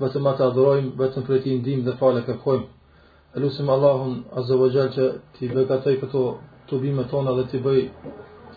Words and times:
vetëm 0.00 0.26
atë 0.30 0.44
adhurojmë, 0.46 0.90
vetëm 1.00 1.24
për 1.28 1.40
ti 1.44 1.54
ndihmë 1.60 1.84
dhe 1.88 1.94
falë 2.00 2.20
kërkojmë. 2.28 2.66
Elusim 3.36 3.68
Allahun 3.70 4.14
Azza 4.40 4.56
wa 4.58 4.68
Jall 4.74 4.88
që 4.94 5.04
ti 5.36 5.50
bëgatoj 5.52 5.96
këto 6.02 6.22
të 6.70 6.78
bimet 6.82 7.10
tona 7.12 7.34
dhe 7.38 7.44
ti 7.50 7.58
bëj 7.64 7.80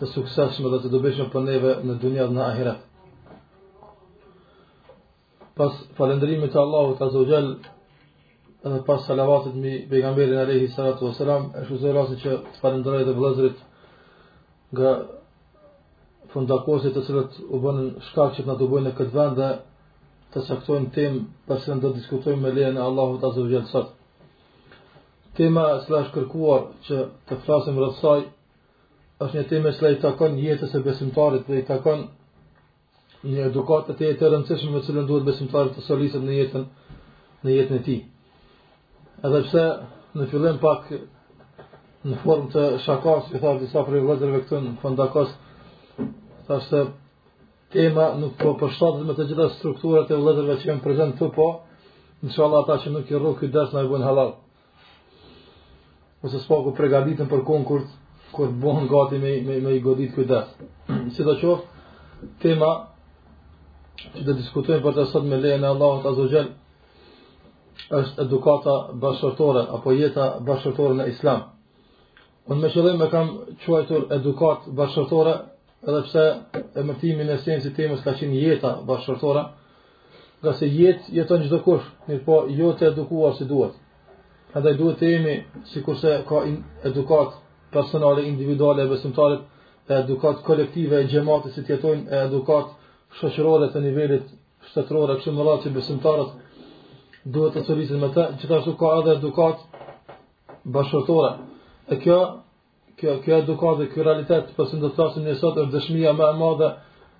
të 0.00 0.08
sukseshme 0.14 0.72
dhe 0.72 0.80
të 0.82 0.90
dobishme 0.94 1.26
për 1.34 1.44
neve 1.48 1.74
në 1.86 1.96
dunja 2.02 2.26
dhe 2.28 2.34
në 2.38 2.42
ahiret. 2.48 2.78
Pas 5.58 5.72
falendrimit 5.98 6.50
të 6.54 6.60
Allahut 6.64 7.02
Azza 7.06 7.22
wa 7.22 7.28
Jall 7.32 7.50
pas 8.88 9.04
salavatit 9.06 9.54
mi 9.62 9.72
pejgamberin 9.90 10.40
Alehi 10.40 10.70
Salatu 10.74 11.06
wa 11.06 11.14
Salam, 11.18 11.42
e 11.58 11.66
shuzoj 11.68 11.92
që 12.22 12.32
të 12.54 12.62
falënderoj 12.62 13.04
dhe 13.06 13.14
vëllezërit 13.18 13.58
nga 14.74 14.92
fundakosit 16.32 16.96
të 16.96 17.02
cilët 17.06 17.32
u 17.44 17.56
bënën 17.62 17.90
shkak 18.08 18.30
që 18.36 18.42
të 18.44 18.50
në 18.50 18.56
të 18.60 18.70
bëjnë 18.72 18.94
këtë 18.98 19.16
vend 19.18 19.38
dhe 19.42 19.50
të 20.34 20.42
saktojnë 20.48 20.90
temë 20.94 21.20
përse 21.48 21.70
në 21.74 21.80
do 21.84 21.90
të 21.94 21.98
diskutojnë 22.00 22.42
me 22.42 22.50
lejën 22.56 22.78
e 22.78 22.82
Allahut 22.82 23.20
të 23.22 23.30
wa 23.36 23.50
Jalla 23.52 23.68
sot. 23.70 23.90
Tema 25.38 25.62
e 25.70 25.76
është 25.78 26.00
kërkuar 26.16 26.64
që 26.88 26.98
të 27.28 27.38
flasim 27.44 27.78
rreth 27.78 28.00
saj 28.02 28.22
është 29.24 29.38
një 29.38 29.44
temë 29.52 29.72
që 29.78 29.92
i 29.94 30.00
takon 30.04 30.38
jetës 30.42 30.72
së 30.74 30.80
besimtarit 30.86 31.46
dhe 31.50 31.60
i 31.62 31.66
takon 31.70 32.00
një 33.24 33.46
edukatë 33.50 33.94
të 33.98 34.08
jetë 34.08 34.32
rëndësishme 34.34 34.72
me 34.74 34.82
cilën 34.86 35.06
duhet 35.10 35.26
besimtarit 35.30 35.78
të 35.78 35.86
solisë 35.86 36.22
në 36.26 36.36
jetën 36.40 36.66
në 37.44 37.54
jetën 37.54 37.78
e 37.78 37.84
tij. 37.86 38.00
Edhe 39.24 39.44
pse 39.46 39.64
në 40.18 40.30
fillim 40.32 40.58
pak 40.66 40.90
në 42.04 42.18
formë 42.24 42.50
të 42.52 42.64
shakas, 42.84 43.30
i 43.36 43.40
tharë 43.40 43.62
disa 43.62 43.86
prej 43.86 44.02
vëzërve 44.08 44.42
këtu 44.44 44.60
në 44.60 44.76
të 44.82 45.10
thashë 46.48 46.82
tema 47.74 48.14
nuk 48.20 48.32
po 48.38 48.52
përshtatet 48.60 49.02
me 49.08 49.14
të 49.18 49.24
gjitha 49.28 49.48
strukturat 49.58 50.10
e 50.10 50.16
vëllezërve 50.18 50.54
që 50.62 50.68
janë 50.70 50.82
prezente 50.86 51.16
këtu 51.18 51.30
po 51.36 51.46
inshallah 52.24 52.60
ata 52.62 52.76
që 52.84 52.92
nuk 52.94 53.10
i 53.10 53.18
rrok 53.18 53.38
këtë 53.42 53.54
dash 53.56 53.72
na 53.74 53.80
e 53.84 53.88
bën 53.90 54.04
halal. 54.06 54.30
Ose 56.24 56.38
s'po 56.44 56.56
përgatitem 56.78 57.28
për 57.32 57.42
konkurs 57.50 57.88
kur 58.34 58.50
bën 58.64 58.86
gati 58.92 59.18
me 59.22 59.32
me 59.46 59.56
me 59.64 59.72
i 59.76 59.80
godit 59.82 60.14
këtë 60.14 60.30
dash. 60.32 60.52
Sidoqoftë 61.16 62.42
tema 62.44 62.70
që 64.14 64.22
do 64.28 64.32
diskutojmë 64.42 64.84
për 64.86 64.94
të 64.96 65.06
sot 65.10 65.26
me 65.30 65.36
lejen 65.42 65.66
e 65.66 65.72
Allahut 65.74 66.06
Azza 66.06 66.44
është 67.98 68.22
edukata 68.24 68.74
bashkëtorë 69.02 69.62
apo 69.76 69.90
jeta 69.92 70.28
bashkëtorë 70.46 70.96
në 71.00 71.08
islam. 71.14 71.40
Unë 72.50 72.62
me 72.62 72.70
qëllim 72.72 72.96
me 73.02 73.10
kam 73.12 73.26
quajtur 73.66 74.06
edukat 74.14 74.70
bashkëtorë 74.78 75.34
edhe 75.88 76.02
pse 76.06 76.22
emërtimin 76.80 77.28
e 77.30 77.36
sensit 77.44 77.76
temës 77.76 78.02
ka 78.04 78.14
qenë 78.18 78.38
jeta 78.42 78.70
bashkëshortore, 78.88 79.42
nga 80.42 80.52
se 80.58 80.66
jetë 80.66 81.10
jeton 81.18 81.42
çdo 81.46 81.58
kush, 81.66 81.86
mirë 82.08 82.24
po 82.26 82.36
jo 82.60 82.70
të 82.78 82.86
edukuar 82.92 83.34
si 83.38 83.44
duhet. 83.48 83.74
Prandaj 84.52 84.74
duhet 84.80 84.98
të 85.00 85.10
jemi 85.12 85.34
sikurse 85.72 86.12
ka 86.28 86.42
edukat 86.90 87.30
personale, 87.74 88.24
individuale, 88.30 88.84
besimtarit, 88.92 89.42
edukat 90.02 90.42
kolektive, 90.48 91.02
xhamate 91.10 91.50
si 91.54 91.64
të 91.64 91.74
jetojnë, 91.76 92.04
edukat 92.26 92.66
shoqërore 93.20 93.68
të 93.74 93.82
nivelit 93.84 94.24
shtetëror, 94.70 95.16
kështu 95.18 95.34
më 95.36 95.48
radhë 95.48 95.62
që 95.64 95.74
besimtarët 95.74 96.32
duhet 97.36 97.54
të 97.56 97.62
solisin 97.66 98.00
me 98.02 98.08
të, 98.12 98.24
gjithashtu 98.40 98.72
ka 98.80 98.94
edhe 99.00 99.18
edukat 99.18 99.60
bashkëshortore. 100.76 101.32
E 101.92 101.98
kjo 102.00 102.18
kjo 103.00 103.14
kjo 103.24 103.34
edukatë 103.42 103.86
ky 103.92 104.02
realitet 104.06 104.50
po 104.56 104.64
si 104.70 104.78
të 104.80 105.08
ne 105.22 105.32
sot 105.40 105.56
është 105.62 105.72
dëshmia 105.74 106.12
më 106.18 106.26
e 106.30 106.34
madhe 106.42 106.68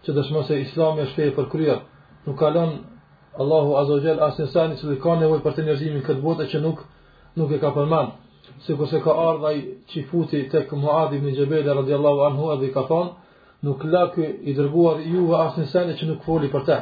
që 0.06 0.14
dëshmon 0.18 0.44
se 0.48 0.58
Islami 0.60 1.02
është 1.04 1.14
fe 1.14 1.24
e 1.26 1.78
nuk 2.26 2.38
ka 2.40 2.50
lënë 2.54 2.76
Allahu 3.42 3.72
azza 3.80 3.96
jall 4.06 4.20
as 4.26 4.38
në 4.38 4.46
sani 4.54 4.76
se 4.80 4.98
ka 5.02 5.14
nevojë 5.22 5.42
për 5.44 5.54
të 5.56 5.64
njerëzimin 5.66 6.02
këtë 6.06 6.22
botë 6.24 6.46
që 6.52 6.60
nuk 6.66 6.84
nuk 7.38 7.50
e 7.50 7.58
ka 7.62 7.70
përmend 7.74 8.10
sikur 8.66 8.86
se 8.92 9.00
ka 9.04 9.10
ardhur 9.28 9.48
ai 9.50 9.58
çifuti 9.90 10.40
tek 10.52 10.68
Muad 10.82 11.14
ibn 11.18 11.28
Jabal 11.38 11.66
radhiyallahu 11.80 12.20
anhu 12.28 12.54
dhe 12.60 12.70
ka 12.76 12.82
thonë 12.88 13.10
nuk 13.66 13.84
la 13.92 14.04
ky 14.14 14.26
i 14.50 14.54
dërguar 14.58 15.00
juve 15.12 15.36
as 15.46 15.56
në 15.58 15.94
që 15.98 16.04
nuk 16.10 16.20
foli 16.28 16.48
për 16.54 16.62
ta 16.68 16.78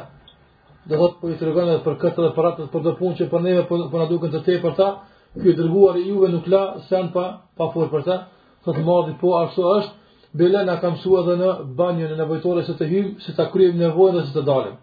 do 0.89 0.95
të 1.07 1.15
po 1.21 1.25
i 1.33 1.39
tregon 1.41 1.69
edhe 1.73 1.83
për 1.87 1.97
këtë 2.03 2.27
aparat 2.29 2.55
për 2.73 2.81
do 2.85 2.93
punë 2.99 3.15
që 3.19 3.41
ne 3.41 3.59
po, 3.69 3.75
po 3.91 3.95
na 3.97 4.05
duken 4.13 4.29
të 4.31 4.43
tepërta 4.49 4.87
ky 5.41 5.47
i 5.49 5.57
dërguar 5.59 5.97
juve 6.07 6.27
nuk 6.35 6.45
la 6.53 6.63
sen 6.89 7.05
pa 7.13 7.25
pa 7.57 7.65
fol 7.73 7.87
për 7.93 8.01
ta 8.07 8.15
thotë 8.65 8.83
madhit 8.87 9.17
po 9.21 9.31
ashtu 9.39 9.63
është, 9.63 9.93
bile 10.41 10.61
na 10.69 10.75
ka 10.81 10.91
mësua 10.95 11.23
dhe 11.27 11.35
në 11.41 11.49
banjën 11.79 12.13
e 12.15 12.19
nevojtore 12.21 12.63
se 12.67 12.75
të 12.79 12.87
hymë, 12.91 13.13
se 13.25 13.35
të 13.37 13.45
kryim 13.53 13.77
nevojnë 13.81 14.19
dhe 14.19 14.25
se 14.29 14.35
të 14.37 14.43
dalim. 14.47 14.77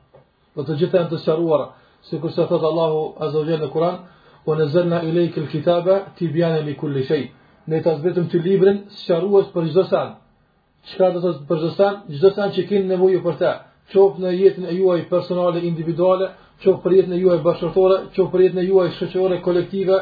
Dhe 0.57 0.67
të 0.69 0.77
gjithë 0.83 0.99
e 1.01 1.05
në 1.05 1.11
të 1.13 1.21
sharuara, 1.25 1.67
se 2.09 2.21
kërse 2.23 2.47
thotë 2.51 2.69
Allahu 2.71 3.01
Azogel 3.25 3.61
në 3.65 3.71
Kuran, 3.75 3.99
o 4.49 4.57
në 4.59 4.69
zërna 4.75 5.03
i 5.09 5.15
lejkë 5.17 5.45
lë 5.45 5.51
kitabe, 5.55 5.97
ti 6.17 6.29
bjane 6.35 6.63
mi 6.67 6.75
kulli 6.81 7.03
shej. 7.09 7.23
Ne 7.69 7.81
të 7.85 7.97
zbetëm 8.01 8.29
të 8.33 8.41
librin, 8.45 8.85
së 8.95 9.03
sharuas 9.09 9.49
për 9.55 9.67
gjithë 9.69 9.85
sen. 9.91 10.15
Qëka 10.89 11.11
të 11.17 11.21
të 11.23 11.35
për 11.49 11.59
gjithë 11.61 11.77
sen? 11.81 11.99
Gjithë 12.13 12.31
sen 12.37 12.55
që 12.57 12.69
kinë 12.71 12.89
nevojë 12.95 13.23
për 13.27 13.37
te. 13.43 13.51
Qopë 13.95 14.23
në 14.25 14.31
jetën 14.41 14.69
e 14.71 14.77
juaj 14.79 15.03
personale, 15.11 15.65
individuale, 15.69 16.31
qopë 16.63 16.83
për 16.85 16.95
jetën 16.99 17.15
e 17.17 17.21
juaj 17.21 17.41
bashkërtore, 17.47 17.99
qopë 18.17 18.31
për 18.35 18.43
jetën 18.47 18.63
e 18.63 18.67
juaj 18.71 18.89
shëqore, 18.99 19.39
kolektive, 19.45 19.99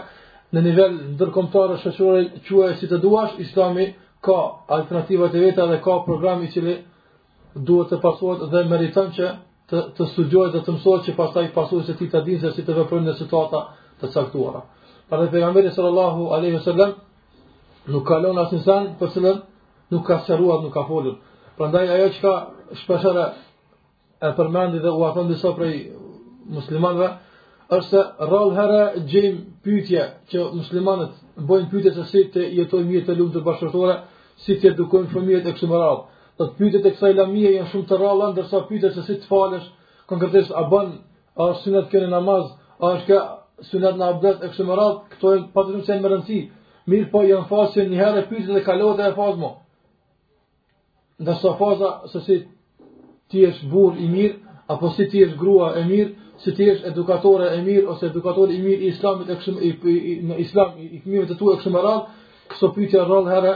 në 0.55 0.61
nivel 0.65 0.95
ndërkombëtar 1.19 1.75
shoqëror 1.83 2.29
quaj 2.47 2.75
si 2.81 2.87
të 2.89 2.99
duash, 3.03 3.35
Islami 3.45 3.89
ka 4.25 4.37
alternativat 4.79 5.35
e 5.37 5.43
veta 5.43 5.67
dhe 5.71 5.79
ka 5.85 5.95
programi 6.07 6.47
që 6.55 6.61
duhet 7.69 7.91
të 7.93 7.99
pasuat 8.05 8.41
dhe 8.53 8.63
meriton 8.71 9.09
që 9.17 9.27
të 9.69 9.79
të 9.99 10.07
studiohet 10.15 10.55
dhe 10.57 10.63
të 10.65 10.73
mësohet 10.79 11.03
që 11.09 11.17
pastaj 11.19 11.45
pasohet 11.55 11.87
se 11.87 11.95
ti 12.01 12.07
ta 12.13 12.23
dinë 12.25 12.41
se 12.41 12.51
si 12.57 12.63
të 12.65 12.77
veprojnë 12.81 13.11
në 13.11 13.17
situata 13.21 13.59
të 14.01 14.07
caktuara. 14.15 14.61
Për 15.09 15.19
dhe 15.21 15.31
pejgamberi 15.35 15.71
sallallahu 15.77 16.21
alaihi 16.37 16.57
wasallam 16.57 16.91
nuk 17.93 18.07
ka 18.09 18.17
lënë 18.23 18.41
asnjë 18.45 18.63
sen 18.67 18.85
për 19.01 19.09
sëllën 19.15 19.39
nuk 19.93 20.05
ka 20.09 20.17
sëruat, 20.27 20.61
nuk 20.65 20.73
ka 20.75 20.83
folur. 20.89 21.15
Prandaj 21.61 21.85
ajo 21.95 22.09
që 22.15 22.21
ka 22.23 22.35
shpeshere 22.81 23.25
e 24.27 24.35
përmendi 24.37 24.79
dhe 24.85 24.91
u 24.93 25.01
afon 25.09 25.27
disa 25.31 25.51
prej 25.57 25.75
muslimanëve 26.55 27.11
është 27.77 27.91
se 27.93 28.03
herë 28.21 28.83
gjejmë 29.13 29.58
pyetje 29.65 30.03
që 30.33 30.43
muslimanët 30.55 31.15
bëjnë 31.49 31.69
pyetje 31.73 31.93
se 31.97 32.05
si 32.13 32.23
të 32.35 32.45
jetojmë 32.59 32.89
mirë 32.91 33.07
të 33.09 33.17
të 33.35 33.43
bashkëtorë, 33.49 33.97
si 34.45 34.57
të 34.61 34.69
edukojmë 34.73 35.11
fëmijët 35.15 35.49
e 35.51 35.55
kësaj 35.57 35.71
rrugë. 35.71 36.05
Do 36.39 36.47
të 36.47 36.57
pyetet 36.59 36.85
e 36.87 36.93
kësaj 36.95 37.13
lamie 37.19 37.51
janë 37.57 37.73
shumë 37.73 37.89
të 37.91 37.99
rralla 37.99 38.29
ndërsa 38.35 38.61
pyetjet 38.69 38.95
se 38.95 39.03
si 39.09 39.17
të 39.19 39.29
falësh, 39.31 39.67
konkretisht 40.09 40.53
a 40.55 40.63
bën 40.71 40.89
a 41.43 41.47
synat 41.63 41.89
kënë 41.93 42.13
namaz, 42.15 42.45
a 42.83 42.87
është 42.99 43.11
ka 43.11 43.21
synat 43.71 43.97
në 43.99 44.07
abdest 44.13 44.41
e 44.47 44.51
kësaj 44.53 44.75
rrugë, 44.75 45.01
këto 45.17 45.35
janë 45.35 45.51
patjetër 45.57 45.87
se 45.89 45.99
me 46.03 46.13
rëndësi. 46.13 46.41
Mirë 46.89 47.09
po 47.13 47.25
janë 47.29 47.49
fasin 47.51 47.91
një 47.93 47.99
herë 48.01 48.23
pyetjet 48.31 48.61
e 48.61 48.65
kalohet 48.69 49.03
e 49.09 49.13
fazmo. 49.19 49.51
Ndërsa 51.23 51.55
faza 51.59 51.91
se 52.15 52.21
si 52.27 52.37
ti 53.29 53.43
je 53.43 53.51
burr 53.73 53.97
i 53.99 54.07
mirë 54.09 54.39
apo 54.73 54.95
si 54.95 55.09
ti 55.11 55.19
je 55.19 55.33
grua 55.39 55.73
e 55.81 55.83
mirë, 55.91 56.15
si 56.39 56.53
ti 56.55 56.65
jesh 56.67 56.85
edukatore 56.87 57.49
e 57.57 57.61
mirë 57.67 57.89
ose 57.91 58.09
edukator 58.13 58.51
i 58.55 58.59
mirë 58.63 58.85
i 58.87 58.93
islamit 58.93 59.31
e 59.33 59.37
i, 59.67 59.93
në 60.29 60.37
islam 60.45 60.77
i, 60.79 61.03
i 61.03 61.27
të 61.31 61.37
tuaj 61.41 61.57
e 61.57 61.59
kështu 61.61 61.73
me 61.75 61.83
kështu 62.53 62.71
pyetja 62.77 63.03
rrall 63.05 63.27
herë 63.31 63.55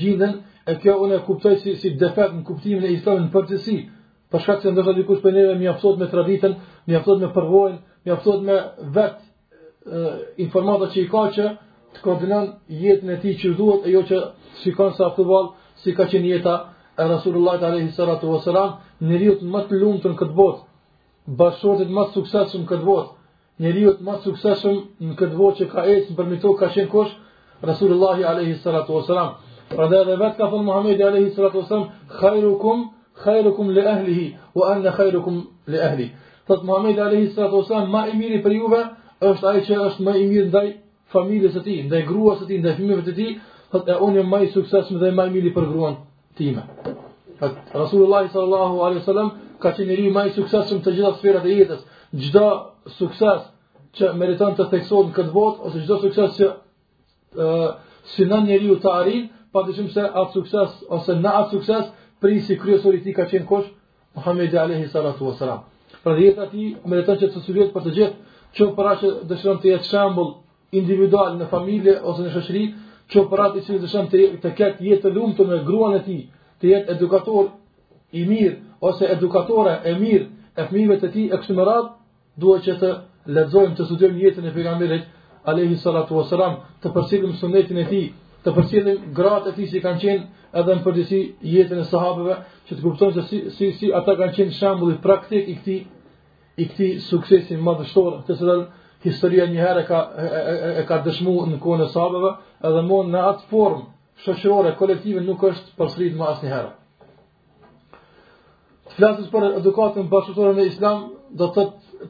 gjinden 0.00 0.34
e 0.70 0.74
kjo 0.82 0.98
unë 1.04 1.16
e 1.20 1.24
kuptoj 1.26 1.54
si 1.62 1.74
si 1.80 1.94
defekt 2.00 2.36
në 2.36 2.44
kuptimin 2.48 2.84
e 2.88 2.92
islamit 2.96 3.24
në 3.28 3.30
përgjithësi. 3.34 3.76
Për 4.32 4.40
shkak 4.42 4.60
se 4.62 4.72
ndoshta 4.72 4.92
dikush 4.96 5.22
për 5.22 5.32
neve 5.36 5.54
mjaftohet 5.60 5.98
me 6.00 6.06
traditën, 6.12 6.52
mjaftohet 6.88 7.20
me 7.22 7.28
përvojën, 7.36 7.74
mjaftohet 8.06 8.40
me 8.48 8.56
vet 8.96 9.18
informata 10.40 10.86
që 10.92 10.98
i 11.04 11.08
ka 11.12 11.22
që 11.36 11.46
të 11.96 12.04
koordinon 12.04 12.46
jetën 12.82 13.10
e 13.16 13.18
tij 13.22 13.34
që 13.40 13.54
duhet 13.58 13.80
e 13.88 13.96
jo 13.96 14.02
që 14.10 14.16
si 14.60 14.70
ka 14.76 14.86
sa 14.96 15.06
futboll, 15.16 15.46
si 15.80 15.90
ka 15.96 16.04
qenë 16.12 16.30
jeta 16.36 16.54
e 17.00 17.08
Rasulullah 17.12 17.56
të 17.60 17.66
alehi 17.70 17.92
sëratu 17.96 18.26
vë 18.32 18.40
sëram, 18.44 18.70
në 19.06 19.14
rjutë 19.24 19.50
më 19.52 19.60
të 19.68 20.10
këtë 20.20 20.34
botë, 20.40 20.60
bashkëshortit 21.26 21.88
më 21.88 22.02
suksesshëm 22.14 22.64
këtë 22.68 22.84
vot, 22.84 23.06
njeriu 23.62 23.92
më 24.04 24.12
suksesshëm 24.24 24.76
në 25.08 25.14
këtë 25.18 25.36
botë 25.38 25.58
që 25.58 25.66
ka 25.72 25.84
ecë 25.94 26.16
për 26.16 26.26
mi 26.28 26.36
ka 26.42 26.68
qenë 26.74 26.88
kush? 26.90 27.12
Rasulullahi 27.64 28.24
alayhi 28.24 28.58
salatu 28.62 28.92
wasalam. 28.94 29.28
Prandaj 29.70 30.00
edhe 30.04 30.16
vetë 30.22 30.36
ka 30.38 30.46
thënë 30.52 30.64
Muhamedi 30.68 31.02
alayhi 31.02 31.30
salatu 31.34 31.56
wasalam, 31.58 31.86
"Khairukum 32.20 32.78
khairukum 33.24 33.66
li 33.74 33.80
ahlihi 33.94 34.26
wa 34.56 34.64
anna 34.72 34.90
khairukum 34.92 35.34
li 35.68 35.78
ahli." 35.80 36.10
Fat 36.46 36.60
Muhamedi 36.64 37.00
alayhi 37.00 37.30
salatu 37.34 37.54
wasalam, 37.58 37.86
më 37.94 38.00
i 38.12 38.16
miri 38.16 38.38
për 38.44 38.52
juve 38.60 38.82
është 39.28 39.44
ai 39.50 39.60
që 39.66 39.74
është 39.86 40.00
më 40.06 40.12
i 40.22 40.26
mirë 40.30 40.48
ndaj 40.50 40.68
familjes 41.14 41.52
së 41.56 41.60
tij, 41.66 41.78
ndaj 41.88 42.02
gruas 42.10 42.38
së 42.40 42.44
tij, 42.48 42.58
ndaj 42.60 42.74
fëmijëve 42.76 43.02
të 43.06 43.12
tij, 43.18 43.30
thotë 43.72 43.88
e 43.92 43.94
unë 44.06 44.14
jam 44.18 44.28
më 44.32 44.38
i 44.44 44.48
suksesshëm 44.56 44.96
dhe 45.02 45.08
më 45.18 45.22
i 45.28 45.30
mirë 45.34 45.54
për 45.56 45.64
gruan 45.70 45.94
time. 46.38 46.62
Fat 47.40 47.52
Rasulullahi 47.82 48.28
sallallahu 48.34 48.74
alayhi 48.86 49.02
wasalam 49.04 49.28
ka 49.60 49.70
qenë 49.76 49.90
njeriu 49.90 50.12
më 50.14 50.22
i 50.28 50.32
suksesshëm 50.36 50.80
të 50.82 50.92
gjitha 50.96 51.10
sferat 51.20 51.44
e 51.50 51.54
jetës. 51.60 51.82
Çdo 52.22 52.46
sukses 52.98 53.42
që 53.98 54.04
meriton 54.20 54.52
të 54.56 54.64
theksohet 54.72 55.06
në 55.10 55.16
këtë 55.18 55.34
botë 55.36 55.60
ose 55.68 55.78
çdo 55.84 55.96
sukses 56.04 56.30
që 56.38 56.46
ë 57.34 57.48
uh, 57.48 57.68
synon 58.14 58.44
njeriu 58.48 58.76
të 58.82 58.88
arrijë, 59.00 59.24
padyshim 59.54 59.88
se 59.94 60.02
atë 60.20 60.32
sukses 60.36 60.70
ose 60.98 61.12
në 61.22 61.30
atë 61.40 61.50
sukses 61.54 61.84
prisi 62.20 62.56
kryesori 62.60 62.98
i 62.98 63.04
tij 63.06 63.14
ka 63.18 63.24
qenë 63.30 63.48
kush? 63.50 63.68
Muhamedi 64.14 64.56
alayhi 64.58 64.88
salatu 64.94 65.26
wasalam. 65.30 65.60
Pra 66.02 66.12
jeta 66.18 66.44
e 66.46 66.50
tij 66.52 66.66
meriton 66.90 67.16
që 67.20 67.26
të 67.32 67.38
sugjerohet 67.44 67.72
për 67.74 67.82
të 67.86 67.92
gjithë, 67.96 68.16
që 68.54 68.62
para 68.76 68.92
që 69.00 69.06
dëshiron 69.30 69.58
të 69.62 69.68
jetë 69.72 69.88
shembull 69.90 70.30
individual 70.78 71.36
në 71.38 71.46
familje 71.50 71.94
ose 72.08 72.20
në 72.26 72.30
shoqëri, 72.36 72.64
që 73.10 73.18
para 73.30 73.46
të 73.54 73.58
cilë 73.64 73.82
dëshiron 73.84 74.08
të, 74.12 74.20
të 74.42 74.48
ketë 74.58 74.82
jetë 74.90 75.12
lumtur 75.16 75.46
me 75.50 75.58
gruan 75.66 75.92
e 75.98 76.04
tij, 76.06 76.20
të 76.60 76.64
jetë 76.72 76.94
edukator 76.96 77.44
i 78.18 78.22
mirë, 78.30 78.56
ose 78.88 79.06
edukatore 79.16 79.78
e 79.88 79.92
mirë 80.00 80.26
e 80.54 80.62
fëmijëve 80.68 80.96
të 81.02 81.08
tij 81.14 81.26
e 81.34 81.38
kështu 81.40 81.54
radhë 81.68 81.92
duhet 82.42 82.62
që 82.66 82.74
të 82.82 82.90
lexojmë 83.36 83.76
të 83.78 83.86
studiojmë 83.88 84.22
jetën 84.24 84.48
e 84.48 84.52
pejgamberit 84.54 85.04
alayhi 85.52 85.78
salatu 85.84 86.12
wasalam 86.20 86.54
të 86.84 86.88
përcjellim 86.96 87.32
sunetin 87.40 87.80
e 87.82 87.86
tij 87.92 88.04
të 88.44 88.50
përcjellim 88.58 89.00
gratë 89.18 89.48
e 89.52 89.56
tij 89.58 89.66
si 89.72 89.78
kanë 89.86 90.02
qenë 90.04 90.46
edhe 90.60 90.72
në 90.76 90.82
përgjithësi 90.86 91.50
jetën 91.56 91.80
e 91.84 91.88
sahabeve 91.94 92.36
që 92.66 92.72
të 92.76 92.82
kuptojmë 92.86 93.14
se 93.18 93.22
si, 93.28 93.38
si 93.56 93.66
si 93.78 93.86
ata 94.00 94.12
kanë 94.18 94.34
qenë 94.36 94.92
i 94.94 95.00
praktik 95.06 95.44
i 95.52 95.58
këtij 95.60 95.84
i 96.62 96.64
këtij 96.70 96.92
suksesi 97.10 97.54
madhështor 97.66 98.12
të 98.26 98.32
cilën 98.38 98.62
historia 99.06 99.44
një 99.52 99.60
herë 99.66 99.82
ka 99.90 99.98
e, 100.18 100.24
e, 100.24 100.70
e 100.80 100.82
ka 100.88 100.96
dëshmuar 101.06 101.46
në 101.52 101.58
kohën 101.64 101.82
e 101.86 101.90
sahabeve 101.96 102.30
edhe 102.66 102.82
më 102.88 102.98
në 103.12 103.18
atë 103.32 103.44
formë 103.50 103.80
shoqërore 104.26 104.70
kolektive 104.80 105.20
nuk 105.26 105.40
është 105.50 105.70
përsëritur 105.80 106.18
më 106.20 106.26
asnjëherë 106.32 106.72
Flasës 108.96 109.26
për 109.32 109.44
edukatën 109.58 110.04
bashkëtore 110.10 110.50
në 110.56 110.64
islam, 110.70 111.00
do 111.38 111.48
të 111.54 111.62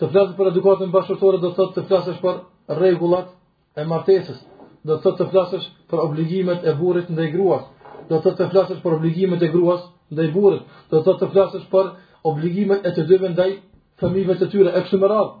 Të 0.00 0.08
flasës 0.12 0.34
për 0.38 0.50
edukatën 0.52 0.94
bashkëtore, 0.96 1.42
do 1.44 1.50
të 1.58 1.68
të 1.76 1.84
flasësh 1.90 2.24
për 2.24 2.40
rregullat 2.80 3.28
e 3.76 3.84
martesis. 3.92 4.40
Do 4.88 4.96
të 5.04 5.12
të 5.18 5.28
flasësh 5.32 5.68
për 5.90 6.02
obligimet 6.08 6.64
e 6.68 6.72
burit 6.80 7.10
në 7.12 7.16
dhe 7.20 7.28
i 7.28 7.34
gruas. 7.36 7.68
Do 8.08 8.16
të 8.24 8.32
të 8.38 8.48
flasësh 8.52 8.80
për 8.84 8.96
obligimet 8.98 9.42
e 9.42 9.52
gruas 9.54 9.84
në 10.10 10.16
dhe 10.18 10.26
i 10.28 10.32
burit. 10.32 10.64
Do 10.90 11.04
të 11.04 11.14
të 11.20 11.30
flasësh 11.36 11.68
për 11.74 11.92
obligimet 12.30 12.86
e 12.88 12.94
të 12.96 13.04
dyve 13.10 13.30
ndaj 13.34 13.52
fëmijëve 14.00 14.34
të 14.40 14.46
tyre 14.52 14.72
ekse 14.80 14.98
më 14.98 15.10
radh. 15.10 15.32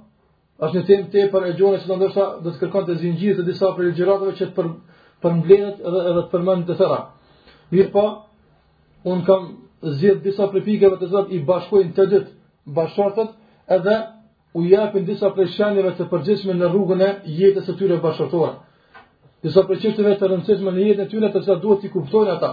Është 0.64 0.76
një 0.80 0.84
temë 0.88 1.08
tepër 1.14 1.46
e 1.48 1.52
gjone 1.58 1.78
se 1.82 1.90
ndoshta 1.98 2.24
do 2.42 2.50
të 2.52 2.60
kërkon 2.62 2.84
të 2.88 2.96
zinxhirë 3.02 3.36
të 3.40 3.46
disa 3.48 3.70
për 3.74 3.88
gjëratave 3.98 4.34
që 4.38 4.46
për 4.58 4.68
për 5.22 5.32
mbledhet 5.38 5.80
edhe 5.88 6.02
edhe 6.10 6.22
të 6.26 6.30
përmend 6.34 6.64
të 6.68 6.76
tëra. 6.80 6.98
Mirë 7.72 7.92
po, 7.94 8.04
un 9.10 9.22
kam 9.28 9.42
zgjedh 9.96 10.22
disa 10.26 10.46
pikave 10.52 10.96
të 11.00 11.06
zot 11.14 11.32
i 11.34 11.38
bashkojnë 11.48 11.94
të 11.96 12.06
dytë 12.12 12.34
bashortët 12.76 13.32
edhe 13.78 13.96
u 14.58 14.64
japin 14.70 15.06
disa 15.08 15.32
përshëndetje 15.36 15.94
të 15.98 16.06
përgjithshme 16.12 16.54
në 16.60 16.70
rrugën 16.70 17.02
e 17.02 17.10
jetës 17.40 17.66
së 17.68 17.74
tyre 17.80 17.98
bashortuar. 18.04 18.54
Disa 19.44 19.64
përgjithësi 19.68 20.14
të 20.20 20.30
rëndësishme 20.30 20.70
në 20.72 20.86
jetën 20.88 21.04
e 21.08 21.10
tyre 21.10 21.28
të 21.34 21.42
cilat 21.44 21.60
duhet 21.66 21.82
të 21.84 21.90
kuptojnë 21.96 22.32
ata. 22.38 22.52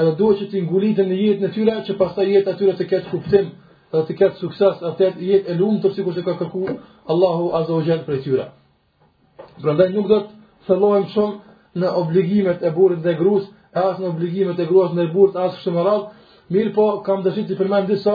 Edhe 0.00 0.12
duhet 0.20 0.38
që 0.44 0.52
të 0.52 0.62
ngulitën 0.68 1.10
në 1.10 1.18
jetën 1.26 1.50
e 1.50 1.54
tyre 1.56 1.80
që 1.86 1.98
pastaj 2.00 2.26
jeta 2.32 2.52
e 2.54 2.58
tyre 2.60 2.76
të 2.78 2.86
ketë 2.90 3.10
kuptim, 3.12 3.50
dhe 3.96 4.06
të 4.08 4.16
ketë 4.20 4.38
sukses, 4.40 4.74
dhe 4.82 4.92
të 4.98 5.26
jetë 5.28 5.50
e 5.52 5.56
lumë 5.58 5.80
tërsi 5.84 6.04
kur 6.04 6.14
të 6.16 6.22
ka 6.26 6.34
kërku 6.38 6.64
Allahu 7.12 7.46
aza 7.58 7.72
o 7.74 7.82
gjenë 7.86 8.04
për 8.06 8.14
e 8.16 8.20
tyra. 8.24 8.46
Pra 9.62 9.72
ndaj 9.76 9.88
nuk 9.94 10.06
do 10.10 10.18
të 10.28 10.66
thëllojmë 10.66 11.12
shumë 11.14 11.82
në 11.82 11.88
obligimet 12.00 12.58
e 12.66 12.70
burit 12.76 13.00
dhe 13.04 13.14
grus, 13.20 13.44
e 13.74 13.78
asë 13.88 14.00
në 14.04 14.08
obligimet 14.12 14.58
e 14.60 14.66
grus 14.70 14.90
në 14.96 15.02
e 15.06 15.12
burit, 15.14 15.34
e 15.36 15.42
asë 15.48 15.60
shumë 15.64 15.82
rrath, 15.84 16.06
mirë 16.52 16.74
po 16.76 16.84
kam 17.06 17.18
dëshit 17.26 17.46
të 17.52 17.60
përmen 17.60 17.84
disa 17.90 18.14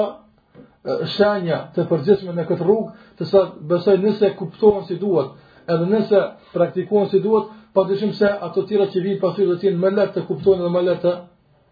shenja 1.15 1.57
të 1.77 1.81
përgjithme 1.89 2.31
në 2.35 2.43
këtë 2.49 2.63
rrugë, 2.65 2.89
të 3.17 3.23
sa 3.31 3.39
besoj 3.71 3.95
nëse 4.05 4.31
kuptohen 4.39 4.83
si 4.89 4.95
duhet, 5.03 5.29
edhe 5.71 5.85
nëse 5.93 6.19
praktikohen 6.53 7.07
si 7.11 7.19
duhet, 7.25 7.45
pa 7.73 7.81
dëshim 7.89 8.11
se 8.17 8.27
ato 8.45 8.63
tira 8.69 8.89
që 8.91 8.99
vijë 9.07 9.21
pasur 9.23 9.47
dhe 9.53 9.59
tjenë 9.61 9.77
në 9.77 9.81
me 9.83 9.95
letë 9.99 10.13
të 10.19 10.25
kuptohen 10.29 10.63
dhe 10.65 10.73
me 10.73 10.81
letë 10.87 11.01
të 11.17 11.19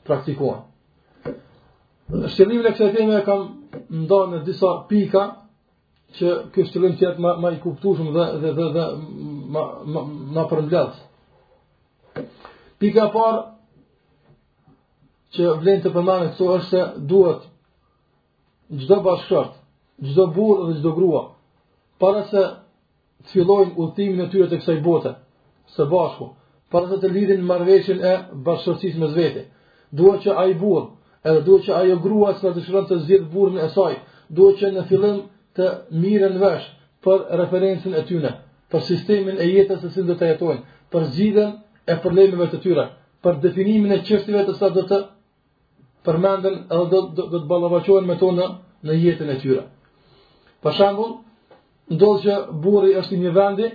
praktikohen. 0.08 0.69
Shtjellimin 2.10 2.66
e 2.66 2.72
kësaj 2.74 2.90
teme 2.96 3.18
kam 3.26 3.42
ndarë 4.02 4.32
në 4.32 4.38
disa 4.48 4.70
pika 4.90 5.24
që 6.18 6.32
kjo 6.56 6.64
shtjellim 6.66 6.96
që 6.98 7.04
jetë 7.06 7.22
ma, 7.22 7.34
ma 7.44 7.52
i 7.54 7.60
kuptushëm 7.62 8.08
dhe, 8.16 8.24
dhe, 8.42 8.52
dhe, 8.58 8.66
dhe 8.76 8.86
ma, 9.54 9.62
ma, 9.94 10.02
ma 10.40 10.44
përmbledh. 10.50 10.96
Pika 12.82 13.06
par 13.14 13.36
që 15.38 15.52
vlenë 15.62 15.84
të 15.86 15.92
përmanë 15.94 16.32
këso 16.34 16.50
është 16.58 16.70
se 16.74 16.84
duhet 17.14 17.46
gjdo 18.80 18.98
bashkërt, 19.06 19.52
gjdo 20.10 20.26
burë 20.36 20.66
dhe 20.66 20.74
gjdo 20.82 20.96
grua, 20.98 21.22
para 22.02 22.26
se 22.32 22.44
të 22.50 23.34
fillojnë 23.36 23.78
ultimin 23.86 24.26
e 24.26 24.30
tyre 24.32 24.50
të 24.50 24.60
kësaj 24.64 24.82
bote, 24.86 25.14
së 25.78 25.86
bashku, 25.94 26.32
para 26.74 26.90
se 26.90 26.98
të 27.04 27.14
lidin 27.14 27.46
marveshin 27.50 28.02
e 28.12 28.16
bashkërtis 28.48 28.98
me 28.98 29.14
zveti, 29.14 29.46
duhet 29.94 30.26
që 30.26 30.40
i 30.52 30.58
burë, 30.62 30.86
edhe 31.28 31.44
duhet 31.46 31.66
që 31.68 31.74
ajo 31.80 31.96
grua 32.04 32.34
sa 32.40 32.52
dëshiron 32.56 32.86
të 32.90 32.98
zgjidh 33.06 33.26
burrin 33.34 33.60
e 33.66 33.70
saj, 33.74 33.96
duhet 34.38 34.58
që 34.62 34.70
në 34.76 34.84
fillim 34.92 35.18
të 35.58 35.70
mirën 36.04 36.38
vesh 36.42 36.68
për 37.06 37.26
referencën 37.42 37.94
e 38.00 38.06
tyre, 38.10 38.32
për 38.72 38.80
sistemin 38.90 39.38
e 39.44 39.48
jetës 39.50 39.88
që 39.96 40.06
do 40.08 40.16
të 40.20 40.30
jetojnë, 40.34 40.62
për 40.96 41.04
zgjidhjen 41.14 41.52
e 41.92 41.98
problemeve 42.04 42.48
të 42.52 42.60
tyre, 42.66 42.86
për 43.24 43.40
definimin 43.46 43.94
e 43.98 44.02
çështjeve 44.08 44.46
të 44.48 44.54
sa 44.60 44.70
do 44.76 44.84
të 44.90 45.00
edhe 46.10 46.52
do 46.92 47.00
të 47.00 47.00
do 47.34 47.40
të 47.40 47.44
ballafaqohen 47.52 48.08
me 48.08 48.16
tonë 48.22 48.48
në 48.88 48.96
jetën 49.04 49.30
e 49.30 49.36
tyre. 49.44 49.64
Për 50.64 50.72
shembull, 50.80 51.14
ndodh 51.96 52.20
që 52.26 52.36
burri 52.64 52.94
është 53.02 53.16
në 53.18 53.22
një 53.26 53.34
vendi 53.40 53.68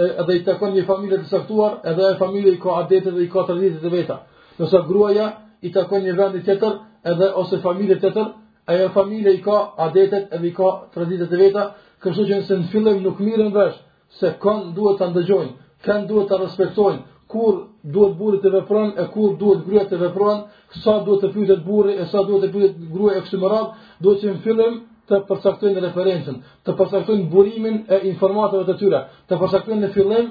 edhe 0.00 0.36
i 0.38 0.42
takon 0.46 0.72
një 0.76 0.84
familje 0.88 1.18
të 1.22 1.28
saktuar, 1.34 1.76
edhe 1.90 2.08
e 2.12 2.16
familje 2.22 2.54
i 2.56 2.60
ka 2.62 2.74
adetet 2.82 3.14
dhe 3.16 3.22
i 3.22 3.28
ka 3.32 3.42
tërnitit 3.48 3.82
të 3.84 3.92
veta. 3.92 4.16
Nësa 4.58 4.80
gruaja 4.88 5.26
i 5.66 5.72
takon 5.72 6.02
një 6.04 6.12
vend 6.18 6.40
tjetër 6.44 6.76
edhe 7.12 7.26
ose 7.40 7.58
familje 7.64 7.96
tjetër, 8.00 8.28
ajo 8.70 8.88
familje 8.96 9.30
i 9.36 9.40
ka 9.44 9.58
adetet 9.86 10.32
edhe 10.36 10.46
i 10.48 10.54
ka 10.56 10.68
traditat 10.94 11.32
e 11.32 11.36
veta, 11.42 11.64
kështu 12.02 12.22
që 12.28 12.38
nëse 12.40 12.54
në 12.58 12.68
fillim 12.72 13.00
nuk 13.04 13.18
në 13.20 13.48
vesh, 13.56 13.78
se 14.20 14.28
kanë 14.42 14.72
duhet 14.76 14.96
ta 15.00 15.06
ndëgjojnë, 15.12 15.52
kanë 15.86 16.06
duhet 16.08 16.28
ta 16.30 16.38
respektojnë, 16.40 17.00
kur 17.30 17.52
duhet 17.94 18.14
burri 18.18 18.38
të 18.42 18.50
vepron 18.56 18.88
e 18.98 19.04
kur 19.14 19.28
duhet 19.40 19.60
gruaja 19.66 19.86
të 19.90 19.96
vepron, 20.02 20.38
sa 20.82 20.92
duhet 21.06 21.20
të 21.24 21.28
pyetet 21.34 21.60
burri 21.66 21.92
e 21.96 22.04
sa 22.10 22.20
duhet 22.28 22.42
të 22.44 22.52
pyetet 22.54 22.76
gruaja 22.94 23.18
e 23.20 23.24
kështu 23.26 23.38
me 23.42 23.48
radhë, 23.54 23.70
duhet 24.02 24.18
që 24.22 24.28
në 24.32 24.40
fillim 24.46 24.74
të 25.10 25.14
përcaktojnë 25.28 25.80
referencën, 25.86 26.36
të 26.64 26.70
përcaktojnë 26.78 27.28
burimin 27.32 27.76
e 27.88 27.96
informatorëve 28.12 28.70
të 28.72 28.78
tyre, 28.80 29.00
të 29.28 29.34
përcaktojnë 29.42 29.82
në 29.84 29.92
fillim 29.96 30.26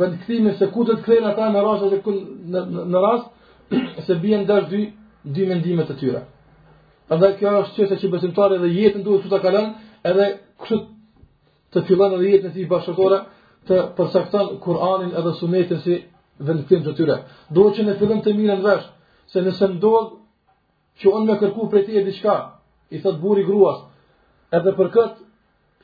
vendkthimin 0.00 0.54
se 0.58 0.66
ku 0.72 0.80
të 0.88 0.94
kthehen 1.04 1.24
ata 1.32 1.48
në 1.52 1.60
rast 1.66 1.82
në, 2.02 2.60
në, 2.64 2.84
në 2.92 2.98
rast 3.06 3.26
se 4.06 4.14
bie 4.22 4.38
ndaj 4.42 4.62
dy 4.70 4.80
dy 5.34 5.42
mendime 5.48 5.84
të 5.86 5.94
tyra. 6.00 6.20
Edhe 7.12 7.28
kjo 7.38 7.50
është 7.62 7.74
çështja 7.76 7.98
që 8.02 8.10
besimtari 8.14 8.56
dhe 8.62 8.70
jetën 8.76 9.02
duhet 9.06 9.22
të 9.26 9.30
ta 9.32 9.38
kalon, 9.44 9.68
edhe 10.10 10.26
kështu 10.62 10.78
të 11.74 11.78
fillon 11.88 12.12
edhe 12.16 12.28
jetën 12.32 12.50
e 12.50 12.54
tij 12.56 12.66
bashkëtorë 12.72 13.18
të 13.68 13.74
përcakton 13.98 14.46
Kur'anin 14.64 15.12
edhe 15.18 15.32
Sunetin 15.40 15.80
si 15.84 15.94
vendim 16.46 16.80
të 16.86 16.92
tyre. 16.98 17.16
Duhet 17.54 17.74
që 17.78 17.82
ne 17.88 17.94
fillim 18.00 18.20
të 18.24 18.30
mirën 18.38 18.60
vesh, 18.66 18.84
se 19.32 19.38
nëse 19.46 19.66
ndodh 19.74 20.10
që 21.00 21.06
unë 21.16 21.26
më 21.30 21.36
kërkoj 21.40 21.66
prej 21.72 21.84
teje 21.88 22.02
diçka, 22.08 22.34
i 22.94 22.98
thot 23.02 23.16
burri 23.22 23.44
gruas, 23.48 23.78
edhe 24.56 24.72
për 24.78 24.88
këtë 24.94 25.20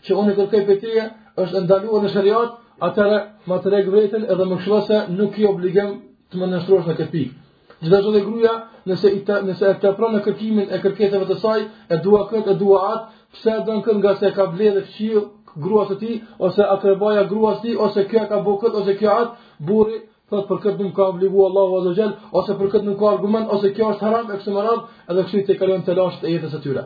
që 0.04 0.10
unë 0.20 0.34
kërkoj 0.38 0.62
prej 0.68 0.78
teje 0.84 1.02
është 1.42 1.58
ndaluar 1.66 2.02
në 2.04 2.10
shariat, 2.16 2.50
atëra 2.86 3.18
më 3.48 3.56
tregu 3.62 4.00
edhe 4.04 4.44
më 4.50 4.56
shlose 4.64 4.96
nuk 5.18 5.32
i 5.38 5.44
obligem 5.52 5.90
të 6.30 6.34
më 6.40 6.46
nështrosh 6.52 6.86
në 6.90 6.94
këtë 6.98 7.12
pikë. 7.14 7.34
Gjitha 7.80 7.98
që 8.04 8.12
dhe 8.16 8.20
gruja, 8.26 8.52
nëse, 8.90 9.10
i 9.14 9.18
të, 9.26 9.34
nëse 9.48 9.66
e 9.70 9.74
të 9.82 9.90
pranë 9.98 10.16
në 10.18 10.22
kërkimin 10.24 10.70
e 10.74 10.78
kërketeve 10.82 11.28
të 11.28 11.36
saj, 11.42 11.60
e 11.92 11.96
dua 12.02 12.24
këtë, 12.30 12.54
e 12.54 12.58
dua 12.62 12.78
atë, 12.88 13.18
pse 13.38 13.52
e 13.54 13.60
dënë 13.68 13.82
këtë 13.86 13.98
nga 14.00 14.14
se 14.22 14.30
ka 14.34 14.46
ble 14.54 14.70
dhe 14.76 14.82
fqil 14.88 15.20
grua 15.64 15.84
së 15.90 15.98
ti, 16.00 16.16
ose 16.38 16.58
atë 16.58 16.72
atërbaja 16.74 17.22
grua 17.30 17.52
së 17.58 17.66
ti, 17.68 17.74
ose 17.86 18.04
kjo 18.10 18.24
ka 18.32 18.40
bo 18.46 18.56
këtë, 18.62 18.80
ose 18.82 18.96
kjo 18.98 19.14
atë, 19.14 19.46
buri, 19.70 20.00
thot 20.28 20.48
për 20.50 20.62
këtë 20.64 20.82
nuk 20.88 20.94
ka 20.98 21.06
obligu 21.12 21.44
Allahu 21.48 21.78
azza 21.80 21.92
xal 21.98 22.10
ose 22.40 22.56
për 22.58 22.68
këtë 22.72 22.84
nuk 22.84 22.98
ka 23.00 23.06
argument 23.14 23.52
ose 23.54 23.70
kjo 23.72 23.86
është 23.94 24.04
haram 24.04 24.26
e 24.26 24.34
kësaj 24.36 24.56
herë 24.58 24.74
edhe 25.12 25.22
kështu 25.28 25.40
të 25.48 25.56
kalojnë 25.62 25.86
të 25.88 25.94
lashtë 25.98 26.26
e 26.28 26.32
jetës 26.34 26.52
së 26.54 26.60
tyre. 26.66 26.82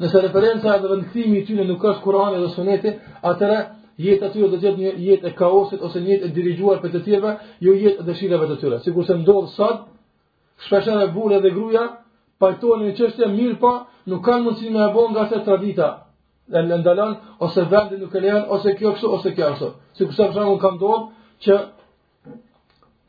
Nëse 0.00 0.22
referenca 0.28 0.76
e 0.76 0.84
vendimit 0.92 1.40
i 1.40 1.42
tyre 1.48 1.64
nuk 1.66 1.82
është 1.90 2.02
Kurani 2.04 2.38
dhe 2.44 2.52
Suneti, 2.54 2.92
atëra 3.32 3.58
jeta 4.06 4.28
e 4.30 4.34
tyre 4.36 4.52
do 4.52 4.60
të 4.60 4.64
jetë 4.68 4.84
një 4.84 4.92
jetë 5.08 5.32
e 5.32 5.36
kaosit 5.40 5.82
ose 5.88 6.04
një 6.04 6.12
jetë 6.14 6.28
e 6.30 6.34
dirigjuar 6.38 6.78
për 6.84 6.94
të 6.94 7.02
tjerëve, 7.08 7.34
jo 7.66 7.74
jetë 7.82 8.04
e 8.06 8.10
dëshirave 8.12 8.46
të 8.52 8.60
tyre. 8.62 8.78
Sikurse 8.86 9.18
ndodh 9.24 9.50
sot 9.58 9.89
shpesh 10.66 10.86
edhe 10.94 11.06
burrë 11.14 11.38
dhe 11.44 11.50
gruaja 11.54 11.84
pajtohen 12.42 12.84
në 12.88 12.92
çështje 12.98 13.26
mirë 13.38 13.56
pa 13.62 13.70
po 13.72 14.12
nuk 14.12 14.22
kanë 14.26 14.44
mundësi 14.46 14.72
më 14.74 14.80
e 14.86 14.92
bëu 14.94 15.06
nga 15.14 15.24
se 15.30 15.38
tradita 15.46 15.88
dhe 16.52 16.60
në 16.68 16.76
ndalon 16.82 17.12
ose 17.46 17.62
vendi 17.72 17.96
nuk 18.02 18.14
e 18.18 18.22
lejon 18.24 18.44
ose 18.54 18.70
kjo 18.78 18.90
kështu 18.94 19.08
ose 19.16 19.28
kjo 19.36 19.44
ashtu 19.50 19.68
si 19.96 20.02
kusht 20.08 20.20
për 20.26 20.34
shembull 20.36 20.60
kam 20.64 20.74
thonë 20.82 21.04
që 21.44 21.54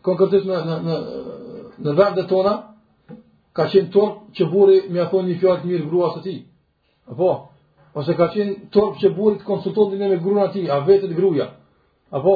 konkretisht 0.08 0.46
në 0.50 0.58
në 0.67 0.75
në, 0.86 0.98
në 1.84 1.91
vendet 2.00 2.27
tona 2.31 2.53
ka 3.58 3.63
qenë 3.72 3.91
turp 3.93 4.13
që 4.36 4.43
burri 4.51 4.77
me 4.91 4.98
ia 5.01 5.10
thonë 5.12 5.27
një 5.29 5.39
fjalë 5.41 5.60
të 5.62 5.67
mirë 5.70 5.88
gruas 5.91 6.12
së 6.15 6.22
tij 6.25 6.39
apo 7.12 7.29
ose 8.00 8.12
ka 8.20 8.27
qenë 8.34 8.53
turp 8.74 8.93
që 9.01 9.08
burri 9.17 9.36
të 9.39 9.48
konsultonte 9.51 9.96
ndonjë 9.96 10.13
me 10.13 10.24
gruan 10.25 10.48
e 10.50 10.53
tij 10.55 10.67
a 10.74 10.77
vetë 10.88 11.15
gruaja 11.20 11.48
apo 12.20 12.36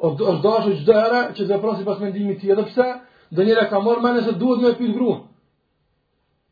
Ose 0.00 0.24
doshë 0.44 0.70
çdo 0.80 0.94
herë 0.96 1.18
që 1.36 1.42
të 1.48 1.56
prasi 1.62 1.82
pas 1.84 1.98
mendimit 2.00 2.38
të 2.40 2.48
edhe 2.54 2.62
pse 2.70 2.86
dhe 3.30 3.44
njëra 3.46 3.68
ka 3.70 3.80
marrë 3.82 4.02
mene 4.02 4.22
se 4.26 4.32
duhet 4.38 4.62
me 4.62 4.72
pyth 4.78 4.94
gruën. 4.98 5.20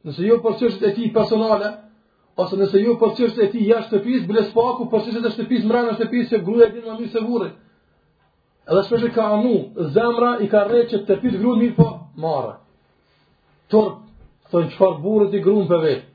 Nëse 0.07 0.21
ju 0.23 0.29
jo 0.35 0.43
për 0.45 0.55
qështë 0.61 0.87
e 0.91 0.95
ti 0.95 1.09
personale, 1.15 1.71
ose 2.39 2.55
nëse 2.57 2.77
ju 2.79 2.93
jo 2.93 2.99
për 3.01 3.13
qështë 3.19 3.43
e 3.47 3.49
ti 3.55 3.65
jashtë 3.67 3.87
shtëpis, 3.99 4.27
bële 4.29 4.45
spaku 4.51 4.87
për 4.93 5.03
qështë 5.07 5.25
e 5.27 5.33
shtëpis 5.35 5.65
mrena 5.67 5.97
shtëpis 5.97 6.29
që 6.33 6.41
gruja 6.47 6.69
e 6.69 6.73
dinë 6.75 6.93
në 6.93 6.99
mirë 7.01 7.13
se 7.17 7.25
vurë. 7.27 7.49
Edhe 8.71 8.83
shpeshe 8.87 9.11
ka 9.17 9.27
anu, 9.39 9.55
zemra 9.95 10.31
i 10.45 10.49
ka 10.53 10.61
re 10.71 10.81
që 10.93 11.03
të 11.09 11.19
pyth 11.23 11.37
gruën 11.43 11.59
mirë 11.65 11.77
po 11.81 11.89
marrë. 12.23 12.55
Tërë, 13.71 13.91
thënë 14.53 14.71
qëfar 14.77 14.95
burët 15.03 15.35
i 15.39 15.43
gruën 15.45 15.67
për 15.71 15.83
vetë. 15.87 16.07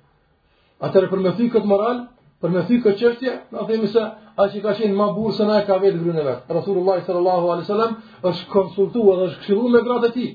Atërë 0.83 1.11
për 1.11 1.23
me 1.25 1.33
thy 1.37 1.49
këtë 1.53 1.69
moral, 1.69 1.97
për 2.41 2.49
me 2.53 2.61
thy 2.69 2.79
këtë 2.85 3.01
qështje, 3.01 3.33
në 3.51 3.65
themi 3.69 3.87
se 3.91 3.99
a 3.99 4.43
që 4.51 4.57
ka 4.63 4.71
qenë 4.79 4.95
ma 4.97 5.11
burë 5.15 5.35
se 5.37 5.43
na 5.47 5.59
e 5.59 5.65
ka 5.67 5.75
vetë 5.83 5.99
gruën 6.01 6.21
e 6.21 6.25
vetë. 6.29 6.43
Rasulullah 6.55 6.97
sallallahu 7.05 7.45
alai 7.51 7.67
sallam 7.67 7.99
është 8.27 8.49
konsultu 8.51 8.99
edhe 9.13 9.27
është 9.29 9.39
këshilu 9.43 9.69
me 9.73 9.83
gratë 9.85 10.07
e 10.11 10.15
ti. 10.17 10.27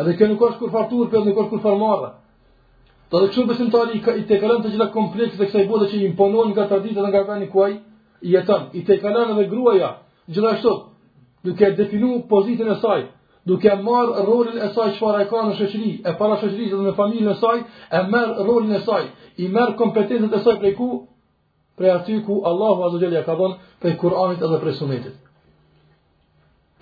Edhe 0.00 0.12
kjo 0.18 0.26
nuk 0.28 0.42
është 0.44 0.60
kur 0.60 0.72
farturë 0.74 1.08
për 1.12 1.22
nuk 1.28 1.38
është 1.42 1.52
kur 1.54 1.62
farmarë. 1.66 2.08
Të 3.10 3.22
dhe 3.22 3.28
këshur 3.30 3.46
besim 3.48 3.70
i 4.20 4.24
te 4.28 4.38
kalen 4.42 4.62
të 4.64 4.72
gjitha 4.74 4.88
kompleksit 4.96 5.40
e 5.40 5.46
kësaj 5.46 5.62
i 5.64 5.68
bote 5.70 5.86
që 5.92 6.00
i 6.00 6.06
imponon 6.10 6.50
nga 6.52 6.64
traditët 6.72 6.98
dhe 7.02 7.10
nga 7.12 7.22
ta 7.28 7.36
kuaj, 7.52 7.72
i 8.28 8.30
i 8.80 8.82
te 8.88 8.98
kalen 9.04 9.30
edhe 9.32 9.46
grua 9.52 9.76
ja, 9.78 9.90
gjitha 10.28 10.52
është 10.56 10.66
të, 10.66 10.74
duke 11.46 11.64
e 11.68 11.74
definu 11.78 12.12
pozitin 12.32 12.68
e 12.68 12.76
saj, 12.84 13.00
duke 13.48 13.70
marrë 13.70 14.12
marë 14.12 14.24
rolin 14.28 14.58
e 14.58 14.68
saj 14.76 14.88
që 14.92 15.00
fara 15.00 15.20
e 15.24 15.28
ka 15.30 15.44
në 15.46 15.56
shëqëri, 15.60 15.92
e 16.08 16.12
para 16.20 16.38
shëqëri 16.42 16.68
dhe 16.72 16.82
me 16.86 16.92
familjen 17.00 17.30
e 17.32 17.38
saj, 17.40 17.60
e 17.96 18.00
merë 18.12 18.46
rolin 18.50 18.72
e 18.76 18.80
saj, 18.88 19.02
i 19.44 19.48
merë 19.54 19.78
kompetentet 19.82 20.34
e 20.34 20.42
saj 20.44 20.58
prej 20.60 20.74
ku, 20.80 20.90
prej 21.78 21.94
aty 21.98 22.18
ku 22.26 22.42
Allahu 22.50 22.88
Azogeli 22.90 23.22
ka 23.26 23.38
dhonë 23.38 23.78
prej 23.80 23.96
Kur'anit 24.02 24.44
edhe 24.44 24.60
prej 24.64 24.76
sunetit. 24.82 25.16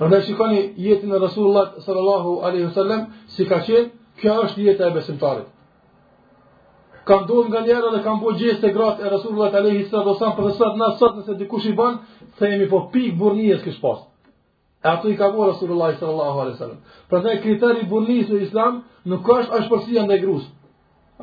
Përndaj 0.02 0.24
shikoni 0.26 0.56
jetin 0.82 1.12
e 1.14 1.18
Rasulullah 1.22 1.66
sallallahu 1.82 2.30
alaihi 2.46 2.64
wasallam 2.70 3.02
si 3.34 3.44
ka 3.50 3.58
qenë, 3.66 3.82
kjo 4.22 4.32
është 4.46 4.64
jeta 4.68 4.88
e 4.88 4.94
besimtarit. 4.96 5.50
Kam 7.06 7.26
duhet 7.28 7.50
nga 7.52 7.60
njerë 7.66 7.92
dhe 7.94 8.00
kam 8.06 8.16
po 8.22 8.32
gjesë 8.40 8.62
të 8.64 8.72
gratë 8.74 9.06
e 9.06 9.12
Rasulullah 9.12 9.52
alaihi 9.54 9.76
lehi 9.76 9.84
sëtë 9.90 10.02
dosan 10.08 10.34
për 10.38 10.48
sëtë 10.58 10.80
nësë 10.80 10.98
sëtë 11.02 11.20
nëse 11.20 11.36
dikush 11.42 11.66
i 11.70 11.74
banë, 11.78 12.00
se 12.38 12.50
jemi 12.50 12.68
po 12.72 12.80
pik 12.94 13.12
burnijës 13.20 13.62
kështë 13.66 13.82
pasë. 13.84 14.04
E 14.84 14.88
ato 14.94 15.10
i 15.12 15.16
ka 15.20 15.26
bo 15.34 15.46
Rasulullah 15.52 15.90
sallallahu 16.00 16.38
alaihi 16.42 16.56
wasallam. 16.56 16.80
Pra 17.08 17.18
dhe 17.26 17.36
kriteri 17.46 17.86
burnijës 17.92 18.32
në 18.34 18.42
islam 18.48 18.80
nuk 19.10 19.30
është 19.38 19.58
është 19.60 19.70
përsia 19.74 20.06
ndaj 20.08 20.20
grusë. 20.24 20.48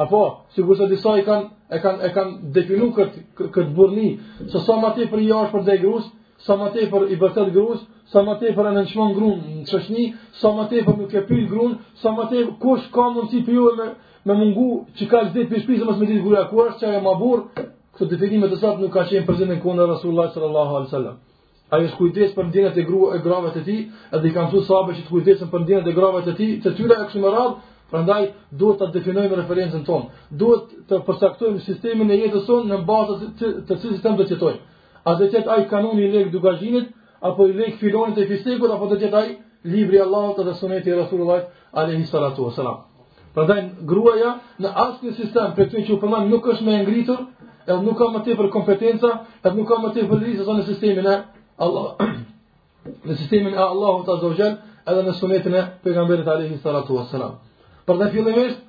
Apo, 0.06 0.22
si 0.54 0.60
kurse 0.68 0.88
disa 0.94 1.18
kanë, 1.28 1.46
e 1.76 1.78
kanë, 1.84 2.00
e 2.08 2.10
kanë 2.16 2.32
definu 2.56 2.92
këtë, 2.98 3.18
këtë 3.52 3.72
burni, 3.76 4.08
se 4.54 4.60
sa 4.68 4.78
ma 4.82 4.94
ti 4.96 5.04
për 5.12 5.20
i 5.20 5.28
është 5.36 5.52
për 5.56 5.66
dhe 5.68 5.76
grusë, 5.84 6.10
sa 6.46 6.56
më 6.60 6.70
tej 6.76 6.86
për 6.92 7.04
i 7.14 7.18
bërtet 7.22 7.52
gruas, 7.54 7.82
sa 8.12 8.22
më 8.26 8.34
tej 8.40 8.50
e 8.56 8.64
anëshmon 8.72 9.12
gruan 9.18 9.42
në 9.60 9.66
çeshni, 9.72 10.06
sa 10.42 10.50
më 10.58 10.64
tej 10.72 10.82
për 10.88 10.96
nuk 11.02 11.14
e 11.14 11.22
pyet 11.30 11.46
gruan, 11.52 11.74
sa 12.02 12.10
më 12.18 12.24
tej 12.32 12.42
kush 12.64 12.86
ka 12.96 13.06
mundsi 13.14 13.42
të 13.42 13.46
pyojë 13.50 13.74
me 13.78 13.88
me 14.28 14.34
mungu 14.42 14.70
që 14.98 15.04
ka 15.12 15.20
zgjedhë 15.30 15.50
për 15.52 15.62
shpisë 15.64 15.86
mos 15.88 15.98
më 16.00 16.06
ditë 16.10 16.24
gruaja 16.26 16.44
ku 16.50 16.58
është, 16.66 16.80
çaja 16.82 17.00
më 17.06 17.14
burr, 17.22 17.42
këtë 17.98 18.20
definime 18.22 18.48
të 18.52 18.58
sot 18.62 18.78
nuk 18.82 18.92
ka 18.94 19.04
qenë 19.10 19.26
prezente 19.28 19.54
në 19.56 19.62
kohën 19.64 19.86
Rasullullah 19.94 20.28
sallallahu 20.34 20.72
alaihi 20.78 20.90
wasallam. 20.90 21.16
Ai 21.72 21.84
është 21.88 21.98
kujdes 21.98 22.32
për 22.38 22.46
dinat 22.54 22.78
e 22.82 22.88
grua 22.90 23.10
e 23.16 23.20
grave 23.26 23.50
të 23.56 23.62
tij, 23.68 23.80
edhe 24.16 24.28
i 24.28 24.34
kanë 24.36 24.50
thënë 24.52 24.68
sahabët 24.70 24.96
që 24.98 25.04
të 25.06 25.12
kujdesen 25.14 25.50
për 25.54 25.66
dinat 25.70 25.88
e 25.88 25.94
grave 25.98 26.20
të 26.26 26.34
tij, 26.40 26.52
të 26.64 26.70
tyra 26.78 26.98
këtu 27.06 27.22
më 27.24 27.30
radh, 27.36 27.54
prandaj 27.92 28.24
duhet 28.60 28.78
ta 28.82 28.88
definojmë 28.96 29.38
referencën 29.42 29.84
tonë. 29.88 30.08
Duhet 30.42 30.64
të 30.90 30.96
përcaktojmë 31.08 31.64
sistemin 31.68 32.10
e 32.12 32.18
jetës 32.26 32.44
sonë 32.50 32.68
në 32.72 32.82
bazë 32.90 33.16
të 33.68 33.74
cilës 33.80 33.96
sistem 33.96 34.20
do 34.20 34.24
të 34.28 34.36
jetojmë. 34.36 34.62
A 35.10 35.14
dhe 35.18 35.30
tjetë 35.34 35.50
ajë 35.50 35.68
kanun 35.72 36.00
i 36.02 36.10
lekë 36.14 36.32
dugajinit, 36.34 36.90
apo 37.30 37.48
i 37.50 37.56
lekë 37.58 37.80
filonit 37.82 38.20
e 38.24 38.28
fistekut, 38.30 38.72
apo 38.76 38.90
dhe 38.92 38.98
tjetë 39.04 39.20
ajë 39.22 39.36
libri 39.76 40.00
Allahot 40.04 40.40
dhe 40.46 40.54
suneti 40.60 40.92
i 40.92 40.98
Rasulullah 40.98 41.48
alaihi 41.82 42.06
salatu 42.12 42.46
wa 42.48 42.52
salam. 42.58 42.80
Pra 43.34 43.46
gruaja 43.92 44.34
në 44.62 44.70
asë 44.86 45.06
një 45.08 45.14
sistem 45.22 45.54
për 45.58 45.70
të 45.74 45.84
që 45.88 45.94
u 45.96 46.00
përman 46.02 46.28
nuk 46.32 46.50
është 46.54 46.66
me 46.68 46.76
ngritur, 46.84 47.24
edhe 47.68 47.80
nuk 47.86 47.98
ka 48.02 48.10
më 48.16 48.24
të 48.26 48.36
për 48.42 48.50
kompetenca, 48.58 49.12
edhe 49.44 49.56
nuk 49.58 49.70
ka 49.72 49.78
më 49.84 49.94
të 49.96 50.06
për 50.12 50.22
lirisë 50.24 50.56
në 50.60 50.66
sistemin 50.70 51.08
e 51.08 51.16
Allah, 51.64 51.88
në 53.08 53.16
sistemin 53.22 53.56
e 53.58 53.62
Allahot 53.64 54.06
të 54.10 54.20
zogjel, 54.26 54.58
edhe 54.90 55.08
në 55.08 55.16
sunetin 55.22 55.56
e 55.56 55.64
pegamberit 55.86 56.28
alaihi 56.36 56.60
salatu 56.64 57.00
wa 57.00 57.08
salam. 57.14 57.40
Pra 57.88 57.98
dhe 58.02 58.12
fillimisht, 58.14 58.62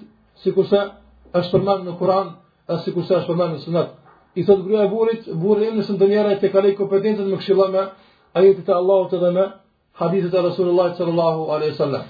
sikurse 0.42 0.80
është 1.38 1.50
përmend 1.52 1.86
në 1.88 1.94
Kur'an 1.98 2.32
as 2.72 2.84
sikurse 2.86 3.14
është 3.20 3.30
përmend 3.32 3.52
në 3.54 3.62
Sunet 3.62 3.90
i 4.34 4.42
thotë 4.46 4.64
gruaja 4.66 4.88
e 4.88 4.92
burrit 4.94 5.28
burri 5.42 5.68
i 5.70 5.76
nesër 5.76 5.98
do 6.00 6.08
njëra 6.10 6.36
të 6.42 6.50
kalojë 6.54 6.78
kompetencën 6.80 7.28
me 7.30 7.36
këshilla 7.40 7.68
me 7.74 7.82
ajetit 8.40 8.64
të 8.68 8.74
Allahut 8.80 9.12
edhe 9.18 9.30
me 9.38 9.44
hadithet 10.00 10.32
të 10.34 10.42
Rasulullah 10.48 10.88
sallallahu 11.00 11.48
alaihi 11.56 11.72
wasallam 11.74 12.06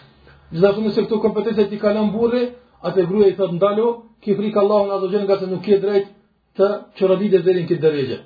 çdo 0.55 0.69
që 0.77 0.83
nëse 0.85 1.03
këto 1.07 1.17
kompetencë 1.27 1.69
të 1.73 1.79
kalon 1.85 2.09
burri 2.17 2.43
atë 2.89 3.07
gruaja 3.09 3.31
i 3.33 3.37
thotë 3.41 3.55
ndalo 3.59 3.87
ki 4.25 4.33
frik 4.39 4.57
Allahun 4.63 4.91
atë 4.97 5.11
gjë 5.15 5.23
nga 5.27 5.37
se 5.41 5.47
nuk 5.53 5.63
ke 5.67 5.79
drejt 5.85 6.07
të 6.57 6.67
çorëditë 6.99 7.43
deri 7.47 7.61
në 7.63 7.69
këtë 7.71 7.83
drejtë 7.85 8.17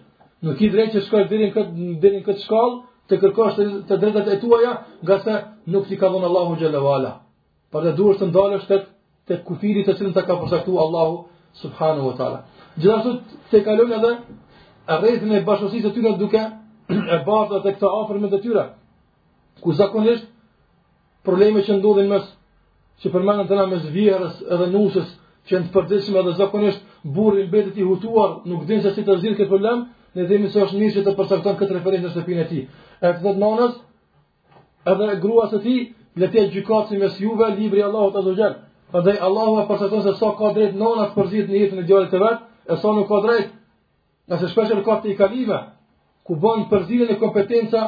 nuk 0.47 0.55
ke 0.61 0.69
drejt 0.75 0.91
të 0.95 1.01
shkosh 1.07 1.29
deri 1.33 1.45
në 1.49 1.53
këtë 1.57 1.95
deri 2.05 2.17
në 2.21 2.27
këtë 2.29 2.45
shkollë 2.47 2.88
të 3.09 3.17
kërkosh 3.23 3.55
të, 3.57 3.65
të 3.89 3.97
drejtat 4.03 4.27
e 4.35 4.39
tuaja, 4.43 4.73
nga 5.05 5.17
se 5.25 5.35
nuk 5.73 5.85
ti 5.89 5.97
ka 5.99 6.09
dhënë 6.13 6.29
Allahu 6.29 6.57
xhalla 6.59 6.81
ala. 6.97 7.13
Por 7.73 7.83
të 7.85 7.95
duhet 7.97 8.19
të 8.21 8.27
ndalësh 8.31 8.65
tek 8.71 8.83
te 9.29 9.35
kufirit 9.47 9.87
të 9.89 9.95
cilën 9.99 10.15
ta 10.17 10.23
ka 10.27 10.35
përcaktuar 10.43 10.81
Allahu 10.87 11.15
subhanahu 11.63 12.07
wa 12.13 12.17
taala. 12.19 12.41
Gjithashtu 12.81 13.11
të 13.53 13.57
kalon 13.67 13.93
edhe 13.99 14.13
rrethin 14.99 15.33
e 15.39 15.45
bashkësisë 15.49 15.87
së 15.89 15.95
tyre 15.97 16.13
duke 16.23 16.43
e 17.15 17.17
bardha 17.29 17.59
të 17.65 17.71
këta 17.79 17.89
afër 18.03 18.17
me 18.25 18.29
detyra. 18.35 18.65
Ku 19.65 19.69
zakonisht 19.79 20.27
problemet 21.25 21.65
që 21.69 21.75
ndodhin 21.81 22.09
mes 22.13 22.25
që 23.01 23.07
të 23.15 23.49
tëna 23.49 23.65
mes 23.73 23.85
vjerës 23.97 24.37
edhe 24.53 24.67
nusës 24.77 25.09
që 25.49 25.55
në 25.61 25.65
të 25.67 25.73
përdesim 25.75 26.17
edhe 26.21 26.33
zakonisht 26.43 26.81
burri 27.15 27.41
i 27.49 27.51
betit 27.53 27.77
i 27.81 27.85
hutuar 27.89 28.31
nuk 28.49 28.67
dinë 28.69 28.83
se 28.85 28.91
si 28.97 29.03
të 29.05 29.15
zgjidhë 29.21 29.39
këtë 29.41 29.49
problem, 29.49 29.79
Ne 30.19 30.25
dhemi 30.31 30.49
se 30.51 30.59
është 30.65 30.79
mirë 30.83 30.95
që 30.99 31.03
të 31.07 31.13
përsakton 31.19 31.57
këtë 31.61 31.75
referenç 31.77 32.07
në 32.07 32.09
shtëpinë 32.15 32.41
e 32.45 32.47
ti. 32.53 32.61
E 32.67 33.05
këtë 33.05 33.21
dhëtë 33.25 33.39
nanës, 33.43 33.75
edhe 34.93 35.07
grua 35.25 35.45
së 35.53 35.61
ti, 35.67 35.75
le 36.19 36.29
tje 36.33 36.43
gjykatë 36.55 36.89
si 36.91 36.99
mes 37.03 37.19
juve, 37.23 37.47
libri 37.59 37.85
Allahut 37.87 38.17
të 38.17 38.25
Zogjer. 38.27 38.57
Për 38.95 39.05
dhej, 39.07 39.21
Allahu 39.29 39.61
e 39.63 39.67
përsakton 39.69 40.03
se 40.09 40.15
sa 40.19 40.33
ka 40.41 40.51
drejtë 40.57 40.75
nanë 40.81 41.05
atë 41.05 41.27
në 41.31 41.59
jetën 41.61 41.83
e 41.83 41.85
djalit 41.91 42.11
të 42.17 42.23
vetë, 42.25 42.43
e 42.73 42.79
sa 42.83 42.95
nuk 42.97 43.07
ka 43.13 43.21
drejtë, 43.27 43.55
nëse 44.33 44.51
shpeshen 44.55 44.83
ka 44.89 44.97
të 45.05 45.13
i 45.13 45.15
kalime, 45.21 45.59
ku 46.27 46.39
bënë 46.47 46.67
përzilin 46.73 47.13
e 47.15 47.19
kompetenca 47.23 47.85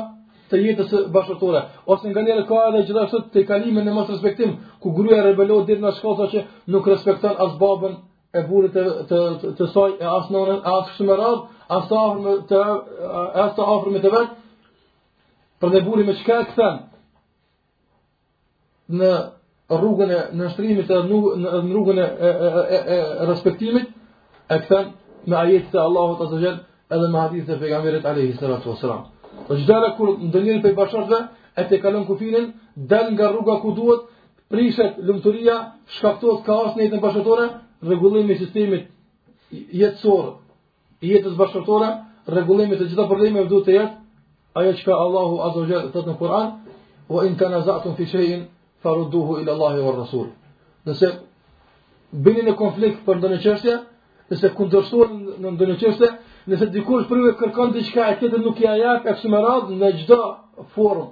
të 0.52 0.60
jetës 0.66 0.94
bashkëtore. 1.16 1.64
Ose 1.90 2.12
nga 2.12 2.24
njerë 2.28 2.46
ka 2.52 2.62
edhe 2.68 2.84
gjithashtë 2.92 3.24
të 3.32 3.42
i 3.42 3.50
kalime 3.50 3.82
në 3.86 3.96
mos 3.98 4.14
respektim, 4.14 4.54
ku 4.82 4.94
gruja 5.00 5.24
rebelohet 5.26 5.66
dhe 5.68 5.80
nga 5.82 5.92
shkosa 5.98 6.30
që 6.36 6.44
nuk 6.72 6.86
respektan 6.94 7.34
as 7.44 7.52
babën, 7.64 7.98
e 8.32 8.42
burit 8.46 8.74
të 8.74 8.82
të 9.10 9.52
të 9.58 9.66
saj 9.74 9.90
e 10.02 10.06
as 10.06 10.28
nonë 10.30 10.58
as 10.72 10.90
shmerat 10.96 11.40
as 11.76 11.88
sahm 11.90 12.28
të 12.50 12.60
as 13.44 13.48
të 13.56 13.64
afër 13.74 13.94
me 13.94 14.02
të 14.04 14.10
vet 14.14 14.36
për 15.62 15.72
ne 15.74 15.80
burim 15.86 16.06
me 16.10 16.14
çka 16.20 16.38
kthen 16.50 16.76
në 19.00 19.10
rrugën 19.80 20.10
e 20.14 20.20
në 20.38 20.48
shtrimit 20.54 20.88
të 20.90 21.00
në 21.10 21.62
rrugën 21.72 21.98
e 22.04 22.08
respektimit 23.32 23.86
e 23.90 24.56
kthen 24.66 24.86
me 25.28 25.34
ajet 25.36 25.66
të 25.72 25.78
Allahu 25.86 26.14
ta 26.20 26.24
xhel 26.30 26.56
edhe 26.94 27.08
me 27.12 27.18
hadith 27.24 27.46
të 27.50 27.58
pejgamberit 27.62 28.04
alayhi 28.12 28.38
salatu 28.40 28.66
wasalam 28.76 29.02
po 29.48 29.52
çdalla 29.62 29.90
kur 29.96 30.08
ndonjë 30.28 30.56
të 30.62 30.70
bashkëshve 30.78 31.18
e 31.60 31.66
të 31.68 31.74
kalon 31.82 32.04
kufinin 32.10 32.46
dal 32.90 33.06
nga 33.14 33.26
rruga 33.34 33.56
ku 33.62 33.70
duhet 33.78 34.00
prishet 34.50 34.92
lumturia 35.06 35.56
shkaktohet 35.96 36.40
kaos 36.48 36.72
në 36.78 36.82
jetën 36.86 37.02
bashkëtorë 37.06 37.46
rregullimi 37.84 38.32
i 38.34 38.38
sistemit 38.38 38.88
jetësor 39.74 40.30
i 41.02 41.10
jetës 41.14 41.36
bashkëtorë, 41.38 41.88
rregullimi 42.34 42.76
të 42.78 42.90
çdo 42.92 43.06
problemi 43.08 43.44
duhet 43.48 43.64
të 43.66 43.72
jetë 43.76 43.96
ajo 44.60 44.72
çka 44.80 44.94
Allahu 45.04 45.40
Azza 45.46 45.60
wa 45.60 45.66
Jalla 45.70 46.02
në 46.08 46.18
Kur'an, 46.18 46.48
"Wa 47.12 47.20
in 47.26 47.34
tanaza'tum 47.36 47.94
fi 47.98 48.04
shay'in 48.06 48.42
farudduhu 48.82 49.40
ila 49.40 49.52
Allahi 49.52 49.80
war 49.86 49.96
Rasul." 50.02 50.26
Nëse 50.86 51.08
bini 52.24 52.42
në 52.46 52.54
konflikt 52.62 53.00
për 53.06 53.14
ndonjë 53.18 53.38
çështje, 53.44 53.74
nëse 54.30 54.46
kundërshtohen 54.56 55.10
në 55.42 55.48
ndonjë 55.54 55.76
çështje, 55.82 56.08
nëse 56.50 56.64
dikush 56.74 57.04
për 57.08 57.16
ju 57.20 57.32
kërkon 57.40 57.68
diçka 57.76 58.02
e 58.12 58.18
tjetër 58.18 58.40
nuk 58.46 58.56
ja 58.64 58.72
jap, 58.84 58.98
ka 59.04 59.10
shumë 59.20 59.38
radh 59.46 59.66
në 59.80 59.88
çdo 60.00 60.18
formë 60.74 61.06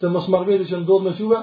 të 0.00 0.06
mos 0.14 0.26
marrëveshje 0.32 0.68
që 0.72 0.76
ndodh 0.82 1.02
me 1.06 1.12
juve, 1.18 1.40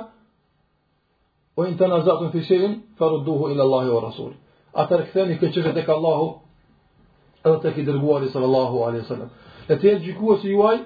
o 1.56 1.66
in 1.66 1.76
të 1.80 1.88
nazatën 1.92 2.32
fisirin, 2.34 2.74
faru 3.00 3.22
duhu 3.28 3.50
ila 3.54 3.64
Allahi 3.64 3.90
o 3.96 4.00
Rasul. 4.04 4.32
A 4.76 4.86
të 4.90 4.98
rëktheni 5.04 5.38
këtë 5.40 5.52
që 5.66 5.74
këtë 5.78 5.94
Allahu, 5.94 6.26
edhe 7.48 7.60
të 7.64 7.72
ki 7.76 7.86
dërguari 7.90 8.30
sallallahu 8.34 8.84
a.s. 8.90 9.12
E 9.72 9.76
të 9.80 9.86
jetë 9.88 10.04
gjikua 10.08 10.38
si 10.42 10.52
juaj, 10.52 10.78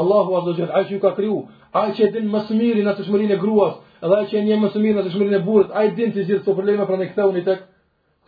Allahu 0.00 0.30
a 0.38 0.42
zëgjën, 0.48 0.70
aj 0.76 0.82
që 0.88 0.92
ju 0.94 1.00
ka 1.00 1.14
kriu, 1.16 1.36
aj 1.72 1.92
që 1.96 2.02
e 2.08 2.10
din 2.16 2.28
mësë 2.32 2.56
miri 2.58 2.82
të 2.84 3.04
shmërin 3.06 3.32
e 3.32 3.38
gruas, 3.40 3.78
edhe 4.04 4.16
aj 4.20 4.26
që 4.30 4.36
e 4.40 4.42
një 4.48 4.58
mësë 4.64 4.82
miri 4.84 5.04
të 5.06 5.12
shmërin 5.14 5.36
e 5.38 5.42
burët, 5.46 5.70
aj 5.80 5.86
din 5.98 6.12
të 6.14 6.24
zirë 6.28 6.42
të 6.44 6.54
probleme, 6.58 6.86
pra 6.88 6.96
në 7.00 7.06
këtë 7.12 7.30
i 7.40 7.44
tek, 7.48 7.62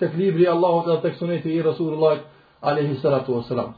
tek 0.00 0.12
Allahu 0.54 0.86
të 0.86 0.96
tek 1.04 1.14
suneti 1.20 1.52
i 1.58 1.62
Rasulullah 1.62 2.16
alaihi 2.62 2.96
salatu 3.02 3.36
wa 3.36 3.42
salam. 3.48 3.70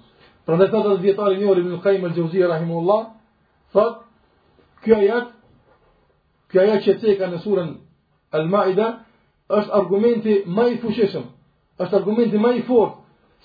Pra 0.47 0.57
në 0.57 0.69
të 0.71 0.83
të 0.83 0.95
të 0.95 1.01
djetari 1.03 1.37
një 1.41 1.49
ori, 1.51 1.63
al-Gjauzia, 1.93 2.47
rahimullah, 2.49 3.03
thot, 3.73 3.99
kjo 4.85 4.97
jetë, 5.03 5.31
kjo 6.51 6.61
jetë 6.63 6.83
që 6.87 6.95
të 7.01 7.85
Al-Maida 8.33 8.87
është 9.57 9.73
argumenti 9.81 10.35
më 10.57 10.65
i 10.75 10.79
fuqishëm, 10.83 11.23
është 11.85 11.97
argumenti 12.01 12.39
më 12.45 12.51
i 12.59 12.63
fortë 12.69 12.97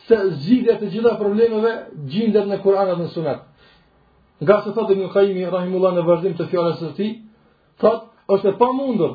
se 0.07 0.17
zgjidhja 0.41 0.75
të 0.81 0.87
gjitha 0.93 1.13
problemeve 1.19 1.71
gjendet 2.11 2.47
në 2.49 2.57
Kur'an 2.63 2.89
dhe 2.91 2.95
në 3.01 3.07
Sunet. 3.13 3.43
Nga 4.43 4.57
se 4.63 4.73
thotë 4.75 4.95
Ibn 4.95 5.11
Qayyim 5.13 5.37
rahimullahu 5.53 5.95
në 6.01 6.05
vazhdim 6.07 6.33
të 6.39 6.47
fjalës 6.51 6.79
së 6.81 6.89
tij, 6.97 7.11
thotë 7.81 8.33
është 8.35 8.49
e 8.51 8.57
pamundur 8.63 9.11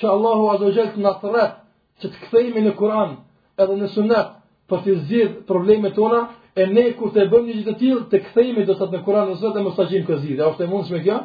që 0.00 0.10
Allahu 0.14 0.50
azza 0.54 0.64
wa 0.68 0.74
jall 0.78 0.98
na 1.04 1.12
thret 1.22 1.54
që 2.02 2.06
të 2.10 2.16
kthehemi 2.26 2.60
në 2.66 2.72
Kur'an 2.80 3.16
edhe 3.62 3.78
në 3.80 3.88
Sunet 3.94 4.28
për 4.70 4.84
të 4.84 4.98
zgjidhur 5.06 5.32
problemet 5.50 5.96
tona 5.96 6.20
e 6.60 6.66
ne 6.76 6.84
kur 6.98 7.14
të 7.14 7.28
bëjmë 7.32 7.46
një 7.48 7.56
gjë 7.60 7.66
të 7.70 7.78
tillë 7.80 8.04
të 8.12 8.20
kthehemi 8.26 8.66
do 8.66 8.72
të 8.74 8.80
thotë 8.82 8.96
në 8.96 9.04
Kur'an 9.06 9.32
ose 9.36 9.54
të 9.54 9.64
mos 9.64 9.78
ta 9.78 9.88
gjejmë 9.90 10.08
këtë 10.10 10.22
zgjidhje. 10.24 10.52
Është 10.52 10.64
e 10.66 10.70
mundshme 10.74 11.00
kjo? 11.06 11.18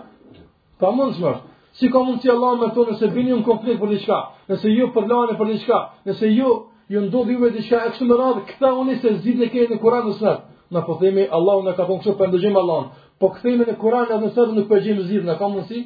Pamundshme 0.82 1.32
është. 1.34 1.44
Si 1.76 1.90
ka 1.92 2.00
mund 2.08 2.24
Allah 2.24 2.54
më 2.62 2.68
thonë 2.76 2.94
se 3.00 3.08
bini 3.12 3.34
un 3.36 3.42
konflikt 3.44 3.82
për 3.84 3.90
diçka, 3.92 4.20
nëse 4.50 4.70
ju 4.78 4.86
përlani 4.96 5.36
për 5.40 5.50
diçka, 5.52 5.80
nëse 6.08 6.30
ju 6.32 6.52
ju 6.94 7.02
ndodh 7.08 7.32
juve 7.34 7.50
diçka 7.58 7.82
e 7.84 7.90
kështu 7.92 8.06
me 8.12 8.16
radhë, 8.22 8.44
këta 8.50 8.70
uni 8.80 8.96
se 9.02 9.12
zgjidhni 9.20 9.48
e 9.48 9.50
keni 9.52 9.68
në 9.76 9.80
Kur'an 9.84 10.08
në 10.08 10.14
sunet. 10.20 10.46
Na 10.74 10.82
po 10.88 10.96
themi 11.02 11.26
Allahu 11.38 11.66
na 11.68 11.74
ka 11.78 11.84
thonë 11.90 12.00
kështu 12.02 12.14
për 12.16 12.22
po 12.22 12.30
ndëgjim 12.32 12.56
Allahun. 12.62 12.88
Po 13.20 13.26
kthemi 13.36 13.68
në 13.68 13.76
Kur'an 13.84 14.08
në 14.08 14.32
sunet 14.38 14.56
nuk 14.58 14.70
po 14.72 14.80
gjejmë 14.86 15.04
zgjidhje, 15.08 15.28
na 15.28 15.36
ka 15.42 15.50
mund 15.52 15.68
si? 15.70 15.82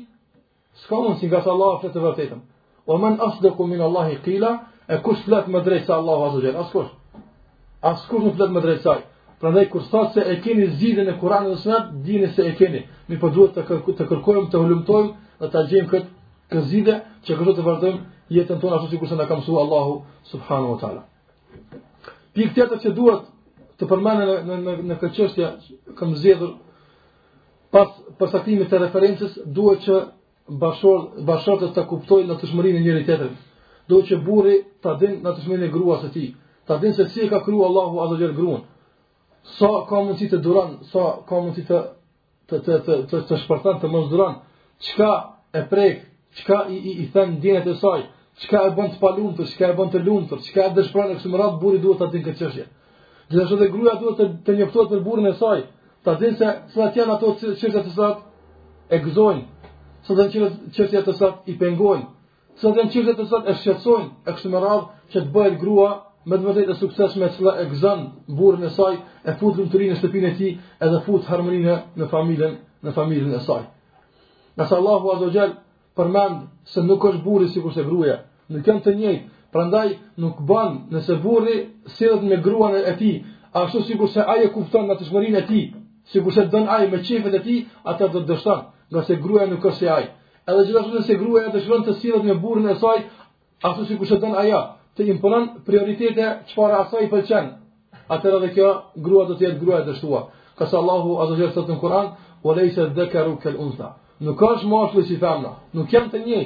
S'ka 0.84 1.00
mund 1.04 1.18
si 1.20 1.28
gat 1.34 1.48
Allahu 1.50 1.82
është 1.82 1.92
të 1.96 2.06
vërtetëm. 2.06 2.40
O 2.92 2.98
man 3.02 3.18
asdaqu 3.28 3.64
min 3.74 3.82
Allahi 3.88 4.22
qila, 4.28 4.54
e 4.94 5.02
kush 5.06 5.26
flet 5.26 5.50
më 5.54 5.64
drejt 5.66 5.90
se 5.90 5.94
Allahu 6.00 6.22
azza 6.30 6.40
jalla, 6.46 6.64
askush. 6.70 6.92
Askush 7.92 8.24
nuk 8.28 8.36
flet 8.38 8.52
më 8.56 8.62
drejt 8.68 8.86
Pra 9.40 9.52
dhe 9.56 9.70
kur 9.72 9.82
sot 9.88 10.14
se 10.14 10.20
e 10.22 10.42
keni 10.44 10.68
zidhe 10.80 11.08
e 11.12 11.16
Kuranit 11.20 11.50
dhe 11.52 11.58
Sunet, 11.58 11.86
dini 12.06 12.28
se 12.36 12.42
e 12.48 12.54
keni. 12.60 12.82
Mi 13.08 13.16
po 13.22 13.30
duhet 13.34 13.56
të 13.56 13.64
kërku, 13.70 13.94
të 13.96 14.08
kërkojmë 14.10 14.48
të 14.52 14.62
hulumtojmë 14.62 15.12
dhe 15.40 15.48
të 15.54 15.62
gjejmë 15.72 15.92
këtë 15.94 16.64
zidhe, 16.72 16.96
që 17.26 17.32
kështu 17.40 17.54
të 17.56 17.64
vazhdojmë 17.68 18.00
jetën 18.36 18.58
tonë 18.62 18.76
ashtu 18.76 18.98
kurse 19.00 19.16
na 19.16 19.26
ka 19.30 19.38
mësuar 19.40 19.62
Allahu 19.66 19.94
subhanahu 20.32 20.74
wa 20.74 20.78
taala. 20.82 21.04
Pikë 22.36 22.56
tjetër 22.58 22.82
që 22.84 22.92
duhet 23.00 23.22
të 23.80 23.84
përmene 23.92 24.26
në 24.28 24.42
në 24.48 24.58
në, 24.64 24.74
në 24.90 24.98
këtë 25.02 25.16
çështje 25.18 25.48
kam 26.00 26.12
zgjedhur 26.20 26.52
pas 27.74 27.90
përsaktimit 28.20 28.68
të 28.68 28.82
referencës 28.84 29.38
duhet 29.56 29.80
që 29.88 30.02
bashor 31.32 31.58
të 31.62 31.70
të 31.78 31.86
kuptojnë 31.94 32.28
në 32.32 32.38
tëshmërinë 32.42 32.80
e 32.82 32.84
njëri 32.84 33.04
tjetrit. 33.08 33.40
Duhet 33.90 34.06
që 34.12 34.20
burri 34.28 34.58
ta 34.84 34.98
dinë 35.00 35.22
në 35.24 35.32
tëshmërinë 35.38 35.66
e 35.70 35.74
gruas 35.78 36.04
së 36.04 36.12
tij. 36.16 36.28
Ta 36.68 36.74
dinë 36.82 36.96
se 37.00 37.06
si 37.14 37.20
e 37.26 37.30
ka 37.32 37.40
krijuar 37.46 37.68
Allahu 37.72 37.96
azhajal 38.06 38.34
gruan 38.38 38.64
sa 39.60 39.70
ka 39.88 39.96
mundësi 40.04 40.28
të 40.32 40.38
duron, 40.44 40.78
sa 40.92 41.04
ka 41.28 41.40
mundësi 41.42 41.66
të 41.70 41.80
të 42.50 42.60
të 42.66 42.72
të 42.86 42.96
të 43.12 43.20
të 43.30 43.38
shpërthan 43.44 43.80
të 43.82 43.92
mos 43.94 44.08
duron. 44.12 44.40
Çka 44.86 45.12
e 45.60 45.66
prek, 45.70 45.98
çka 46.38 46.58
i 46.74 46.78
i, 46.78 46.92
i 47.04 47.06
them 47.14 47.40
dinet 47.42 47.68
e 47.68 47.76
saj, 47.82 48.02
çka 48.42 48.58
e 48.68 48.72
bën 48.76 48.88
të 48.94 48.98
palumtur, 49.04 49.46
çka 49.54 49.66
e 49.72 49.76
bën 49.78 49.90
të 49.94 50.00
lumtur, 50.06 50.40
çka 50.48 50.62
e 50.66 50.70
dëshpron 50.76 51.14
kështu 51.16 51.30
më 51.32 51.38
radh 51.42 51.58
burri 51.62 51.80
duhet 51.84 52.00
ta 52.02 52.08
dinë 52.14 52.26
këtë 52.28 52.40
çështje. 52.42 52.66
Gjithashtu 53.30 53.56
dhe 53.62 53.68
gruaja 53.74 54.00
duhet 54.02 54.18
të 54.20 54.26
të 54.46 54.52
njoftohet 54.58 54.90
për 54.94 55.02
burrin 55.08 55.28
e 55.32 55.34
saj, 55.42 55.60
ta 56.04 56.12
dinë 56.22 56.38
se 56.42 56.48
çfarë 56.72 56.96
janë 57.00 57.14
ato 57.16 57.28
çështjet 57.60 57.88
e 57.92 57.94
saj 57.98 58.16
e 58.96 59.02
gëzojnë, 59.06 59.44
sa 60.06 60.12
të 60.20 60.24
cilët 60.34 60.56
çështjet 60.76 61.04
të 61.08 61.14
saj 61.20 61.34
i 61.52 61.58
pengojnë, 61.62 62.08
sa 62.60 62.68
të 62.76 62.82
cilët 62.94 63.20
e 63.24 63.26
e 63.52 63.58
shqetësojnë, 63.60 64.08
e 64.28 64.32
kështu 64.36 64.64
radh 64.66 64.86
që 65.12 65.18
të 65.26 65.30
bëhet 65.36 65.56
grua 65.64 65.92
me 66.30 66.38
të 66.38 66.46
vërtetë 66.46 66.74
sukses 66.78 67.14
me 67.18 67.28
çfarë 67.34 67.64
e 67.64 67.68
gëzon 67.72 68.02
burrin 68.38 68.66
e 68.68 68.70
saj, 68.76 68.96
e 69.26 69.32
fut 69.40 69.56
lumturinë 69.58 69.96
në 69.96 69.98
shtëpinë 70.00 70.30
e 70.30 70.34
tij, 70.38 70.52
edhe 70.86 71.00
fut 71.08 71.24
harmoninë 71.32 71.78
në 72.00 72.06
familjen, 72.12 72.54
në 72.86 72.92
familjen 72.98 73.34
e 73.34 73.42
saj. 73.48 73.64
Në 74.58 74.64
sa 74.70 74.76
Allahu 74.80 75.08
azza 75.16 75.26
wa 75.30 75.34
jall 75.38 75.54
përmend 75.98 76.38
se 76.74 76.80
nuk 76.86 77.02
është 77.10 77.24
burri 77.26 77.48
sikur 77.54 77.72
se 77.76 77.84
gruaja, 77.88 78.18
në 78.52 78.58
këtë 78.66 78.82
të 78.86 78.94
njëjtë, 79.02 79.28
prandaj 79.54 79.88
nuk 80.22 80.36
bën 80.50 80.72
nëse 80.94 81.14
burri 81.24 81.58
sillet 81.98 82.22
me 82.30 82.38
gruan 82.46 82.76
e 82.78 82.94
tij, 83.02 83.16
ashtu 83.62 83.80
sikur 83.90 84.08
se 84.14 84.22
ai 84.32 84.44
e 84.46 84.50
kupton 84.54 84.86
natyrën 84.90 85.36
e 85.36 85.44
tij, 85.50 85.66
sikur 86.14 86.32
se 86.36 86.44
don 86.54 86.68
ai 86.76 86.86
me 86.92 86.98
çifet 87.08 87.36
e 87.40 87.46
tij, 87.48 87.60
atë 87.90 88.06
do 88.14 88.20
të 88.22 88.28
dështon, 88.34 88.62
nëse 88.94 89.14
gruaja 89.24 89.48
nuk 89.50 89.66
është 89.72 89.86
e 89.88 89.92
ai. 89.98 90.06
Edhe 90.50 90.64
gjithashtu 90.66 90.96
nëse 91.00 91.14
gruaja 91.22 91.50
dëshiron 91.56 91.84
të 91.88 91.94
sillet 92.02 92.24
me 92.26 92.36
burrin 92.44 92.70
e 92.70 92.76
saj, 92.82 93.00
ashtu 93.68 93.84
sikur 93.90 94.08
se 94.10 94.18
don 94.24 94.34
ajo, 94.42 94.62
të 95.00 95.06
imponon 95.14 95.46
prioritete 95.66 96.26
çfarë 96.52 96.78
asaj 96.84 97.06
i 97.06 97.10
pëlqen. 97.14 97.46
Atëra 98.12 98.40
edhe 98.42 98.50
kjo 98.58 98.70
grua 99.06 99.24
do 99.30 99.38
të 99.38 99.44
jetë 99.48 99.60
grua 99.62 99.78
e 99.82 99.86
dështuar. 99.88 100.26
Ka 100.60 100.66
sa 100.68 100.76
Allahu 100.82 101.10
azza 101.24 101.36
jalla 101.40 101.56
thotë 101.56 101.72
në 101.74 101.80
Kur'an, 101.82 102.08
"Wa 102.46 102.52
laysa 102.58 102.84
dhakaru 102.98 103.34
kal 103.44 103.56
unsa." 103.66 103.88
Nuk 104.26 104.36
ka 104.40 104.48
as 104.56 104.64
moshë 104.72 105.02
si 105.08 105.16
femna 105.24 105.52
Nuk 105.76 105.88
jam 105.94 106.06
të 106.12 106.20
një 106.28 106.42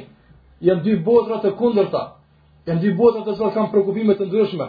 Janë 0.68 0.82
dy 0.86 0.94
botra 1.08 1.38
të 1.44 1.50
kundërta. 1.60 2.02
Janë 2.68 2.80
dy 2.84 2.92
botra 3.00 3.22
të 3.26 3.32
cilat 3.36 3.54
kanë 3.56 3.72
përkufime 3.74 4.14
të 4.16 4.26
ndryshme. 4.28 4.68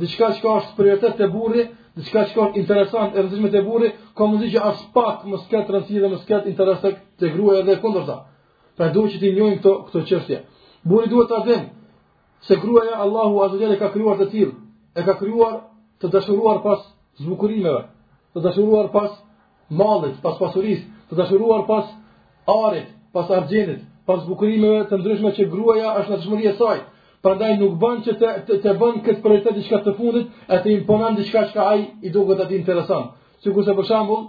Diçka 0.00 0.26
që 0.34 0.40
ka 0.42 0.50
është 0.58 0.76
prioritet 0.78 1.14
te 1.20 1.26
burri, 1.34 1.62
diçka 1.96 2.20
që 2.26 2.32
ka 2.34 2.40
është 2.46 2.56
interesant 2.62 3.10
e 3.16 3.22
rëndësishme 3.22 3.50
te 3.54 3.60
burri, 3.68 3.88
ka 4.16 4.22
mundësi 4.28 4.52
që 4.54 4.60
as 4.70 4.78
pak 4.94 5.16
mos 5.30 5.42
ka 5.50 5.58
rëndësi 5.62 6.00
dhe 6.02 6.08
mos 6.12 6.24
ka 6.28 6.36
interes 6.50 6.80
te 7.18 7.26
gruaja 7.34 7.62
dhe 7.68 7.74
kundërta. 7.82 8.16
Pra 8.76 8.86
duhet 8.94 9.12
që 9.14 9.18
të 9.20 9.26
njohim 9.36 9.58
këto 9.58 9.70
këto 9.86 9.98
çështje. 10.08 10.38
Burri 10.88 11.06
duhet 11.12 11.28
ta 11.30 11.38
vënë 11.48 11.66
se 12.40 12.54
gruaja 12.56 12.98
Allahu 12.98 13.42
Azhajal 13.42 13.72
e 13.74 13.78
ka 13.80 13.88
kryuar 13.94 14.16
të 14.20 14.26
tilë, 14.34 14.52
e 14.94 15.00
ka 15.06 15.14
kryuar 15.18 15.54
të 16.02 16.06
dashuruar 16.14 16.58
pas 16.62 16.80
zbukurimeve, 17.22 17.82
të 18.36 18.42
dashuruar 18.44 18.86
pas 18.94 19.10
malit, 19.80 20.16
pas 20.22 20.36
pasuris, 20.38 20.80
të 21.10 21.14
dashuruar 21.18 21.64
pas 21.66 21.86
arit, 22.68 22.88
pas 23.12 23.30
argjenit, 23.34 23.80
pas 24.06 24.18
zbukurimeve 24.24 24.84
të 24.90 24.94
ndryshme 25.00 25.30
që 25.38 25.48
gruaja 25.52 25.88
është 26.02 26.10
në 26.14 26.18
të 26.18 26.24
shmëri 26.26 26.46
e 26.50 26.54
sajtë. 26.60 26.86
Pra 27.22 27.32
daj 27.34 27.52
nuk 27.58 27.72
bën 27.82 27.98
që 28.06 28.12
të, 28.20 28.28
të, 28.46 28.54
të 28.62 28.70
bën 28.78 29.00
këtë 29.04 29.20
prioritet 29.24 29.56
i 29.58 29.64
të 29.84 29.92
fundit 29.98 30.26
e 30.46 30.56
të 30.62 30.68
imponan 30.76 31.16
të 31.18 31.24
shka 31.26 31.42
që 31.50 31.58
aj 31.72 31.78
i 32.06 32.12
do 32.14 32.20
këtë 32.28 32.42
ati 32.44 32.54
interesant. 32.60 33.06
Si 33.42 33.50
kurse 33.54 33.74
për 33.74 33.86
shambull, 33.90 34.22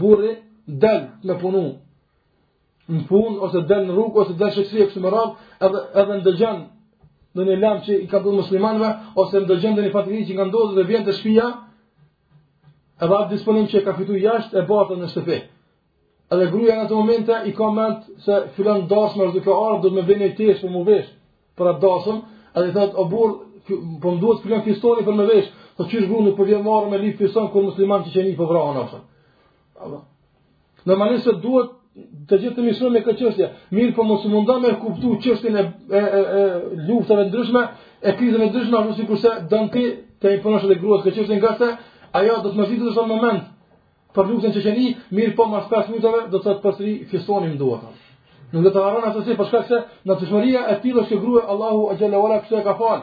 burri 0.00 0.32
del 0.82 1.00
me 1.26 1.34
punu 1.42 1.62
në 2.86 3.00
pun, 3.10 3.30
ose 3.42 3.64
del 3.66 3.82
në 3.88 3.92
rrug, 3.96 4.14
ose 4.22 4.32
del 4.38 4.50
shëksri 4.54 4.78
e 4.84 4.86
kështë 4.92 5.02
më 5.04 5.10
rrug, 5.10 5.30
edhe, 5.66 5.78
edhe 6.00 6.14
në 6.20 6.24
dëgjanë 6.28 6.62
në 7.42 7.56
një 7.56 7.58
lamë 7.62 7.82
që 7.86 7.96
i 8.04 8.06
ka 8.10 8.20
të 8.24 8.32
muslimanve, 8.34 8.88
ose 9.20 9.40
në 9.42 9.48
dëgjëm 9.50 9.76
dhe 9.76 9.84
një 9.86 9.92
fatikini 9.94 10.28
që 10.28 10.36
nga 10.38 10.46
ndodhë 10.50 10.76
dhe 10.78 10.84
vjen 10.88 11.04
të 11.06 11.14
shpija, 11.18 11.48
e 13.00 13.04
dhe 13.04 13.16
atë 13.20 13.34
disponim 13.34 13.66
që 13.70 13.80
e 13.80 13.84
ka 13.86 13.96
fitu 13.98 14.16
jashtë 14.20 14.60
e 14.62 14.66
bata 14.70 14.96
në 14.96 15.10
shtëpi. 15.12 15.38
Edhe 16.32 16.48
gruja 16.50 16.78
në 16.80 16.86
të 16.90 16.96
momente 17.00 17.40
i 17.46 17.52
ka 17.54 17.68
mend 17.72 18.06
se 18.24 18.38
filan 18.56 18.86
dasmë 18.90 19.28
është 19.28 19.36
duke 19.36 19.54
ardhë, 19.54 19.82
do 19.82 19.88
të 19.88 19.94
me 19.94 20.06
vjen 20.08 20.24
e 20.26 20.32
tesh 20.38 20.62
për 20.64 20.72
mu 20.74 20.82
vesh, 20.88 21.10
për 21.58 21.70
atë 21.74 21.82
dasëm, 21.84 22.16
edhe 22.58 22.70
i 22.72 22.74
thëtë, 22.74 22.96
o 23.02 23.04
burë, 23.12 23.38
po 24.02 24.06
më 24.12 24.20
duhet 24.24 24.42
filan 24.46 24.62
fistoni 24.66 25.04
për 25.06 25.16
me 25.20 25.28
vesh, 25.28 25.48
të 25.76 25.86
që 25.88 26.00
është 26.00 26.08
gru 26.10 26.22
nuk 26.24 26.36
përvjen 26.40 26.64
po 26.66 26.72
marë 26.72 26.90
me 26.92 27.00
lip 27.04 27.20
fiston, 27.20 27.46
kur 27.52 27.66
musliman 27.68 28.06
që 28.06 28.14
që 28.16 28.26
një 28.28 28.36
për 28.40 28.50
vrahën, 28.52 29.98
Normalisht 30.86 31.26
duhet 31.42 31.72
të 32.28 32.36
gjithë 32.42 32.54
të 32.58 32.62
mishru 32.64 32.88
me 32.94 33.00
këtë 33.04 33.18
qështja. 33.26 33.46
Mirë 33.76 33.94
po 33.96 34.04
mos 34.04 34.24
mundo 34.28 34.56
me 34.62 34.72
kuptu 34.80 35.14
qështjën 35.24 35.56
e, 35.56 35.62
e, 35.90 36.00
e, 36.00 36.78
e 36.98 37.26
ndryshme, 37.30 37.62
e 38.02 38.10
krizën 38.20 38.42
e 38.44 38.48
ndryshme, 38.50 38.80
ashtu 38.80 38.94
si 38.98 39.06
kurse 39.08 39.32
dënë 39.52 39.70
ti 39.74 39.84
të 40.22 40.34
i 40.36 40.40
përnoshe 40.44 40.70
dhe 40.70 40.78
gruat 40.82 41.06
këtë 41.06 41.16
qështjën 41.18 41.40
nga 41.40 41.54
se, 41.60 41.70
ajo 42.20 42.36
do 42.44 42.52
të 42.52 42.60
më 42.60 42.68
zhjithë 42.70 42.88
të 42.88 42.94
shumë 42.98 43.12
moment 43.14 43.52
për 44.16 44.30
luftën 44.30 44.54
që 44.56 44.64
qeni, 44.66 44.86
mirë 45.18 45.34
po 45.38 45.48
mas 45.52 45.66
5 45.72 45.92
minutave 45.92 46.20
do 46.32 46.38
të 46.40 46.52
të 46.56 46.62
përsëri 46.66 46.94
fjesoni 47.12 47.54
më 47.54 47.78
Nuk 48.52 48.62
dhe 48.62 48.70
të 48.76 48.82
të 49.16 49.22
si 49.26 49.34
përshka 49.38 49.60
këse 49.64 49.78
në 50.06 50.14
të 50.20 50.26
shmëria 50.28 50.60
e 50.72 50.74
tilo 50.84 51.02
shkë 51.04 51.16
gruë, 51.18 51.40
Allahu 51.50 51.88
e 51.90 51.96
gjele 51.98 52.16
ola 52.22 52.36
kështu 52.44 52.54
e 52.60 52.66
ka 52.66 52.76
falë. 52.78 53.02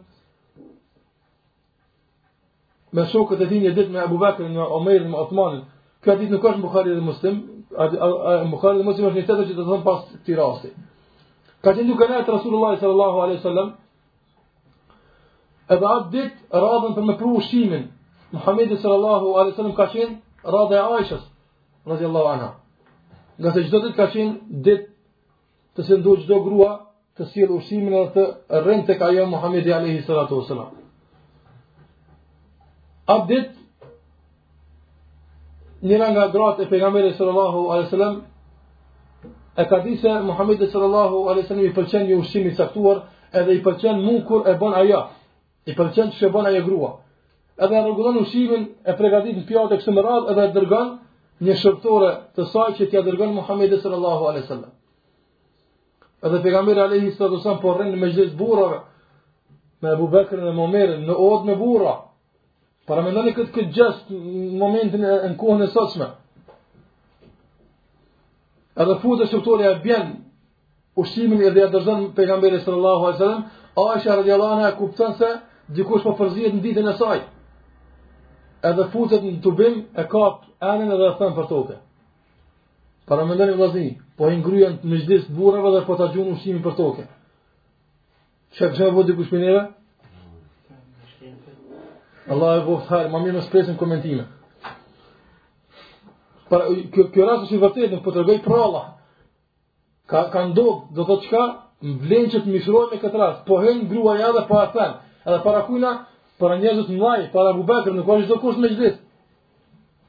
me 2.93 3.05
shokët 3.11 3.41
e 3.43 3.47
tij 3.47 3.61
ditë 3.73 3.89
me 3.93 3.99
Abu 4.03 4.17
Bakr 4.19 4.43
në 4.51 4.65
Omer 4.75 5.05
në 5.07 5.15
Osman. 5.23 5.61
Ka 6.03 6.15
ditë 6.17 6.31
nuk 6.33 6.43
është 6.49 6.61
Buhari 6.63 6.95
dhe 6.95 7.01
Muslim, 7.05 7.35
Buhari 7.71 8.77
dhe 8.81 8.87
Muslim 8.89 9.07
është 9.09 9.17
një 9.19 9.23
tjetër 9.27 9.45
që 9.49 9.55
do 9.55 9.63
të 9.63 9.67
thon 9.69 9.83
pas 9.85 9.99
këtij 10.15 10.37
rasti. 10.39 10.71
Ka 11.63 11.73
qenë 11.77 11.87
duke 11.87 12.07
na 12.09 12.17
Rasulullah 12.27 12.71
sallallahu 12.81 13.17
alaihi 13.23 13.39
wasallam. 13.41 13.69
Edhe 15.71 15.87
atë 15.95 16.09
ditë 16.15 16.61
radhën 16.63 16.93
për 16.97 17.05
me 17.09 17.15
pru 17.21 17.35
ushimin. 17.39 17.83
Muhamedi 18.35 18.75
sallallahu 18.83 19.25
alaihi 19.39 19.53
wasallam 19.53 19.75
ka 19.79 19.85
qenë 19.93 20.15
radha 20.55 20.79
e 20.81 20.83
Aishës 20.97 21.23
radhiyallahu 21.91 22.29
anha. 22.35 22.49
Nga 23.39 23.49
se 23.53 23.59
çdo 23.67 23.77
ditë 23.85 23.97
ka 23.99 24.07
qenë 24.13 24.85
të 25.75 25.81
sendoj 25.87 26.17
çdo 26.25 26.37
grua 26.45 26.71
të 27.17 27.21
sjell 27.31 27.51
ushimin 27.59 27.93
edhe 28.03 28.23
të 28.49 28.85
tek 28.89 28.99
ajo 29.07 29.23
Muhamedi 29.33 29.69
alaihi 29.79 30.01
salatu 30.09 30.35
wasallam. 30.41 30.71
Abdit, 33.09 33.49
njëra 35.81 36.05
nga 36.13 36.23
dratë 36.33 36.61
e 36.65 36.69
pejgamberi 36.69 37.13
sallallahu 37.17 37.61
alaihi 37.71 37.87
wasallam, 37.89 38.15
e 39.57 39.63
ka 39.69 39.77
di 39.79 39.95
se 39.97 40.09
Muhamedi 40.21 40.67
sallallahu 40.67 41.29
alaihi 41.29 41.45
wasallam 41.47 41.65
i 41.65 41.73
pëlqen 41.75 42.05
një 42.07 42.15
ushqim 42.21 42.45
i 42.47 42.55
caktuar, 42.55 42.97
edhe 43.39 43.51
i 43.57 43.63
pëlqen 43.63 43.97
mukur 44.05 44.41
e 44.51 44.57
bën 44.59 44.73
ajo. 44.83 45.01
I 45.65 45.71
pëlqen 45.77 46.07
çka 46.15 46.29
bën 46.33 46.45
ajo 46.49 46.61
grua. 46.65 46.91
Edhe 47.63 47.77
rregullon 47.83 48.21
ushqimin 48.21 48.63
e 48.85 48.91
përgatit 48.99 49.35
në 49.39 49.43
pjatë 49.49 49.77
këtë 49.81 49.93
merat 49.97 50.29
edhe 50.33 50.45
dërgon 50.59 50.87
një 51.45 51.55
shërtore 51.63 52.11
të 52.37 52.41
saj 52.53 52.71
që 52.77 52.83
t'ja 52.91 53.01
dërgon 53.07 53.33
Muhamedi 53.39 53.77
sallallahu 53.83 54.23
alaihi 54.29 54.45
wasallam. 54.45 54.71
Edhe 56.25 56.37
pejgamberi 56.45 56.79
alaihi 56.85 57.11
sallallahu 57.17 57.41
alaihi 57.41 57.41
wasallam 57.43 57.61
po 57.65 57.73
rrin 57.77 57.89
në 57.91 57.99
mëjtë 58.01 58.37
burrave 58.39 58.77
me 59.81 59.87
Abu 59.95 60.07
Bekrin 60.13 60.43
dhe 60.45 60.53
Omerin 60.67 61.01
në 61.09 61.13
odë 61.17 61.45
me 61.49 61.55
burra. 61.57 61.95
Para 62.89 63.03
me 63.05 63.11
këtë 63.13 63.33
këtë 63.53 63.63
gjësë 63.75 64.17
në 64.17 64.59
momentin 64.59 65.03
e 65.05 65.11
në 65.29 65.35
kohën 65.41 65.65
e 65.67 65.69
sotshme. 65.73 66.07
Edhe 68.81 68.95
fuzë 69.03 69.27
e 69.27 69.29
shëftore 69.33 69.67
e 69.69 69.75
bjen 69.83 70.07
ushqimin 71.03 71.43
e 71.45 71.51
dhe 71.53 71.65
e 71.67 71.69
dërzën 71.75 72.07
pejgamberi 72.17 72.61
sërë 72.63 72.79
Allahu 72.79 73.11
a.s. 73.11 73.29
A 73.81 73.85
e 73.97 74.01
shërë 74.05 74.23
dhe 74.25 74.69
e 74.69 74.73
kuptën 74.79 75.13
se 75.19 75.29
dikush 75.77 76.01
po 76.07 76.15
fërzijet 76.19 76.57
në 76.57 76.63
ditën 76.65 76.89
e 76.89 76.95
saj. 77.01 77.19
Edhe 78.71 78.89
fuzë 78.93 79.19
e 79.19 79.21
në 79.29 79.41
të 79.45 79.71
e 80.01 80.07
kap 80.13 80.41
anën 80.73 80.93
edhe 80.95 81.11
e 81.11 81.15
thënë 81.21 81.35
për 81.37 81.47
toke. 81.53 81.75
Para 83.09 83.25
me 83.25 83.35
ndoni 83.35 83.55
vlazni, 83.57 83.87
po 84.17 84.29
e 84.29 84.35
ngryen 84.37 84.75
të 84.81 84.85
mëgjdis 84.89 85.23
të 85.29 85.37
burëve 85.37 85.69
dhe 85.75 85.85
po 85.87 85.95
të 85.99 86.09
gjunë 86.15 86.33
ushqimin 86.35 86.65
për 86.65 86.75
toke. 86.81 87.05
Që 88.57 88.61
e 88.65 88.71
kështë 88.73 88.89
me 88.89 88.95
vodi 88.97 89.69
Allah 92.29 92.57
e 92.61 92.65
bo 92.65 92.77
fal, 92.87 93.09
ma 93.09 93.19
mirë 93.23 93.37
në 93.39 93.43
shpresin 93.47 93.77
komentime. 93.81 94.27
Pra, 96.51 96.59
kjo, 96.93 97.07
kjo 97.13 97.25
rrasë 97.25 97.45
është 97.47 97.55
i 97.57 97.61
vërtetë, 97.63 97.87
në 97.95 98.01
po 98.01 98.11
përtërgoj 98.11 98.35
për 98.45 98.55
Allah. 98.61 98.83
Ka, 100.11 100.25
ka 100.33 100.43
ndokë, 100.51 100.75
do 100.97 101.05
të 101.07 101.17
qka, 101.25 101.43
më 101.87 101.95
vlenë 102.03 102.31
që 102.35 102.41
të 102.45 102.53
mishroj 102.53 102.85
me 102.91 102.99
këtë 103.01 103.21
rrasë. 103.21 103.41
Po 103.47 103.57
hënë 103.63 103.87
grua 103.89 104.17
ja 104.21 104.29
dhe 104.35 104.43
po 104.49 104.59
a 104.61 104.65
thënë. 104.75 104.95
Edhe 105.25 105.39
para 105.47 105.63
kujna, 105.67 105.95
para 106.41 106.59
njerëzët 106.61 106.91
në 106.93 106.99
laj, 107.01 107.23
para 107.33 107.55
bubekër, 107.57 107.95
nuk 107.97 108.11
është 108.17 108.29
do 108.33 108.37
kush 108.43 108.59
me 108.61 108.69
gjithë. 108.75 108.97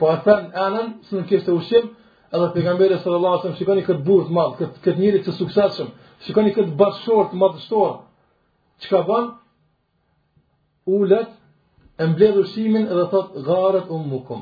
Po 0.01 0.11
a 0.13 0.17
thënë 0.27 0.63
anën, 0.69 0.93
së 1.09 1.21
në 1.21 1.25
kjeshtë 1.33 1.57
ushim, 1.57 1.91
edhe 2.37 2.51
pejgamberi 2.57 2.99
sallallahu 3.03 3.35
alajhi 3.39 3.45
wasallam 3.45 3.61
shikoni 3.61 3.87
kët 3.89 4.05
burrë 4.07 4.29
të 4.29 4.37
madh, 4.37 4.55
kët 4.59 4.81
këtë 4.85 5.03
njerëz 5.05 5.25
të 5.29 5.35
suksesshëm, 5.39 5.91
shikoni 6.27 6.55
kët 6.59 6.75
bashkëshort 6.81 7.37
madhështor. 7.43 7.95
Çka 8.83 9.03
bën? 9.09 9.31
Ulet 10.97 11.31
e 12.03 12.05
mbledh 12.11 12.37
ushimin 12.43 12.85
dhe 12.99 13.05
thot 13.13 13.29
gharet 13.49 13.87
um 13.97 14.03
mukum. 14.13 14.41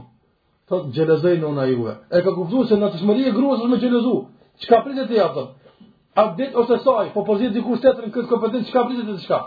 Thot 0.69 0.85
xhelozoi 0.95 1.37
nona 1.43 1.65
juve. 1.71 1.95
E 2.17 2.19
ka 2.25 2.31
kuptuar 2.39 2.65
se 2.71 2.75
natyrshmëri 2.85 3.23
e 3.31 3.33
gruas 3.37 3.59
është 3.65 3.71
me 3.73 3.77
xhelozu. 3.83 4.15
Çka 4.63 4.77
pritet 4.85 5.07
ti 5.11 5.17
atë? 5.27 5.45
A 6.21 6.23
det 6.39 6.49
ose 6.61 6.77
saj, 6.87 7.07
po 7.15 7.21
po 7.27 7.33
zgjidh 7.39 7.59
tjetër 7.83 8.03
në 8.07 8.11
këtë 8.15 8.29
kompetencë 8.33 8.67
çka 8.71 8.81
pritet 8.87 9.07
ti 9.09 9.15
çka? 9.27 9.39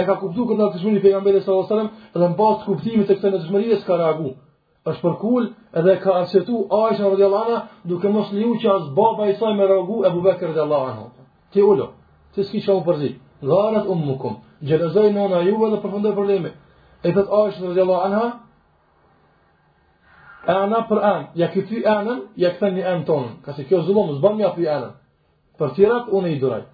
E 0.00 0.02
ka 0.08 0.14
kuptuar 0.22 0.46
që 0.50 0.54
natyrshmëri 0.62 1.00
pejgamberi 1.04 1.38
sallallahu 1.42 1.64
alajhi 1.64 1.74
wasallam 1.74 1.90
dhe 2.20 2.26
mbas 2.32 2.58
kuptimit 2.68 3.06
të 3.08 3.12
këtë 3.16 3.26
natyrshmëri 3.34 3.76
s'ka 3.82 3.94
reagu. 4.02 4.30
Është 4.90 5.02
përkul 5.04 5.44
edhe 5.78 5.92
ka 6.04 6.10
arsyetu 6.20 6.54
Aisha 6.84 7.04
radhiyallahu 7.12 7.44
anha 7.48 7.58
duke 7.90 8.06
mos 8.16 8.28
liu 8.36 8.50
që 8.60 8.68
as 8.76 8.84
baba 8.98 9.24
i 9.32 9.34
saj 9.40 9.52
me 9.58 9.64
reagu 9.72 9.96
Abu 10.10 10.20
Bekr 10.26 10.44
radhiyallahu 10.52 10.84
anhu. 10.92 11.04
Ti 11.52 11.58
ulo. 11.72 11.86
Ti 12.32 12.40
s'ki 12.46 12.60
shoh 12.66 12.80
përzi. 12.88 13.10
Gharat 13.50 13.84
ummukum. 13.94 14.32
Xhelozoi 14.68 15.08
nona 15.16 15.38
juve 15.48 15.66
dhe 15.72 15.78
përfundoi 15.84 16.12
problemi, 16.18 16.50
E 17.04 17.12
thët 17.12 17.28
Aishën 17.40 17.64
rëzjallahu 17.68 18.06
anha, 18.08 18.24
Ana 20.44 20.80
për 20.84 20.98
anë, 21.08 21.24
ja 21.40 21.46
këty 21.52 21.78
anën, 21.88 22.18
ja 22.40 22.50
këtë 22.52 22.68
një 22.76 22.82
anë 22.90 23.04
tonën, 23.08 23.30
ka 23.46 23.54
se 23.56 23.62
kjo 23.68 23.78
zullonë, 23.86 24.16
zbam 24.18 24.34
një 24.36 24.44
apri 24.50 24.66
anën, 24.68 24.90
për 25.60 25.70
tjerat, 25.78 26.10
unë 26.18 26.32
i 26.34 26.40
duraj. 26.42 26.66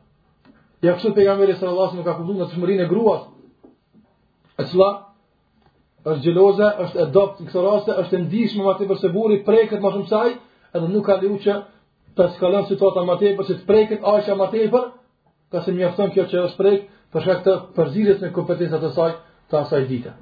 Ja 0.83 0.97
kështë 0.97 1.13
të 1.19 1.27
jamëri 1.29 1.55
së 1.61 1.69
Allah, 1.71 1.93
nuk 1.95 2.07
ka 2.09 2.17
përbëllu 2.19 2.41
në 2.41 2.49
të 2.51 2.57
shmërin 2.57 2.83
e 2.83 2.89
gruas, 2.91 3.29
e 4.59 4.67
cila, 4.73 4.89
është 6.03 6.25
gjeloze, 6.27 6.71
është 6.87 7.01
edopt 7.05 7.39
në 7.45 7.49
këtë 7.53 7.65
raste, 7.69 7.97
është 8.03 8.23
ndishme 8.25 8.67
ma 8.67 8.75
të 8.81 8.91
përse 8.91 9.13
buri, 9.15 9.39
preket 9.47 9.85
ma 9.87 9.95
shumë 9.95 10.11
saj, 10.11 10.35
edhe 10.75 10.91
nuk 10.91 11.07
ka 11.07 11.21
liu 11.23 11.39
që 11.47 11.59
të 12.19 12.31
skalën 12.35 12.67
situata 12.73 13.07
ma 13.07 13.21
të 13.23 13.37
për, 13.39 13.49
që 13.53 13.59
të 13.61 13.67
preket, 13.71 14.01
a 14.03 14.19
isha 14.19 14.35
ma 14.35 14.51
për, 14.51 14.79
ka 15.53 15.63
se 15.63 15.79
mjafton 15.79 16.11
kjo 16.17 16.27
që 16.33 16.43
është 16.49 16.59
prek, 16.65 16.87
për 17.15 17.29
shak 17.29 17.47
të 17.47 17.59
përzirët 17.79 18.27
me 18.27 18.35
kompetenzat 18.35 18.91
e 18.91 18.93
saj, 18.99 19.15
të 19.51 19.59
asaj 19.59 19.85
dite. 19.91 20.13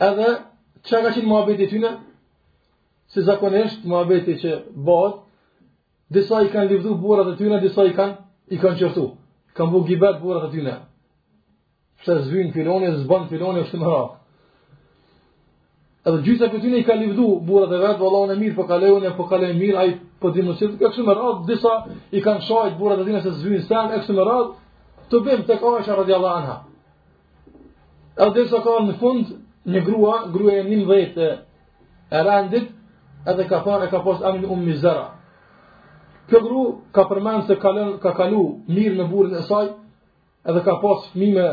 Edhe, 0.07 0.29
që 0.87 1.01
ka 1.05 1.13
qenë 1.15 1.27
muabeti 1.29 1.67
tyne, 1.73 1.91
si 3.13 3.25
zakonisht 3.27 3.81
muabeti 3.89 4.35
që 4.43 4.51
bëhet, 4.87 5.15
disa 6.15 6.43
i 6.45 6.53
kanë 6.55 6.71
livdu 6.73 6.95
burat 7.03 7.33
e 7.35 7.37
tyne, 7.41 7.61
disa 7.65 7.85
i 7.89 7.93
kanë 7.99 8.17
i 8.55 8.61
kanë 8.63 8.79
qërtu. 8.83 9.07
Kanë 9.57 9.73
bu 9.75 9.83
gibet 9.89 10.21
burat 10.23 10.49
e 10.49 10.53
tyne. 10.55 10.77
Pse 12.01 12.21
zvyn 12.29 12.53
filoni, 12.57 12.93
zban 13.03 13.29
filoni, 13.29 13.65
është 13.67 13.81
më 13.83 13.87
rakë. 13.93 14.20
Edhe 16.07 16.23
gjysa 16.25 16.47
këtu 16.49 16.71
ne 16.73 16.79
i 16.81 16.85
ka 16.85 16.95
lidhu 16.97 17.25
burrat 17.45 17.73
e 17.77 17.79
vet, 17.83 17.99
vallahu 18.01 18.33
e 18.33 18.37
mirë, 18.41 18.55
po 18.57 18.65
kalojnë, 18.71 19.11
po 19.19 19.27
kalojnë 19.29 19.59
mir, 19.61 19.75
ai 19.77 19.91
po 20.21 20.31
di 20.33 20.41
mos 20.47 20.57
çfarë 20.59 20.79
kështu 20.81 21.05
me 21.07 21.15
radh, 21.19 21.43
disa 21.51 21.73
i 22.17 22.23
kanë 22.25 22.47
shohit 22.47 22.79
burrat 22.81 23.03
e 23.03 23.05
dinë 23.09 23.21
se 23.27 23.31
zvin 23.43 23.63
sa 23.69 23.83
kështu 23.93 24.15
me 24.17 24.25
radh, 24.31 24.47
të 25.13 25.21
bëjmë 25.27 25.45
tek 25.51 25.61
Aisha 25.73 25.99
Allah 26.01 26.35
anha. 26.41 26.57
Edhe 28.27 28.31
disa 28.45 28.63
kanë 28.65 28.87
në 28.89 28.97
fund 29.03 29.27
një 29.73 29.81
grua, 29.87 30.15
gruaja 30.33 30.63
e 30.65 30.69
nin 30.73 30.87
vjet 30.89 31.21
e 31.21 31.31
randit, 32.29 32.73
edhe 33.29 33.45
ka 33.53 33.61
e 33.85 33.91
ka 33.93 34.01
pas 34.07 34.19
amin 34.29 34.47
um 34.49 34.61
mizara. 34.67 35.07
Kjo 36.29 36.39
grua 36.47 36.67
ka 36.97 37.03
përmend 37.11 37.43
se 37.47 37.55
kalon 37.61 37.99
ka 38.03 38.11
kalu 38.19 38.43
mirë 38.75 38.97
në 38.99 39.07
burrin 39.13 39.35
e 39.37 39.45
saj, 39.49 39.67
edhe 40.49 40.61
ka 40.65 40.75
pas 40.83 41.05
fëmijë 41.13 41.49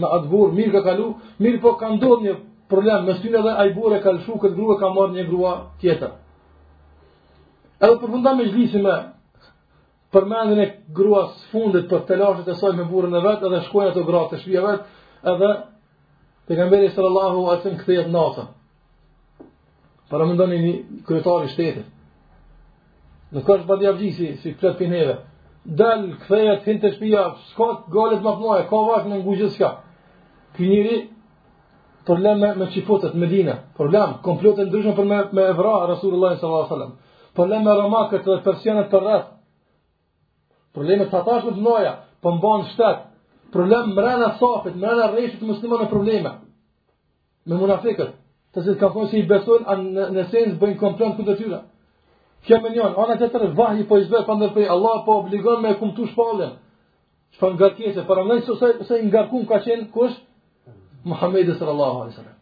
me 0.00 0.06
atë 0.16 0.26
burr, 0.30 0.50
mirë 0.58 0.72
ka 0.74 0.82
kalu, 0.90 1.06
mirë 1.42 1.60
po 1.62 1.76
kanë 1.78 2.00
dhënë 2.02 2.34
problem 2.72 3.06
me 3.06 3.14
syne 3.20 3.42
dhe 3.44 3.52
ai 3.62 3.70
burrë 3.76 3.98
ka 4.02 4.10
lëshu 4.16 4.38
këtë 4.40 4.56
grua 4.56 4.76
ka 4.80 4.88
marrë 4.96 5.14
një 5.18 5.24
grua 5.30 5.52
tjetër. 5.82 6.12
Edhe 7.84 7.96
përfundam 8.00 8.38
me 8.40 8.46
gjlisi 8.48 8.80
me 8.84 8.94
përmendin 10.14 10.60
e 10.64 10.68
gruas 10.96 11.30
fundit 11.52 11.86
për 11.90 12.02
telashit 12.08 12.48
e 12.48 12.54
saj 12.60 12.72
me 12.78 12.86
burën 12.88 13.14
e 13.18 13.24
vetë 13.26 13.46
edhe 13.48 13.60
shkojnë 13.68 13.92
ato 13.92 14.06
gratë 14.08 14.30
të 14.32 14.40
shpje 14.44 14.62
vetë 14.66 15.32
edhe 15.34 15.50
të 16.48 16.52
kam 16.58 16.70
beri 16.72 16.88
sallallahu 16.94 17.46
alësim 17.54 17.76
këtë 17.80 17.96
jetë 17.98 18.14
natën. 18.16 18.48
Para 20.10 20.26
më 20.28 20.34
ndoni 20.36 20.58
një 20.64 20.72
kryetari 21.08 21.52
shtetit. 21.52 21.86
Në 23.32 23.40
kërshë 23.48 23.68
badi 23.70 23.88
avgjisi, 23.92 24.30
si 24.42 24.52
këtë 24.60 24.76
për 24.80 24.90
neve. 24.92 25.14
Del, 25.78 26.08
këthejet, 26.20 26.64
hinë 26.68 26.82
të 26.82 26.90
shpija, 26.98 27.22
shkot, 27.52 27.84
galet 27.94 28.20
më 28.24 28.32
pëmoje, 28.36 28.64
ka 28.70 28.80
vashë 28.88 29.08
në 29.12 29.20
ngujë 29.22 29.48
shka. 29.54 29.70
Kënjëri, 30.58 30.96
problem 32.06 32.38
me 32.40 32.54
me 32.54 32.66
çifutët 32.74 33.14
Medinë, 33.14 33.54
problem 33.78 34.14
komplet 34.22 34.58
ndryshme 34.58 34.92
për 34.96 35.04
me 35.04 35.18
me 35.32 35.42
evra 35.52 35.74
Rasulullah 35.92 36.38
sallallahu 36.38 36.64
alaihi 36.64 36.74
wasallam. 36.74 36.92
Problem 37.34 37.64
me 37.64 37.72
romakët 37.82 38.24
dhe 38.26 38.42
persianët 38.46 38.90
të 38.92 38.98
rreth. 39.02 39.26
Po 40.72 40.78
problem 40.80 40.98
me 40.98 41.10
tatash 41.14 41.44
të 41.44 41.60
noja, 41.66 41.92
po 42.22 42.28
mban 42.36 42.60
shtat. 42.72 42.98
Problem 43.52 43.94
me 43.94 44.02
rana 44.02 44.28
sofit, 44.38 44.74
me 44.80 44.86
rana 44.88 45.06
rreshit 45.12 45.42
në 45.42 45.88
probleme. 45.92 46.32
Me 47.46 47.54
munafiqët, 47.62 48.10
të 48.54 48.58
ka 48.80 48.86
kanë 48.94 49.08
qenë 49.10 49.20
i 49.22 49.28
besojnë 49.32 49.66
an 49.72 49.80
në 50.16 50.22
sens 50.32 50.52
bëjnë 50.60 50.78
komplet 50.82 51.16
të 51.18 51.34
tyre. 51.40 51.58
Kjo 52.46 52.56
më 52.62 52.68
njëon, 52.74 52.92
ona 53.02 53.14
të 53.18 53.28
tërë 53.32 53.50
vahi 53.58 53.82
po 53.88 53.96
i 53.98 54.04
zbeh 54.08 54.24
pandër 54.26 54.50
për 54.54 54.68
Allah 54.74 54.96
po 55.06 55.12
obligon 55.22 55.62
me 55.62 55.74
kumtu 55.80 56.06
shpallën. 56.12 56.52
Shpallën 57.36 57.58
gërkese, 57.62 58.04
për 58.08 58.16
se 58.58 58.68
se 58.88 58.94
i 59.06 59.10
ka 59.10 59.22
qenë 59.66 59.90
kush? 59.94 60.16
Muhammedi 61.04 61.54
sallallahu 61.54 61.96
alaihi 62.00 62.14
wasallam. 62.14 62.36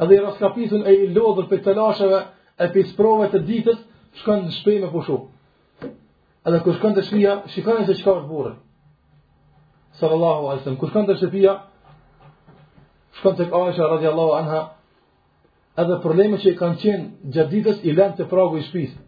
Edhe 0.00 0.14
i 0.14 0.20
raskapitun 0.22 0.84
e 0.86 0.92
i 1.02 1.06
lodhër 1.14 1.46
për 1.52 1.62
të 1.64 1.74
lasheve 1.78 2.18
e 2.60 2.66
për 2.74 2.88
sprove 2.92 3.28
të 3.34 3.40
ditës, 3.50 3.78
shkën 4.20 4.42
në 4.46 4.52
shpej 4.58 4.80
me 4.82 4.90
pushu. 4.94 5.18
Edhe 6.48 6.60
kër 6.64 6.76
shkën 6.78 6.96
të 6.98 7.04
shpija, 7.08 7.34
shikën 7.54 7.80
e 7.82 7.86
se 7.88 7.96
qka 8.02 8.16
është 8.18 8.30
burë. 8.32 8.54
Sallallahu 10.00 10.42
alaihi 10.48 10.62
wasallam. 10.62 10.78
Kër 10.80 10.92
shkën 10.92 11.06
të 11.08 11.16
shpija, 11.22 11.54
shkën 13.20 13.38
të 13.38 13.46
kësha 13.54 13.88
radiallahu 13.94 14.34
anha, 14.42 14.60
edhe 15.84 16.00
probleme 16.02 16.42
që 16.42 16.52
i 16.52 16.58
kanë 16.58 16.80
qenë 16.82 17.32
gjatë 17.36 17.52
ditës 17.54 17.78
i 17.88 17.94
lenë 17.96 18.18
të 18.18 18.26
pragu 18.32 18.58
i 18.60 18.66
shpisë. 18.68 18.98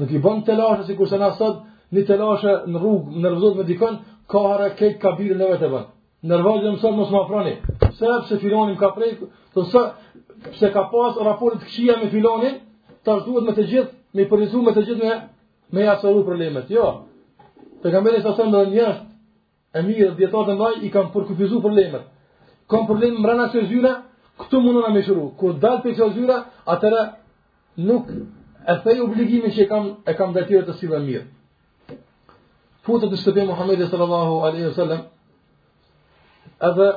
Nuk 0.00 0.12
i 0.16 0.22
bënd 0.24 0.46
të 0.46 0.56
lashe, 0.62 0.86
si 0.88 0.94
kurse 1.00 1.18
na 1.20 1.32
sot, 1.40 1.60
një 1.92 2.06
të 2.08 2.16
lashe 2.22 2.52
në 2.72 2.80
rrugë, 2.80 3.18
në 3.20 3.32
rëvzot 3.34 3.58
me 3.60 3.66
dikën, 3.72 3.98
kohëre, 4.32 4.70
kejtë 4.80 5.02
kabirën 5.02 5.44
e 5.44 5.50
vetë 5.52 5.68
e 5.68 5.72
bënë 5.74 5.90
nervozë 6.30 6.70
më 6.72 6.78
sot 6.82 6.94
mos 6.98 7.10
më 7.10 7.18
afroni. 7.22 7.54
Pse 7.82 8.08
pse 8.24 8.36
filonin 8.42 8.76
ka 8.80 8.88
prej, 8.96 9.12
të 9.54 9.60
sa 9.70 9.82
pse 10.52 10.68
ka 10.74 10.82
pas 10.92 11.14
raport 11.28 11.54
të 11.58 11.66
këqija 11.66 11.94
me 12.02 12.06
filonin, 12.14 12.54
të 13.04 13.10
duhet 13.26 13.44
me 13.48 13.52
të 13.58 13.62
gjithë, 13.70 13.92
me 14.16 14.22
përzu 14.30 14.58
me 14.66 14.72
të 14.76 14.82
gjithë 14.88 15.06
me 15.08 15.14
me 15.72 15.80
ja 15.86 15.94
solu 16.02 16.20
problemet. 16.26 16.66
Jo. 16.70 16.86
Të 17.82 17.86
kam 17.92 18.02
bërë 18.06 18.22
sa 18.22 18.32
son 18.38 18.48
një 18.74 18.88
e 19.74 19.80
mirë 19.86 20.14
dietar 20.18 20.42
të 20.46 20.54
ndaj 20.58 20.72
i 20.86 20.90
kam 20.94 21.06
përkufizuar 21.14 21.62
problemet. 21.64 22.04
Kam 22.70 22.86
problem 22.86 23.18
mbrana 23.20 23.48
se 23.52 23.60
zyra, 23.70 23.92
këtu 24.38 24.56
mundu 24.62 24.80
na 24.82 24.90
mëshiru. 24.94 25.26
Kur 25.38 25.52
dal 25.62 25.82
pe 25.82 25.94
se 25.94 26.02
atëra 26.72 27.02
nuk 27.88 28.06
e 28.68 28.74
thej 28.84 29.00
obligimin 29.02 29.50
që 29.56 29.66
kam 29.68 29.84
e 30.06 30.12
kam 30.18 30.32
detyrë 30.32 30.64
të 30.66 30.72
sillem 30.78 31.02
mirë. 31.06 31.24
Futet 32.84 33.10
të 33.10 33.16
shtëpi 33.20 33.44
Muhamedi 33.46 33.84
sallallahu 33.92 34.34
alaihi 34.46 34.66
wasallam, 34.70 35.00
edhe 36.68 36.88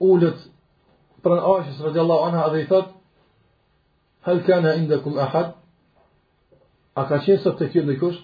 ullët 0.00 0.42
pran 1.24 1.40
Aishës 1.54 1.80
radiallahu 1.88 2.28
anha 2.30 2.44
edhe 2.50 2.60
i 2.64 2.68
thot 2.70 2.92
hel 4.26 4.40
kene 4.48 4.74
indekum 4.82 5.18
ahad 5.26 5.52
a 7.00 7.06
ka 7.08 7.18
qenë 7.24 7.42
sot 7.46 7.58
të 7.60 7.68
kjo 7.72 7.82
në 7.88 7.96
kush 8.02 8.20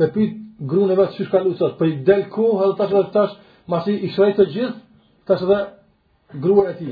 të 0.00 0.08
pit 0.16 0.38
grunë 0.70 0.94
e 0.94 0.98
vetë 1.00 1.16
që 1.18 1.26
shka 1.28 1.42
sot, 1.60 1.76
për 1.80 1.86
i 1.90 1.94
del 2.08 2.24
kohë 2.34 2.64
edhe 2.66 2.76
tash 2.80 2.92
edhe 3.00 3.12
tash 3.18 3.32
masi 3.72 3.96
i 3.96 4.08
shrejtë 4.14 4.38
të 4.40 4.48
gjithë 4.56 4.78
tash 5.28 5.44
edhe 5.46 5.58
grua 6.44 6.64
e 6.72 6.76
ti 6.80 6.90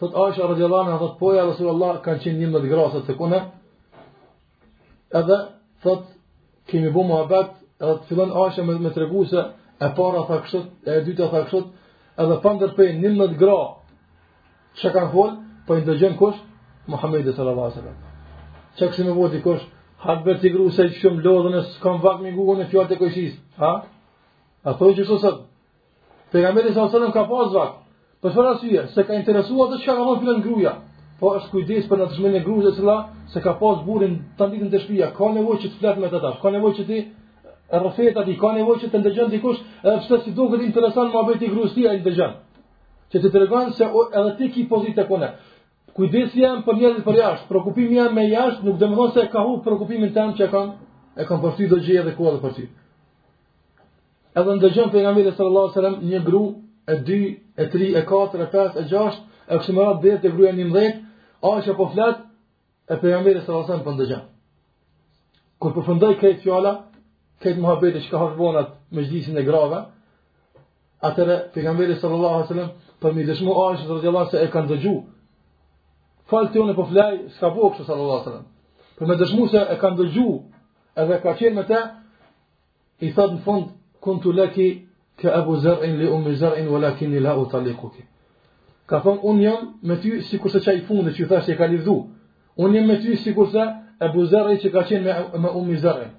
thot 0.00 0.18
Aisha 0.24 0.50
radiallahu 0.52 0.86
anha 0.88 0.98
thot 1.04 1.14
poja 1.22 1.46
Rasulullah 1.50 2.02
kanë 2.04 2.22
qenë 2.24 2.38
një 2.42 2.50
mëtë 2.56 2.72
grasët 2.72 3.06
të 3.08 3.14
kune 3.20 3.40
edhe 5.22 5.38
thot 5.86 6.02
kemi 6.72 6.90
bu 6.96 7.06
muhabet 7.12 7.54
edhe 7.80 7.94
të 8.00 8.04
fillon 8.10 8.34
Aisha 8.42 8.66
me, 8.66 8.74
me 8.84 8.90
tregu 8.90 9.24
se 9.30 9.50
e 9.80 9.88
para 9.96 10.20
tha 10.28 10.36
kështu, 10.44 10.60
e 10.90 10.92
dyta 11.06 11.26
tha 11.32 11.40
kështu, 11.46 11.60
edhe 12.22 12.36
pa 12.42 12.50
ndërpër 12.56 12.88
19 12.98 13.36
gra 13.42 13.58
çka 14.78 14.90
kanë 14.96 15.10
fol, 15.12 15.28
po 15.66 15.76
i 15.78 15.84
dëgjojnë 15.86 16.18
kush? 16.18 16.38
Muhamedi 16.90 17.30
sallallahu 17.36 17.64
alaihi 17.70 17.82
wasallam. 17.82 17.98
Çka 18.76 18.86
që 18.96 19.00
më 19.06 19.12
vodi 19.18 19.40
kush? 19.46 19.62
Hadbe 20.04 20.32
ti 20.40 20.48
gru 20.54 20.66
se 20.76 20.82
çum 21.00 21.14
lodhën 21.24 21.54
e 21.58 21.60
s'kam 21.74 21.96
vakt 22.04 22.20
me 22.22 22.30
gugun 22.36 22.60
e 22.62 22.66
fjalët 22.70 22.90
të 22.92 22.96
kuqis, 23.02 23.34
ha? 23.62 23.72
A 24.66 24.70
ju 24.96 25.04
thosë 25.10 25.18
se 25.24 25.30
pejgamberi 26.32 26.68
sallallahu 26.70 26.90
alaihi 26.90 26.98
wasallam 26.98 27.14
ka 27.16 27.22
pas 27.32 27.48
vakt. 27.58 27.74
Për 28.22 28.30
çfarë 28.34 28.52
syje? 28.60 28.82
Se 28.94 29.00
ka 29.06 29.12
interesuar 29.20 29.66
atë 29.68 29.82
çka 29.82 29.92
ka 29.96 30.02
thonë 30.06 30.20
filan 30.22 30.40
gruja, 30.46 30.74
Po 31.20 31.26
është 31.38 31.50
kujdes 31.52 31.84
për 31.90 31.96
natshmën 31.98 32.34
e 32.38 32.40
gruas 32.46 32.64
së 32.68 32.72
sallallahu 32.76 33.08
se 33.32 33.38
ka 33.44 33.52
pas 33.62 33.78
burrin 33.86 34.14
tani 34.38 34.58
në 34.60 34.68
dëshpia, 34.74 35.06
ka 35.18 35.24
nevojë 35.36 35.60
që 35.62 35.68
të 35.70 35.76
flet 35.78 35.96
me 35.98 36.06
ata. 36.06 36.30
Ka 36.42 36.48
nevojë 36.54 36.74
që 36.78 36.84
ti 36.88 36.98
e 37.72 37.78
rëfet 37.84 38.16
ati 38.16 38.34
ka 38.40 38.52
nevoj 38.56 38.78
që 38.80 38.88
të 38.92 39.00
ndëgjën 39.02 39.32
dikush, 39.34 39.58
edhe 39.82 39.96
pështë 40.04 40.18
si 40.24 40.32
duke 40.36 40.54
këtë 40.56 40.66
interesant 40.70 41.12
më 41.12 41.22
bëjt 41.28 41.42
i 41.44 41.50
grusia 41.52 41.90
i 41.94 42.00
ndëgjën. 42.00 42.32
Që 43.12 43.18
të 43.22 43.28
të 43.32 43.42
regonë 43.44 43.74
se 43.76 43.88
o, 43.98 44.04
edhe 44.18 44.30
ti 44.38 44.46
ki 44.54 44.62
pozit 44.70 44.98
e 44.98 45.04
kone. 45.08 45.28
Kujdesi 45.96 46.40
jam 46.40 46.62
për 46.64 46.76
njerëzit 46.78 47.04
për 47.04 47.18
jashtë, 47.20 47.48
prokupim 47.48 47.92
jam 47.96 48.14
me 48.14 48.24
jashtë, 48.30 48.64
nuk 48.66 48.76
dëmëho 48.80 49.06
se 49.14 49.26
e 49.26 49.30
ka 49.32 49.42
hu 49.46 49.54
prokupimin 49.64 50.12
tem 50.16 50.32
që 50.38 50.46
e 50.46 50.50
kam, 50.52 50.68
e 51.20 51.24
kam 51.28 51.40
përsi 51.44 51.68
do 51.70 51.80
gjeje 51.84 52.04
dhe 52.08 52.12
kuat 52.16 52.34
dhe 52.36 52.42
përsi. 52.46 52.64
Edhe 54.38 54.54
ndëgjën 54.60 54.90
për 54.94 55.02
nga 55.04 55.12
mire 55.18 55.32
sallallahu 55.36 55.74
sallam, 55.76 55.96
një 56.08 56.20
gru 56.26 56.42
e 56.88 56.94
2, 57.04 57.22
e 57.62 57.68
3, 57.72 57.90
e 58.00 58.02
4, 58.08 58.44
e 58.46 58.48
5, 58.56 58.82
e 58.84 58.86
6, 58.88 59.22
e 59.52 59.58
kështë 59.60 59.86
dhe 60.04 60.14
të 60.22 60.32
gruja 60.36 60.52
një 60.58 60.68
mdhejt, 60.70 60.96
a 61.44 61.56
që 61.66 61.76
po 61.78 61.90
flet, 61.94 62.22
e 62.88 62.94
për 63.00 63.08
nga 63.16 63.20
mire 63.26 63.42
sallallahu 63.42 63.68
sallam 63.72 63.82
për 63.84 63.90
po 63.90 63.96
ndëgjën. 63.98 64.22
Kër 65.60 65.76
përfëndoj 65.78 66.14
këjtë 66.20 66.44
fjala, 66.44 66.72
këtë 67.42 67.60
muhabet 67.62 67.96
e 67.98 68.02
shka 68.06 68.18
hafëbonat 68.22 68.70
me 68.94 69.02
gjdisin 69.08 69.36
e 69.38 69.44
grave, 69.46 69.80
atëre, 71.08 71.36
pejgamberi 71.54 71.94
sallallahu 72.02 72.36
alaihi 72.36 72.50
sallam, 72.52 72.70
për 73.02 73.10
mi 73.16 73.22
dëshmu 73.28 73.52
ashë, 73.66 73.84
po 73.86 73.98
sallallahu 73.98 74.24
alaihi 74.24 74.36
se 74.36 74.44
e 74.46 74.50
kanë 74.54 74.68
dëgju. 74.72 74.94
Falë 76.30 76.48
të 76.50 76.56
jone 76.60 76.74
për 76.78 76.88
flaj, 76.90 77.14
s'ka 77.36 77.48
bo 77.54 77.70
kështë, 77.74 77.86
sallallahu 77.88 78.18
alaihi 78.18 78.28
sallam. 78.30 78.46
Për 78.98 79.06
me 79.08 79.14
dëshmu 79.22 79.44
se 79.52 79.60
e 79.62 79.76
kanë 79.82 79.96
dëgju, 80.02 80.26
edhe 81.04 81.16
ka 81.22 81.32
qenë 81.38 81.54
me 81.58 81.64
te, 81.70 81.80
i 83.06 83.12
thadë 83.16 83.32
në 83.38 83.42
fund, 83.46 83.66
kënë 84.04 84.20
të 84.24 84.34
leki, 84.42 84.68
ke 85.22 85.28
ebu 85.38 85.54
zërin, 85.64 85.92
li 86.02 86.06
umë 86.14 86.34
zërin, 86.42 86.66
walakin 86.74 87.14
i 87.14 87.20
la 87.22 87.32
u 87.40 87.46
talikuki. 87.52 88.02
Ka 88.90 88.98
thonë, 89.04 89.22
unë 89.30 89.42
jam 89.46 89.60
me 89.88 89.96
ty, 90.02 90.10
si 90.28 90.36
kurse 90.42 90.58
qaj 90.66 90.80
fundi 90.88 91.10
që 91.16 91.22
i 91.24 91.26
thashtë 91.30 91.52
e 91.52 91.56
ka 91.58 91.66
livdu. 91.72 91.94
Unë 92.62 92.74
jam 92.78 92.86
me 92.90 92.94
ty, 93.02 93.16
si 93.22 93.30
kurse, 93.36 93.64
ebu 94.06 94.20
zërin 94.30 94.58
që 94.62 94.68
ka 94.74 94.82
qenë 94.88 95.04
me, 95.08 95.14
me 95.42 95.50
umë 95.60 95.76
zërin. 95.84 96.10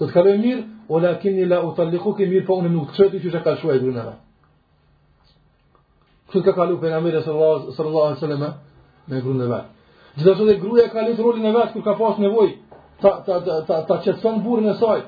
Do 0.00 0.06
të 0.08 0.12
kalojë 0.16 0.38
mirë, 0.42 0.60
o 0.88 1.00
lakin 1.04 1.36
la 1.50 1.58
utalliku 1.68 2.12
ke 2.16 2.26
mirë, 2.30 2.46
po 2.48 2.56
unë 2.60 2.70
nuk 2.72 2.92
të 2.94 3.02
qëti 3.10 3.20
që 3.26 3.32
që 3.34 3.40
ka 3.44 3.54
shuaj 3.60 3.78
dhe 3.82 3.90
nëra. 3.96 4.14
Që 6.32 6.42
ka 6.46 6.52
kalu 6.56 6.78
për 6.80 6.92
nga 6.94 7.00
mire 7.04 7.20
sallallahu 7.24 8.04
alai 8.04 8.20
sallam 8.20 8.44
me 9.10 9.20
grunë 9.24 9.42
në 9.42 9.48
vetë. 9.50 9.96
Gjithashtu 10.16 10.46
dhe 10.48 10.56
gruja 10.62 10.86
ka 10.92 11.04
lisë 11.06 11.24
rolin 11.26 11.48
e 11.50 11.56
vetë, 11.56 11.74
kër 11.74 11.84
ka 11.84 11.94
pas 11.98 12.20
nevoj, 12.22 12.48
ta, 13.02 13.10
ta, 13.26 13.38
ta, 13.44 13.58
ta, 13.68 13.78
ta 13.88 13.94
qëtësën 14.04 14.40
burën 14.44 14.70
e 14.72 14.76
saj, 14.80 15.02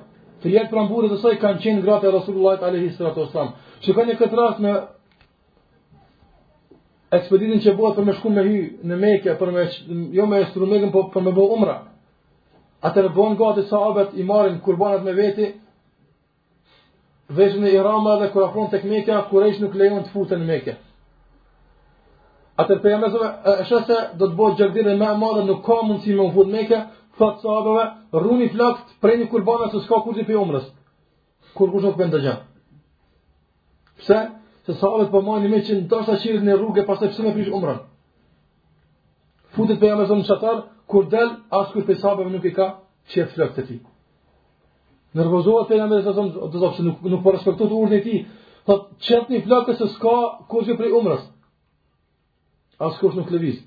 të 0.45 0.53
jetë 0.57 0.71
pra 0.73 0.85
burën 0.91 1.17
e 1.17 1.21
saj, 1.23 1.39
kanë 1.41 1.63
qenë 1.65 1.85
gratë 1.87 2.09
e 2.11 2.17
Rasulullah 2.19 2.61
të 2.61 2.69
alehi 2.69 2.93
sallatë 2.99 3.23
o 3.25 3.29
sallam. 3.33 3.53
Që 3.87 3.91
ka 3.97 4.05
një 4.09 4.19
këtë 4.21 4.41
rast 4.41 4.63
me 4.65 4.75
ekspeditin 7.19 7.65
që 7.65 7.75
bëhet 7.79 7.99
për 7.99 8.05
me 8.09 8.17
shku 8.19 8.33
me 8.37 8.45
hy 8.49 8.59
në 8.89 8.97
meke, 9.05 9.37
për 9.41 9.53
me, 9.55 9.65
jo 10.17 10.29
me 10.31 10.45
estru 10.45 10.69
megën, 10.73 10.93
po 10.95 11.07
për 11.15 11.25
me 11.29 11.33
bo 11.37 11.49
umra. 11.57 11.79
Atër 12.85 13.07
bon 13.17 13.37
gati 13.41 13.63
sahabët 13.73 14.11
i 14.21 14.25
marin 14.29 14.59
kurbanat 14.65 15.05
me 15.07 15.13
veti, 15.17 15.47
veç 17.37 17.53
e 17.69 17.71
irama 17.79 18.15
dhe 18.21 18.29
kur 18.33 18.43
afron 18.47 18.69
të 18.73 18.81
këmeke, 18.83 19.15
kur 19.31 19.47
e 19.47 19.53
nuk 19.63 19.79
lejon 19.81 20.03
të 20.05 20.13
futën 20.17 20.43
në 20.43 20.49
meke. 20.51 20.75
Atër 22.61 22.83
për 22.83 22.93
jamezëve, 22.95 23.31
është 23.63 23.81
se 23.89 23.97
do 24.21 24.29
të 24.31 24.37
bëtë 24.41 24.59
gjerdire 24.61 24.93
me 25.01 25.09
e 25.13 25.17
madhe, 25.23 25.47
nuk 25.49 25.63
ka 25.67 25.79
mundësi 25.87 26.19
me 26.19 26.27
më 26.29 26.35
futë 26.37 26.53
meke, 26.57 26.83
thotë 27.19 27.43
sahabëve, 27.47 27.87
runi 28.27 28.51
flakt 28.53 28.93
prej 29.03 29.17
një 29.23 29.31
kurbanat 29.33 29.73
së 29.75 29.81
s'ka 29.87 30.03
kurzi 30.05 30.27
për 30.29 30.43
omrës, 30.43 30.69
kur 31.57 31.73
kush 31.73 31.89
nuk 31.89 31.97
bëndë 32.01 32.21
gjënë. 32.27 32.49
Pse? 34.05 34.21
Se 34.67 34.77
sahabët 34.83 35.09
për 35.11 35.17
po 35.17 35.25
majnë 35.33 35.49
i 35.49 35.57
me 35.57 35.65
që 35.67 35.81
në 35.81 35.89
tashtë 35.93 36.19
ashirët 36.19 36.47
në 36.47 36.61
rrugë, 36.61 36.85
pas 36.91 37.01
të 37.01 37.11
pëse 37.15 37.27
me 37.27 37.35
prish 37.39 37.51
omrën. 37.59 37.81
Futët 39.57 39.81
për 39.83 39.99
në 40.05 40.23
qatarë, 40.31 40.63
kur 40.91 41.07
del, 41.11 41.29
as 41.51 41.71
kur 41.73 41.85
për 41.89 41.99
sahabeve 42.01 42.31
nuk 42.35 42.45
i 42.51 42.55
ka 42.57 42.67
qef 43.13 43.31
flok 43.35 43.55
të 43.57 43.63
ti. 43.69 43.77
Nërvozohet 45.17 45.69
për 45.71 45.79
jamë 45.81 45.99
dhe 46.01 46.07
sëtëm, 46.09 46.29
të 46.53 46.57
zopë, 46.63 46.77
se 46.79 46.85
nuk, 46.89 46.99
nuk 47.13 47.23
po 47.25 47.35
respektu 47.37 47.69
të 47.71 47.77
urdhën 47.81 48.01
e 48.01 48.05
ti, 48.07 48.17
thot, 48.69 48.83
çetni 49.07 49.37
një 49.39 49.45
flok 49.47 49.67
se 49.79 49.87
s'ka 49.95 50.17
kush 50.51 50.69
ju 50.71 50.75
prej 50.81 50.91
umrës, 50.99 51.23
as 52.85 52.95
kush 53.03 53.17
nuk 53.19 53.31
lëviz. 53.33 53.59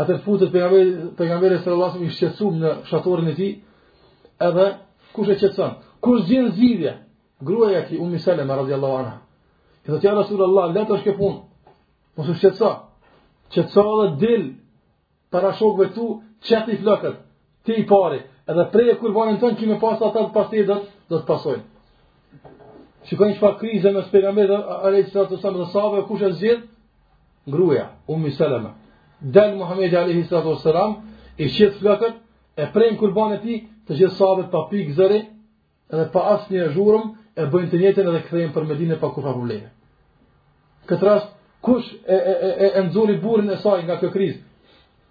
Atër 0.00 0.18
futët 0.24 0.50
për 0.52 1.28
jamë 1.30 1.50
dhe 1.52 1.62
sëtëm, 1.62 2.02
i 2.06 2.10
shqetsum 2.18 2.54
në 2.62 2.70
shatorin 2.90 3.30
e 3.32 3.36
ti, 3.38 3.48
edhe 4.50 4.66
kush 5.16 5.30
e 5.34 5.38
qetson. 5.42 5.72
Kush 6.04 6.26
gjen 6.28 6.50
zgjidhje? 6.56 6.92
Gruaja 7.46 7.82
ti 7.84 7.88
tij 7.94 8.02
Ummi 8.02 8.18
Salama 8.24 8.54
radhiyallahu 8.60 8.96
anha. 9.00 9.16
I 9.84 9.88
thotë 9.92 10.06
ja 10.08 10.12
Rasulullah, 10.16 10.66
le 10.74 10.82
të 10.88 10.96
shkëpun. 11.02 11.34
Mos 12.16 12.28
u 12.32 12.34
qetso. 12.40 12.70
Qetso 13.52 13.84
dhe 14.00 14.08
dil 14.22 14.42
para 15.30 15.52
shokëve 15.58 15.90
tu, 15.96 16.06
qëtë 16.46 16.74
i 16.74 16.78
flëkët, 16.82 17.16
ti 17.66 17.76
i 17.80 17.84
pari, 17.88 18.20
edhe 18.50 18.64
prej 18.72 18.92
e 18.92 18.96
kurbanin 19.00 19.38
tënë, 19.42 19.58
kime 19.60 19.78
pasë 19.82 20.04
ata 20.10 20.22
të 20.26 20.32
pasë 20.34 20.64
të 20.64 20.78
do 21.14 21.18
të 21.18 21.24
pasojnë. 21.28 21.66
Shikojnë 23.10 23.36
që 23.36 23.42
pa 23.42 23.50
krize 23.60 23.92
me 23.94 24.00
së 24.02 24.12
pegamberi 24.14 24.48
dhe 24.50 24.58
alejtë 24.88 25.12
sëratë 25.12 25.34
të 25.34 25.42
samë 25.42 25.60
dhe 25.62 25.68
sahabe, 25.72 26.00
kush 26.08 26.24
e 26.26 26.30
zhjith? 26.40 26.64
Ngruja, 27.48 27.84
umi 28.10 28.32
sëleme. 28.34 28.70
Denë 29.22 29.56
Muhammed 29.60 29.94
Alehi 29.96 30.24
Sratu 30.26 30.56
Sëram, 30.62 30.96
i 31.40 31.46
qëtë 31.54 31.78
flëkët, 31.78 32.16
e 32.60 32.64
prejnë 32.74 32.98
kurbanin 33.00 33.38
ti, 33.44 33.54
të 33.86 33.96
gjithë 34.00 34.16
sahabe 34.18 34.48
pa 34.52 34.64
pikë 34.70 34.96
zëri, 34.98 35.20
edhe 35.94 36.08
pa 36.12 36.24
asë 36.34 36.50
një 36.56 36.64
zhurëm, 36.74 37.04
e 37.40 37.46
bëjnë 37.52 37.70
të 37.72 37.80
njetën 37.82 38.10
edhe 38.10 38.22
këthejnë 38.26 38.52
për 38.56 38.66
medine 38.68 38.98
pa 39.00 39.12
kurfa 39.14 39.32
probleme. 39.36 39.68
Këtë 40.90 41.06
rast, 41.08 41.30
kush 41.64 41.86
e, 42.02 42.18
e, 42.18 42.36
e, 42.42 42.68
e, 42.82 42.84
e 42.90 43.16
burin 43.22 43.50
e 43.54 43.58
saj 43.62 43.86
nga 43.86 43.98
kjo 44.02 44.10
krizë? 44.14 44.42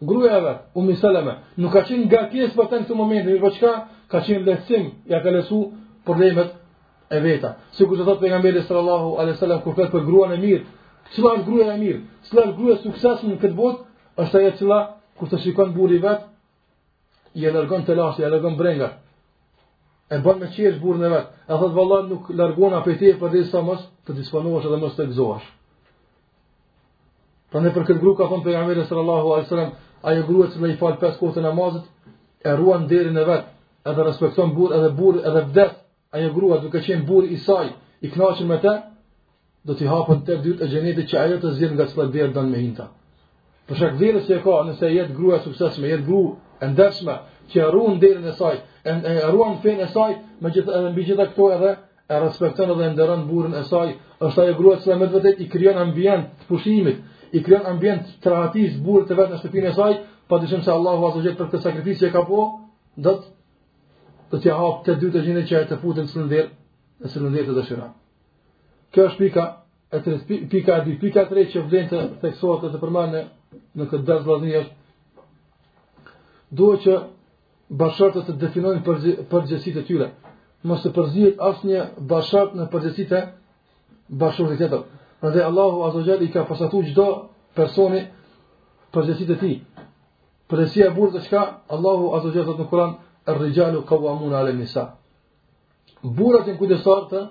Gruja 0.01 0.39
vet, 0.41 0.57
Ummi 0.75 0.95
Salama, 0.99 1.37
nuk 1.55 1.71
ka 1.71 1.81
qenë 1.87 2.09
nga 2.09 2.25
pjesë 2.31 2.57
vetëm 2.59 2.81
në 2.81 2.87
këtë 2.87 2.95
moment, 2.99 3.29
por 3.39 3.53
çka? 3.55 3.71
Ka 4.11 4.19
qenë 4.27 4.43
lehtësim, 4.47 4.89
ja 5.07 5.21
ka 5.23 5.31
lësu 5.31 5.59
problemet 6.05 6.49
e 7.15 7.19
veta. 7.23 7.53
Sikur 7.77 7.95
të 7.97 8.07
thotë 8.07 8.23
pejgamberi 8.25 8.65
sallallahu 8.67 9.15
alaihi 9.21 9.37
wasallam 9.37 9.61
kur 9.63 9.75
flet 9.77 9.93
për 9.93 10.03
gruan 10.09 10.33
e 10.35 10.41
mirë, 10.41 10.65
çfarë 11.15 11.39
është 11.39 11.47
gruaja 11.47 11.77
e 11.77 11.79
mirë? 11.79 12.01
Çfarë 12.27 12.47
është 12.49 12.57
gruaja 12.59 12.75
e 12.79 12.83
suksesshme 12.83 13.31
në 13.33 13.39
këtë 13.45 13.55
botë? 13.55 13.83
Është 14.19 14.41
ajo 14.41 14.53
që 14.59 14.83
kur 15.17 15.29
të 15.31 15.39
shikon 15.45 15.73
burrin 15.77 16.03
vet, 16.03 16.27
i 17.39 17.49
largon 17.55 17.83
të 17.87 17.95
lashtë, 17.97 18.25
i 18.25 18.31
largon 18.35 18.59
brenga. 18.59 18.89
E 20.13 20.19
bën 20.23 20.41
me 20.43 20.51
qesh 20.55 20.77
burrin 20.83 21.07
e 21.07 21.13
vet. 21.15 21.27
E 21.47 21.53
thotë 21.59 21.75
vallahi 21.79 22.11
nuk 22.11 22.33
largon 22.39 22.75
apo 22.77 22.91
ti 22.99 23.13
për 23.19 23.31
disa 23.33 23.55
sa 23.57 23.63
mos 23.67 23.81
të 24.05 24.11
disponohesh 24.19 24.67
edhe 24.67 24.79
mos 24.83 24.93
të 24.99 25.07
gëzohesh. 25.13 25.47
Për 27.53 27.61
në 27.63 27.71
për 27.75 27.83
këtë 27.87 28.01
gru 28.01 28.13
ka 28.17 28.25
thonë 28.27 28.43
për 28.43 28.51
jamele 28.57 28.83
sallallahu 28.89 29.35
a.s 29.37 29.65
ajo 30.05 30.23
grua 30.27 30.47
që 30.53 30.71
i 30.73 30.77
falë 30.79 30.99
pesë 31.01 31.19
kohët 31.19 31.39
e 31.39 31.43
namazit, 31.45 31.85
e 32.47 32.51
ruan 32.59 32.83
deri 32.89 33.11
në 33.15 33.23
vetë, 33.27 33.47
edhe 33.89 34.05
respekton 34.09 34.51
burë, 34.57 34.77
edhe 34.79 34.91
burë, 34.99 35.21
edhe 35.29 35.41
vdes, 35.49 35.71
ajo 36.17 36.29
grua 36.35 36.59
duke 36.63 36.81
qenë 36.85 37.05
burë 37.09 37.31
i 37.35 37.39
saj, 37.45 37.65
i 38.05 38.11
kënaqur 38.13 38.49
me 38.51 38.59
te, 38.63 38.73
do 39.65 39.73
t'i 39.77 39.87
hapën 39.89 40.19
të 40.27 40.35
dyrt 40.45 40.59
e 40.61 40.67
gjenetit 40.73 41.07
që 41.11 41.17
ajo 41.23 41.39
të 41.43 41.53
zirë 41.59 41.77
nga 41.77 41.87
cëllë 41.93 42.11
dherë 42.17 42.33
dënë 42.35 42.51
me 42.53 42.59
hinta. 42.61 42.85
Për 43.69 43.75
shak 43.81 43.93
dherë 44.01 44.21
që 44.27 44.35
e 44.37 44.43
ka, 44.45 44.59
nëse 44.69 44.91
jetë 44.97 45.15
grua 45.17 45.39
suksesme, 45.41 45.65
sukseshme, 45.65 45.91
jetë 45.93 46.07
grua 46.09 46.37
e 46.61 47.19
që 47.53 47.59
e 47.61 47.65
ruan 47.73 47.95
derin 48.01 48.23
e 48.25 48.31
saj, 48.39 48.55
e, 48.57 48.91
e 49.09 49.27
ruan 49.33 49.55
fejnë 49.63 49.83
e 49.87 49.91
saj, 49.95 50.11
me 50.41 50.49
gjithë 50.53 50.71
edhe 50.79 50.91
mbi 50.95 51.03
gjitha 51.07 51.25
këto 51.31 51.49
edhe, 51.55 51.71
e 52.09 52.21
respekton 52.25 52.71
edhe 52.73 52.85
e 52.87 52.93
ndërën 52.95 53.21
e 53.59 53.61
saj, 53.71 53.89
është 54.27 54.41
ajo 54.43 54.53
grua 54.59 54.75
që 54.83 54.95
me 54.99 55.05
i 55.37 55.45
krijon 55.53 55.77
ambient 55.85 56.23
të 56.39 56.43
pushimit, 56.49 56.97
i 57.35 57.43
kryon 57.43 57.67
ambient 57.67 58.11
të 58.23 58.31
rahatis, 58.31 58.77
burit 58.85 59.09
të 59.09 59.17
vetë 59.17 59.33
në 59.33 59.39
shtëpinë 59.41 59.71
e 59.71 59.75
saj, 59.75 59.95
pa 60.31 60.39
se 60.41 60.63
Allahu 60.73 61.03
a 61.07 61.11
gjithë 61.15 61.37
për 61.39 61.49
këtë 61.51 61.61
sakrificë 61.65 62.01
që 62.03 62.07
e 62.09 62.13
ka 62.15 62.21
po, 62.29 62.41
dhe 63.03 63.13
të 63.15 63.33
të 64.31 64.39
tja 64.43 64.53
hapë 64.57 64.83
të 64.85 64.93
dy 65.01 65.09
të 65.13 65.23
gjinë 65.25 65.41
që 65.49 65.59
e 65.59 65.67
të 65.69 65.75
putin 65.83 66.07
së 66.11 66.19
nëndirë, 66.21 66.47
në 67.01 67.07
së 67.11 67.19
të 67.47 67.57
dëshira. 67.59 67.87
Kjo 68.93 69.03
është 69.09 69.19
pika 69.23 69.43
e 69.91 69.99
pika 70.53 70.73
e 70.79 70.83
dy, 70.85 70.93
pika 71.03 71.25
e 71.29 71.45
që 71.51 71.59
vëzhen 71.65 71.89
të 71.91 71.99
teksoat 72.23 72.61
të 72.63 72.69
të 72.73 72.79
përmanë 72.83 73.21
në 73.77 73.83
këtë 73.91 74.05
dërë 74.07 74.23
zlazni 74.25 74.53
është, 74.63 74.73
duhet 76.57 76.79
që 76.87 76.93
bashartë 77.81 78.25
të 78.27 78.33
definojnë 78.43 78.83
përgjësit 79.31 79.81
e 79.81 79.87
tyre, 79.91 80.07
mos 80.67 80.79
të 80.83 80.89
përzijet 80.97 81.35
asë 81.49 81.63
një 81.71 81.79
bashartë 82.11 82.55
në 82.59 82.65
përgjësit 82.73 83.11
e 83.15 84.61
tjetër. 84.61 84.83
Në 85.23 85.29
dhe 85.35 85.43
Allahu 85.45 85.83
Azogjel 85.87 86.23
i 86.25 86.31
ka 86.33 86.41
përsatu 86.49 86.81
qdo 86.91 87.05
personi 87.55 88.01
përgjësit 88.95 89.29
e 89.35 89.39
ti. 89.41 89.53
e 90.87 90.89
burë 90.97 91.11
dhe 91.13 91.21
shka, 91.25 91.41
Allahu 91.75 92.13
Azogjel 92.17 92.45
thotë 92.47 92.63
në 92.63 92.69
Kuran, 92.69 92.91
rrijalu 93.37 93.79
kawamun 93.89 94.33
ale 94.33 94.53
nisa. 94.53 94.83
Burat 96.17 96.45
në 96.47 96.53
kujdesar 96.59 96.99
të, 97.11 97.21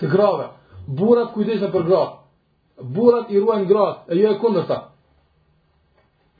të 0.00 0.06
grave. 0.14 0.46
Burat 0.98 1.28
kujdesin 1.34 1.70
për 1.72 1.82
grave. 1.88 2.12
Burat 2.96 3.30
i 3.32 3.38
ruajnë 3.40 3.66
grave, 3.70 3.92
e 4.08 4.14
jo 4.20 4.26
e 4.32 4.38
kundër 4.42 4.66
ta. 4.70 4.78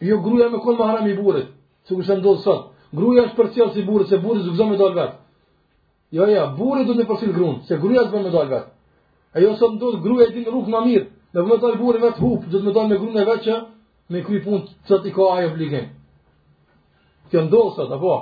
Jo 0.08 0.18
gruja 0.24 0.50
me 0.52 0.58
kundë 0.64 0.78
maharam 0.78 1.06
i 1.08 1.14
burit, 1.16 1.46
që 1.88 1.96
kështë 1.96 2.14
e 2.14 2.18
ndodhë 2.20 2.42
sot. 2.46 2.62
Gruja 2.98 3.22
është 3.26 3.36
për 3.38 3.46
cilë 3.54 3.72
si 3.74 3.82
burit, 3.88 4.08
se 4.08 4.16
burit 4.24 4.42
zë 4.44 4.52
gëzëm 4.52 4.74
e 4.74 4.76
dalë 4.80 4.96
vetë. 5.00 5.16
Jo, 6.18 6.22
ja, 6.28 6.42
jo, 6.42 6.50
burit 6.58 6.86
du 6.86 6.94
të 6.98 7.06
përsil 7.08 7.32
grunë, 7.36 7.62
se 7.68 7.74
gruja 7.82 8.02
të 8.06 8.22
me 8.26 8.32
dalë 8.36 8.50
vetë. 8.54 8.75
E 9.36 9.42
jo 9.44 9.52
sa 9.60 9.68
ndodh 9.68 10.00
gruaja 10.04 10.32
e 10.32 10.34
din 10.38 10.46
rrugë 10.48 10.70
më 10.72 10.80
mirë. 10.86 11.06
Dhe 11.34 11.42
vëllai 11.44 11.72
i 11.76 11.78
burrit 11.80 12.02
vet 12.04 12.18
hub, 12.24 12.40
do 12.48 12.56
të 12.60 12.64
më 12.64 12.72
dalë 12.76 12.88
me 12.90 12.96
gruën 13.00 13.18
e 13.20 13.24
vet 13.28 13.42
që 13.46 13.54
me 14.12 14.18
kry 14.26 14.38
punë 14.44 14.60
çot 14.88 15.02
i 15.08 15.12
ka 15.16 15.24
ai 15.34 15.44
obligim. 15.50 15.86
Kjo 17.30 17.40
ndodh 17.48 17.70
sot 17.76 17.90
apo? 17.96 18.14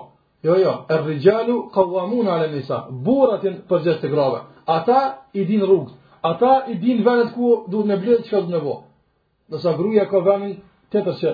Jo, 0.45 0.55
jo, 0.65 0.73
er 0.95 1.05
rijalu 1.07 1.57
qawwamun 1.75 2.27
ala 2.35 2.49
nisa. 2.51 2.79
Burrat 3.07 3.47
janë 3.47 3.63
jetë 3.87 4.01
të 4.03 4.11
grave. 4.15 4.41
Ata 4.77 4.99
i 5.39 5.43
din 5.51 5.63
rrugët. 5.69 5.95
Ata 6.31 6.53
i 6.73 6.81
din 6.83 6.99
vendet 7.07 7.31
ku 7.37 7.47
duhet 7.71 7.87
me 7.91 7.97
blet 8.03 8.27
çka 8.27 8.39
do 8.43 8.49
të 8.51 8.79
Do 9.51 9.57
sa 9.63 9.71
gruaja 9.79 10.05
ka 10.11 10.19
vënë 10.27 10.51
tetë 10.93 11.13
se 11.21 11.31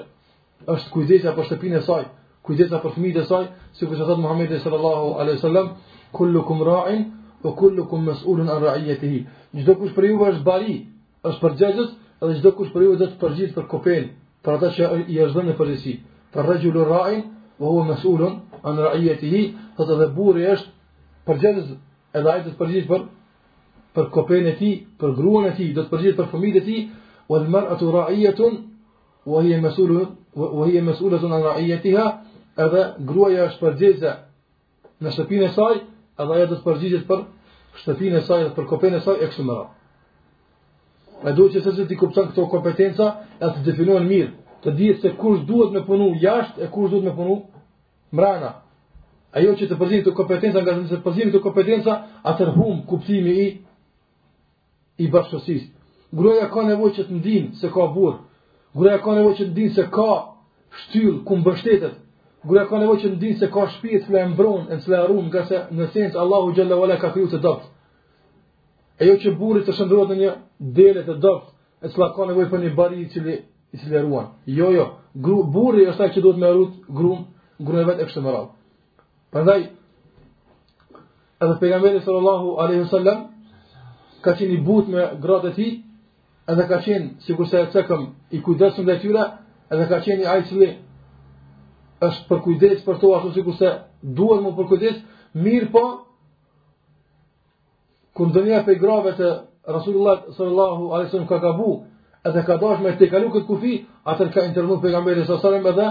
është 0.75 0.89
kujdesja 0.93 1.33
për 1.37 1.45
shtëpinë 1.49 1.77
e 1.79 1.83
saj, 1.89 2.05
kujdesja 2.45 2.79
për 2.85 2.93
fëmijët 2.95 3.23
e 3.23 3.25
saj, 3.31 3.45
siç 3.77 3.89
e 3.93 3.97
thot 4.05 4.19
Muhamedi 4.23 4.59
sallallahu 4.61 5.07
alaihi 5.21 5.37
wasallam, 5.39 5.67
kullukum 6.17 6.59
ra'in 6.69 7.03
o 7.43 7.53
kullu 7.57 7.87
kum 7.89 8.05
mes 8.07 8.19
Gjdo 9.51 9.75
kush 9.75 9.93
për 9.97 10.05
juve 10.13 10.27
është 10.31 10.45
bari, 10.47 10.75
është 11.27 11.41
për 11.43 11.55
edhe 11.69 12.35
gjdo 12.39 12.51
kush 12.55 12.69
për 12.73 12.83
juve 12.85 12.97
dhe 13.01 13.07
të 13.11 13.17
përgjit 13.19 13.55
për 13.57 13.65
kopen, 13.73 14.05
për 14.45 14.53
ata 14.57 14.69
që 14.77 14.91
i 15.11 15.17
është 15.27 15.35
dhe 15.35 15.43
në 15.49 15.55
përgjësi. 15.59 15.95
Për 16.31 16.49
regjullu 16.51 16.85
rajin, 16.87 17.25
o 17.59 17.67
hua 17.73 17.85
mes 17.89 18.05
ullën 18.07 18.37
a 18.63 18.69
në 18.71 18.85
rajjet 18.85 19.25
hi, 19.27 19.41
dhe 19.77 20.55
është 21.27 21.27
për 21.27 21.41
edhe 21.41 22.31
ajtë 22.31 22.47
të 22.47 22.57
përgjit 22.61 22.87
për, 22.93 23.03
për 23.95 24.47
e 24.47 24.55
ti, 24.61 24.71
për 25.01 25.17
gruan 25.19 25.47
e 25.47 25.53
ti, 25.57 25.67
dhe 25.75 25.83
të 25.83 25.91
përgjit 25.97 26.17
për 26.21 26.27
fëmijët 26.31 26.57
e 26.57 26.61
ti, 26.69 26.79
o 27.29 27.39
dhe 27.41 27.49
mërë 27.51 27.71
atë 27.75 27.91
rajjetun, 27.99 28.55
o 29.27 29.41
hie 30.69 30.81
mes 30.83 31.01
ullën 31.01 31.99
a 31.99 32.21
edhe 32.65 32.87
gruaja 33.09 33.47
është 33.49 33.61
për 33.65 34.19
në 35.03 35.11
shëpinë 35.17 35.49
e 35.51 35.53
edhe 36.23 36.35
ajo 36.35 36.47
do 36.51 36.57
të 36.59 36.65
përgjigjet 36.67 37.05
për 37.09 37.21
shtëpinë 37.81 38.19
e 38.21 38.25
saj, 38.27 38.49
për 38.57 38.67
kopën 38.71 38.97
e 38.99 39.03
saj 39.05 39.17
e 39.19 39.27
kështu 39.31 39.45
me 39.47 39.55
radhë. 39.57 39.77
Ai 41.25 41.33
duhet 41.37 41.53
që 41.55 41.63
sesë 41.67 41.85
ti 41.89 41.97
kupton 42.01 42.27
këto 42.31 42.47
kompetenca, 42.53 43.07
atë 43.41 43.61
të 43.61 43.65
definojnë 43.69 44.09
mirë, 44.09 44.31
të 44.65 44.71
dihet 44.79 44.99
se 45.05 45.11
kush 45.21 45.43
duhet 45.49 45.71
të 45.75 45.83
punojë 45.87 46.21
jashtë 46.25 46.65
e 46.65 46.69
kush 46.75 46.91
duhet 46.93 47.09
të 47.09 47.15
punojë 47.17 47.63
mbrana. 48.15 48.51
Ajo 49.37 49.53
që 49.59 49.69
të 49.71 49.77
përzihet 49.81 50.05
të 50.09 50.15
kompetenca 50.19 50.61
nga 50.65 50.73
të 50.91 51.01
përzihet 51.05 51.31
të 51.37 51.41
kompetenca, 51.45 51.93
atë 52.31 52.45
hum 52.57 52.75
kuptimi 52.89 53.37
i 53.37 53.47
i 55.01 55.07
bashkësisë. 55.13 55.69
Gruaja 56.19 56.47
ka 56.53 56.61
nevojë 56.69 56.95
që 56.97 57.03
të 57.09 57.13
ndinë 57.19 57.51
se 57.61 57.69
ka 57.75 57.85
burr. 57.95 58.17
Gruaja 58.77 58.99
ka 59.05 59.11
nevojë 59.19 59.37
që 59.41 59.45
të 59.47 59.53
ndinë 59.55 59.75
se 59.77 59.85
ka 59.97 60.11
shtyll 60.85 61.17
ku 61.27 61.33
mbështetet 61.41 61.95
Gruaja 62.45 62.67
ka 62.71 62.79
nevoj 62.81 62.97
që 63.03 63.09
të 63.11 63.19
dinë 63.21 63.39
se 63.41 63.49
ka 63.53 63.65
shtëpi 63.69 63.99
që 64.07 64.15
e 64.21 64.25
mbron, 64.33 64.63
e 64.73 64.77
cila 64.81 65.03
rrum, 65.09 65.27
nga 65.29 65.43
se 65.49 65.59
në 65.77 65.85
sens 65.93 66.15
Allahu 66.17 66.53
xhalla 66.57 66.77
wala 66.81 66.97
ka 67.03 67.11
kriju 67.13 67.29
të 67.33 67.41
dobët. 67.45 67.67
E 69.01 69.09
jo 69.09 69.15
që 69.23 69.33
burri 69.41 69.63
të 69.67 69.75
shëndrohet 69.77 70.09
në 70.13 70.17
një 70.23 70.31
dele 70.79 71.03
të 71.05 71.15
dobët, 71.25 71.47
e 71.85 71.93
cila 71.93 72.07
ka 72.17 72.29
nevoj 72.31 72.47
për 72.53 72.65
një 72.65 72.71
bari 72.79 72.97
i 73.05 73.09
cili 73.13 73.35
i 73.75 73.83
cili 73.83 74.01
ruan. 74.07 74.33
Jo, 74.59 74.71
jo. 74.77 74.87
Gru, 75.25 75.37
burri 75.53 75.85
është 75.93 76.03
ai 76.07 76.11
që 76.17 76.21
duhet 76.25 76.39
më 76.43 76.49
rrut 76.55 76.75
grum, 76.99 77.21
gruaja 77.59 77.87
vetë 77.93 78.05
është 78.09 78.21
më 78.25 78.31
rrallë. 78.35 78.51
Përndaj, 79.37 79.61
edhe 81.45 81.55
pejgamberi 81.61 82.01
sallallahu 82.09 82.49
alaihi 82.63 82.83
wasallam 82.87 83.19
ka 84.25 84.33
qenë 84.39 84.55
i 84.57 84.63
but 84.69 84.85
me 84.93 85.03
gratë 85.23 85.49
e 85.53 85.59
ti, 85.59 85.69
edhe 86.51 86.65
ka 86.73 86.79
qenë, 86.87 87.09
si 87.25 87.31
kurse 87.37 87.57
e 87.63 87.69
cekëm, 87.75 88.03
i 88.33 88.39
kujdesëm 88.45 88.85
dhe 88.89 88.97
tyre, 89.05 89.25
edhe 89.75 89.85
ka 89.93 89.99
qenë 90.07 90.23
i 90.25 90.29
ajë 90.35 90.47
cili 90.49 90.69
është 92.07 92.23
për 92.29 92.39
kujdes 92.45 92.85
për 92.85 92.99
to 93.01 93.09
ashtu 93.17 93.31
si 93.35 93.43
kurse 93.47 93.71
duhet 94.19 94.43
më 94.45 94.51
për 94.59 94.69
kujdes 94.73 95.01
mirë 95.47 95.67
po 95.75 95.81
kur 98.21 98.31
do 98.37 98.45
një 98.47 98.61
i 98.69 98.77
grave 98.85 99.13
të 99.19 99.29
Rasulullah 99.75 100.23
sallallahu 100.37 100.87
a.s. 100.97 101.13
ka 101.29 101.39
ka 101.41 101.51
edhe 102.29 102.43
ka 102.49 102.57
dash 102.63 102.81
me 102.85 102.91
të 103.01 103.11
kalu 103.13 103.29
këtë 103.35 103.47
kufi 103.51 103.75
atër 104.13 104.33
ka 104.35 104.45
internu 104.49 104.81
për 104.83 104.95
gamberi 104.97 105.27
sasarim 105.29 105.67
edhe 105.73 105.87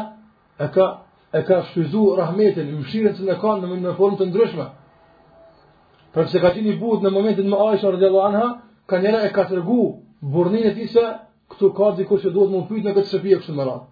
e 0.59 0.67
ka 0.75 0.85
e 1.31 1.39
ka 1.47 1.61
shfizu 1.69 2.03
rahmetin 2.21 2.67
i 2.73 2.81
mshirën 2.81 3.13
që 3.17 3.23
në 3.29 3.35
ka 3.41 3.51
në 3.61 3.79
në 3.85 3.93
formë 3.97 4.17
të 4.19 4.27
ndryshme 4.29 4.65
për 6.13 6.27
që 6.31 6.37
ka 6.43 6.49
qini 6.57 6.73
buhet 6.81 7.05
në 7.05 7.13
momentin 7.17 7.47
më 7.49 7.57
aisha 7.69 7.93
në 7.95 8.11
anha 8.27 8.45
ka 8.89 8.95
njëra 9.01 9.19
e 9.25 9.31
ka 9.37 9.43
tërgu 9.53 9.79
burnin 10.33 10.65
e 10.71 10.73
ti 10.77 10.85
se 10.93 11.05
këtu 11.53 11.67
ka 11.77 11.91
dhikur 11.97 12.19
që 12.23 12.29
duhet 12.35 12.49
më 12.53 12.59
pëjtë 12.69 12.85
në 12.87 12.93
këtë 12.97 13.09
shëpje 13.13 13.35
kështë 13.41 13.55
më 13.59 13.63
ratë 13.69 13.87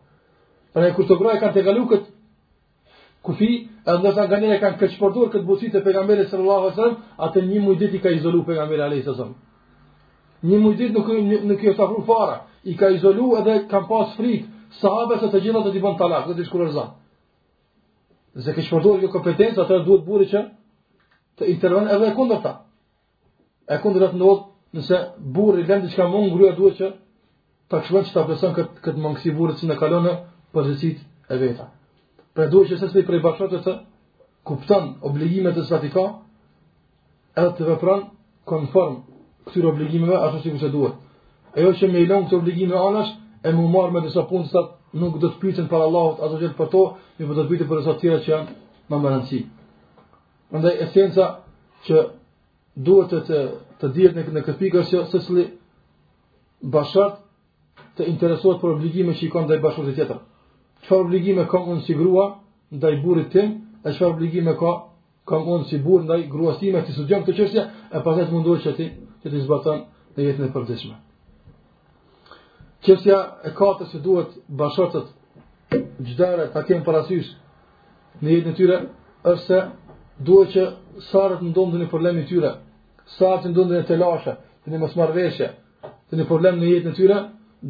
Pra 0.73 0.87
e 0.89 0.93
kur 0.95 1.07
të 1.07 1.17
groja 1.19 1.39
kanë 1.41 1.55
të 1.57 1.61
galu 1.67 1.85
këtë 1.91 2.13
kufi, 3.27 3.51
edhe 3.83 3.99
nësa 4.03 4.27
nga 4.27 4.37
njëre 4.41 4.59
kanë 4.61 4.79
këtë 4.81 5.29
këtë 5.33 5.41
busit 5.47 5.75
e 5.75 5.81
pegamberi 5.85 6.27
sallallahu 6.31 6.67
a 6.71 6.75
sëmë, 6.77 6.97
atë 7.25 7.41
një 7.49 7.61
mujdit 7.65 7.93
i 7.97 8.01
ka 8.03 8.09
izolu 8.17 8.43
pegamberi 8.47 8.81
a 8.83 8.89
lejtë 8.91 9.15
sëmë. 9.17 9.35
Një 10.49 10.57
mujdit 10.63 10.91
nuk, 10.95 11.07
nuk, 11.29 11.43
nuk 11.51 11.63
i 11.63 11.73
fara, 12.07 12.37
i 12.63 12.73
ka 12.79 12.89
izolu 12.97 13.33
edhe 13.41 13.55
kanë 13.71 13.89
pas 13.89 14.13
frikë, 14.19 14.47
sahabe 14.81 15.15
se 15.21 15.27
të 15.33 15.41
gjithë 15.47 15.61
të 15.65 15.71
t'i 15.73 15.81
bën 15.83 15.95
talak, 15.99 16.23
dhe 16.29 16.33
t'i 16.37 16.45
shkurërza. 16.47 16.85
Dhe 18.45 18.51
këtë 18.55 18.65
shpërdur 18.69 18.99
kjo 19.01 19.09
kompetencë, 19.17 19.61
atë 19.65 19.79
duhet 19.89 20.03
buri 20.07 20.25
që 20.31 20.41
të 21.39 21.43
intervenë 21.55 21.91
edhe 21.97 22.05
e 22.11 22.15
kundër 22.17 22.41
ta. 22.45 22.53
E 23.73 23.81
kundër 23.83 24.11
të 24.13 24.17
ndodhë 24.21 24.79
nëse 24.79 24.97
buri 25.35 25.61
lëndë 25.67 25.89
që 25.91 25.97
ka 25.99 26.07
mund 26.13 26.31
ngruja 26.31 26.53
duhet 26.61 26.75
që 26.79 26.87
ta 27.73 27.81
shkëllën 27.85 28.05
që 28.07 28.13
ta 28.15 28.23
presën 28.29 28.53
këtë, 28.57 28.73
këtë 28.85 28.99
mëngësi 29.03 29.31
burit 29.37 29.57
që 29.59 29.65
në 29.73 29.79
kalonë 29.81 30.13
pozicit 30.55 30.99
e 31.29 31.35
veta. 31.41 31.69
Për 32.37 32.51
do 32.53 32.63
që 32.69 32.77
sësëmi 32.81 33.05
prej 33.07 33.19
bashkët 33.23 33.51
bashkëtët 33.51 33.67
të 33.67 34.47
kuptan 34.47 34.89
obligimet 35.09 35.57
e 35.57 35.63
së 35.67 35.79
ka, 35.93 36.03
edhe 37.39 37.51
të 37.57 37.67
vepran 37.71 38.07
konform 38.47 38.99
këtyre 39.47 39.71
obligimeve 39.71 40.15
ashtë 40.17 40.41
si 40.43 40.51
ku 40.53 40.59
se 40.61 40.69
duhet. 40.69 40.95
E 41.57 41.61
që 41.77 41.91
me 41.91 41.99
ilon 42.03 42.25
këtë 42.27 42.35
obligime 42.37 42.77
anash, 42.77 43.11
e 43.43 43.49
mu 43.53 43.67
marrë 43.67 43.93
me 43.93 44.01
disa 44.05 44.23
punë 44.29 44.69
nuk 44.99 45.17
do 45.21 45.27
të 45.31 45.39
pyqen 45.41 45.67
për 45.69 45.81
Allahot 45.85 46.19
ato 46.25 46.37
gjelë 46.41 46.55
për 46.57 46.67
to, 46.73 46.81
një 47.17 47.21
jo 47.27 47.27
për 47.27 47.27
po 47.33 47.39
do 47.39 47.43
të 47.43 47.51
pyqen 47.51 47.67
për 47.69 47.81
disa 47.81 47.93
të 47.95 48.01
tjera 48.01 48.19
që 48.19 48.31
janë 48.35 48.49
në 48.89 48.97
më 49.03 49.43
Ndaj 50.49 50.73
esenca 50.83 51.25
që 51.87 51.97
duhet 52.87 53.11
të, 53.27 53.39
të 53.81 53.87
dhjetë 53.95 54.25
në 54.37 54.43
këtë 54.45 54.57
pikër 54.61 54.85
që 54.87 55.01
sësëli 55.11 55.43
bashkët, 56.71 57.17
të 57.97 58.07
interesuar 58.13 58.61
për 58.61 58.77
obligime 58.77 59.11
që 59.17 59.25
i 59.27 59.31
kanë 59.33 59.49
dhe 59.49 59.57
i 59.59 59.63
bashkët 59.65 59.89
e 59.91 59.95
tjetër 59.97 60.21
çfarë 60.83 60.99
obligime 61.05 61.45
ka 61.51 61.59
unë 61.71 61.83
si 61.87 61.95
grua 61.99 62.25
ndaj 62.77 62.95
burrit 63.03 63.29
tim, 63.33 63.49
e 63.83 63.89
çfarë 63.95 64.11
obligime 64.15 64.53
ka 64.61 64.71
kam 65.29 65.43
unë 65.53 65.65
si 65.69 65.77
burr 65.85 66.01
ndaj 66.07 66.21
gruas 66.31 66.57
time 66.59 66.79
ti 66.85 66.91
studion 66.93 67.21
këtë 67.23 67.35
çështje, 67.39 67.63
e 67.95 68.03
pastaj 68.05 68.25
të 68.27 68.33
mundohesh 68.35 68.75
ti 68.77 68.85
që 69.21 69.27
të 69.31 69.37
zbaton 69.45 69.79
në 70.15 70.21
jetën 70.27 70.45
e 70.47 70.53
përditshme. 70.55 70.95
Çështja 72.85 73.17
e 73.47 73.51
katërt 73.59 73.89
se 73.93 73.99
duhet 74.05 74.31
bashkëtet 74.59 75.07
gjdare 76.07 76.45
ta 76.53 76.59
kemë 76.67 76.85
parasysh 76.87 77.29
në 78.21 78.27
jetën 78.33 78.53
e 78.53 78.57
tyre 78.59 78.77
është 79.29 79.47
se 79.49 79.59
duhet 80.27 80.49
që 80.53 80.63
sarët 81.09 81.39
në 81.43 81.49
ndonë 81.49 81.65
problem 81.65 81.83
një 81.83 81.91
problemi 81.93 82.23
tyre, 82.29 82.51
sarët 83.17 83.43
në 83.49 83.53
ndonë 83.53 83.69
të 83.73 83.75
një 83.79 83.87
telashe, 83.91 84.33
në 84.65 84.69
një 84.71 84.79
mësmarveshe, 84.83 85.47
një 86.17 86.25
problem 86.31 86.55
në 86.61 86.65
jetën 86.73 86.91
e 86.93 86.97
tyre, 87.01 87.17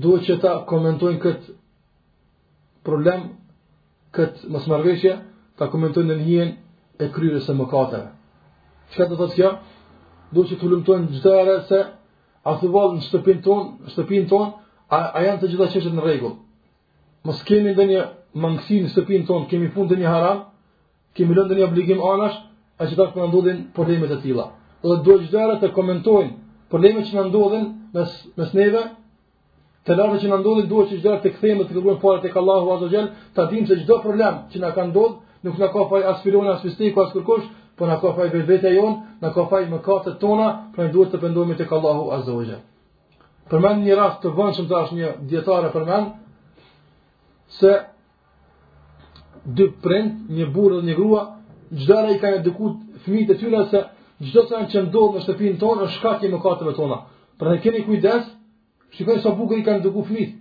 duhet 0.03 0.23
që 0.27 0.33
ta 0.43 0.51
komentojnë 0.69 1.19
këtë 1.23 1.56
problem 2.87 3.25
këtë 4.15 4.49
mos 4.53 4.67
ta 5.57 5.65
komentojnë 5.73 6.13
në 6.15 6.23
hijen 6.27 6.49
e 7.01 7.05
kryerës 7.15 7.47
së 7.47 7.53
mëkateve. 7.57 8.09
Çka 8.93 9.03
do 9.09 9.15
të 9.15 9.19
thotë 9.21 9.35
kjo? 9.37 9.47
Do 10.37 10.43
të 10.45 10.55
tulumtojnë 10.61 11.09
çdo 11.15 11.31
herë 11.37 11.55
se 11.69 11.79
a 12.49 12.51
thu 12.59 12.67
vallë 12.75 12.95
në 12.99 13.05
shtëpinë 13.07 13.41
tonë, 13.47 13.65
shtëpinë 13.95 14.27
tonë 14.31 14.49
a, 14.95 14.97
a 15.17 15.23
janë 15.25 15.39
të 15.41 15.49
gjitha 15.53 15.67
çështet 15.73 15.95
në 15.97 16.03
rregull. 16.05 16.35
Mos 17.25 17.39
kemi 17.49 17.73
ndonjë 17.73 18.03
mangësi 18.43 18.77
në 18.83 18.91
shtëpinë 18.93 19.25
tonë, 19.29 19.47
kemi 19.49 19.71
punë 19.73 19.87
ndonjë 19.89 20.11
haram, 20.13 20.43
kemi 21.17 21.33
lënë 21.35 21.49
ndonjë 21.49 21.65
obligim 21.71 22.01
anash, 22.11 22.37
a 22.77 22.83
që 22.85 22.93
kanë 22.99 23.15
po 23.15 23.19
të 23.23 23.27
ndodhin 23.31 23.59
problemet 23.75 24.13
e 24.17 24.21
tila. 24.23 24.45
Dhe 24.85 24.99
do 25.09 25.17
gjithë 25.23 25.57
të 25.63 25.73
komentojnë 25.77 26.31
problemet 26.71 27.09
që 27.09 27.17
na 27.17 27.25
ndodhin 27.31 27.65
mes, 27.97 28.09
mes 28.37 28.51
neve, 28.61 28.83
Të 29.87 29.95
lavë 29.95 30.17
që 30.19 30.27
na 30.29 30.37
ndodhin 30.41 30.65
duhet 30.67 30.89
që 30.91 30.97
çdo 30.99 31.13
të 31.23 31.29
kthejmë 31.37 31.65
të 31.69 31.77
luajmë 31.77 32.01
para 32.01 32.19
tek 32.23 32.33
Allahu 32.41 32.73
Azza 32.73 32.89
Jell, 32.91 33.05
ta 33.35 33.45
dim 33.51 33.63
se 33.69 33.77
çdo 33.79 34.01
problem 34.03 34.41
që 34.51 34.57
na 34.59 34.69
ka 34.75 34.83
ndodhur 34.89 35.21
nuk 35.47 35.55
na 35.61 35.67
ka 35.71 35.85
faj 35.89 36.01
as 36.11 36.19
filona, 36.25 36.51
as 36.57 36.61
fisti, 36.65 36.89
as 37.03 37.13
kërkush, 37.15 37.45
po 37.79 37.83
na 37.87 37.95
ka 38.01 38.09
faj 38.17 38.27
vetëja 38.49 38.73
jon, 38.75 38.93
na 39.21 39.29
ka 39.35 39.45
faj 39.47 39.63
mëkatet 39.71 40.17
tona, 40.19 40.47
pra 40.75 40.89
duhet 40.91 41.13
të 41.13 41.17
pendohemi 41.23 41.55
tek 41.55 41.71
Allahu 41.77 42.03
Azza 42.17 42.35
Jell. 42.49 42.63
Për 43.47 43.59
mend 43.63 43.87
një 43.87 43.95
rast 43.95 44.19
të 44.25 44.33
vonshëm 44.35 44.67
tash 44.67 44.91
një 44.99 45.09
dietare 45.31 45.69
përmend 45.75 46.17
se 47.59 47.71
dy 49.55 49.69
prind, 49.83 50.25
një 50.35 50.49
burrë 50.51 50.81
dhe 50.81 50.89
një 50.91 50.97
grua, 50.99 51.21
çdo 51.79 52.01
ai 52.09 52.17
ka 52.19 52.33
edukut 52.41 52.75
fëmijët 53.05 53.31
e 53.35 53.39
tyre 53.39 53.63
se 53.71 53.79
çdo 54.33 54.41
çan 54.51 54.67
që 54.71 54.83
ndodh 54.89 55.15
në 55.15 55.23
shtëpinë 55.23 55.61
tonë 55.61 55.85
është 55.85 55.97
shkak 56.01 56.27
i 56.27 56.33
mëkateve 56.33 56.75
tona. 56.75 57.05
Pra 57.39 57.53
ne 57.53 57.59
kemi 57.63 57.85
kujdes 57.87 58.23
Shikoj 58.95 59.21
sa 59.23 59.31
bukur 59.35 59.59
i 59.59 59.63
kanë 59.67 59.83
dukur 59.85 60.05
fëmijët. 60.07 60.35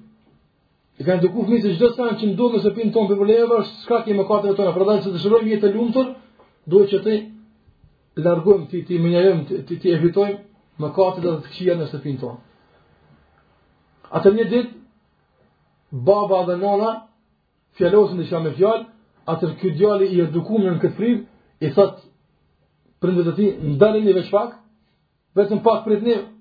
I 1.00 1.04
kanë 1.06 1.22
dukur 1.26 1.46
fëmijët 1.48 1.64
se 1.66 1.74
çdo 1.76 1.88
sa 1.96 2.06
që 2.18 2.30
ndodhen 2.32 2.62
në 2.64 2.72
pinë 2.76 2.92
tonë 2.94 3.12
problemeve, 3.18 3.58
s'ka 3.82 3.98
ti 4.04 4.14
mëkatet 4.16 4.54
tona. 4.58 4.74
Prandaj 4.76 5.00
se 5.04 5.12
dëshirojmë 5.14 5.52
jetë 5.52 5.66
të 5.66 5.72
lumtur, 5.74 6.12
duhet 6.70 6.88
që 6.94 7.00
të 7.06 7.16
largojmë 8.26 8.68
ti 8.70 8.82
ti 8.86 8.98
më 9.02 9.12
jam 9.14 9.42
ti 9.66 9.78
ti 9.78 9.94
më 9.96 10.82
mëkatet 10.82 11.24
edhe 11.24 11.38
të 11.40 11.48
këqija 11.48 11.74
në 11.78 12.00
pinë 12.04 12.20
tonë. 12.22 12.40
Atë 14.16 14.32
një 14.36 14.44
ditë 14.52 14.74
baba 16.08 16.42
dhe 16.48 16.56
nana, 16.62 16.90
fjalosin 17.76 18.18
dhe 18.20 18.26
shamë 18.30 18.54
fjalë, 18.58 18.86
atë 19.32 19.46
ky 19.60 19.70
djali 19.76 20.06
i 20.14 20.20
edukuar 20.24 20.70
në 20.70 20.78
këtë 20.82 21.10
i 21.66 21.70
thot 21.76 22.04
prindërit 23.00 23.32
e 23.32 23.36
tij 23.36 23.72
ndalen 23.74 24.04
në 24.06 24.14
veçfak, 24.16 24.52
vetëm 25.36 25.60
pas 25.64 25.82
prindërit 25.84 26.35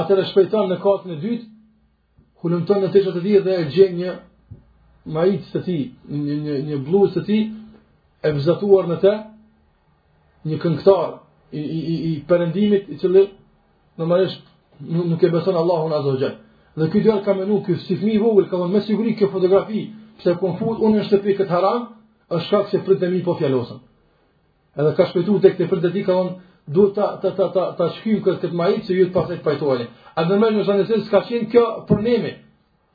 atër 0.00 0.18
e 0.22 0.26
shpejtan 0.30 0.68
në 0.70 0.76
katën 0.82 1.14
e 1.14 1.18
dytë, 1.22 1.46
hulëmton 2.42 2.82
në 2.84 2.88
të 2.92 3.02
qëtë 3.06 3.22
të 3.28 3.38
dhe 3.46 3.54
e 3.62 3.66
gjen 3.74 3.94
një 4.00 4.10
majitës 5.16 5.52
të 5.54 5.62
ti, 5.66 5.78
një, 6.08 6.38
një, 6.44 6.56
një 6.68 6.80
bluës 6.86 7.14
të 7.16 7.22
ti, 7.28 7.38
e 8.26 8.32
vëzatuar 8.36 8.90
në 8.90 8.96
te, 9.04 9.14
një 10.50 10.58
këngëtar 10.62 11.12
i, 11.52 11.62
i, 11.62 11.80
i, 11.80 11.96
i 12.10 12.16
përëndimit, 12.28 12.84
i 12.92 12.98
cilë 13.02 13.22
në 13.96 14.04
marisht 14.08 14.52
nuk 15.08 15.22
e 15.24 15.30
beson 15.32 15.56
Allahun 15.56 15.94
azo 15.98 16.16
gjenë. 16.20 16.40
Dhe 16.76 16.88
këtë 16.92 17.04
dherë 17.08 17.24
ka 17.24 17.34
menu, 17.38 17.62
këtë 17.64 17.84
si 17.86 17.96
fmi 17.96 18.18
vogël, 18.20 18.50
ka 18.50 18.60
dhe 18.60 18.66
me 18.74 18.82
siguri 18.84 19.14
kjo 19.16 19.30
fotografi, 19.32 19.86
pëse 20.20 20.34
kënë 20.42 20.58
fut, 20.58 20.82
unë 20.84 20.98
në 21.00 21.06
shtëpi 21.08 21.36
këtë 21.40 21.54
haram, 21.54 21.86
është 22.34 22.46
shkak 22.48 22.70
se 22.72 22.82
prit 22.84 23.06
e 23.06 23.10
mi 23.14 23.22
po 23.24 23.38
fjallosën. 23.38 23.80
Edhe 24.76 24.90
ka 24.98 25.06
shpejtu 25.08 25.38
të 25.40 25.54
këtë 25.54 25.70
prit 25.70 25.88
ti, 25.94 26.02
ka 26.04 26.14
do 26.66 26.90
ta 26.90 27.06
ta 27.22 27.30
ta 27.30 27.48
ta 27.48 27.72
ta 27.78 27.88
shkrim 27.90 28.22
kur 28.22 28.34
ti 28.40 28.46
mai 28.52 28.82
se 28.82 28.92
ju 28.94 29.06
të 29.06 29.12
pasni 29.14 29.36
pajtoni 29.44 29.86
a 30.14 30.20
do 30.26 30.34
më 30.36 30.48
në 30.50 30.62
zonë 30.66 30.84
se 30.88 30.94
ka 31.10 31.20
kjo 31.28 31.64
punimi 31.86 32.32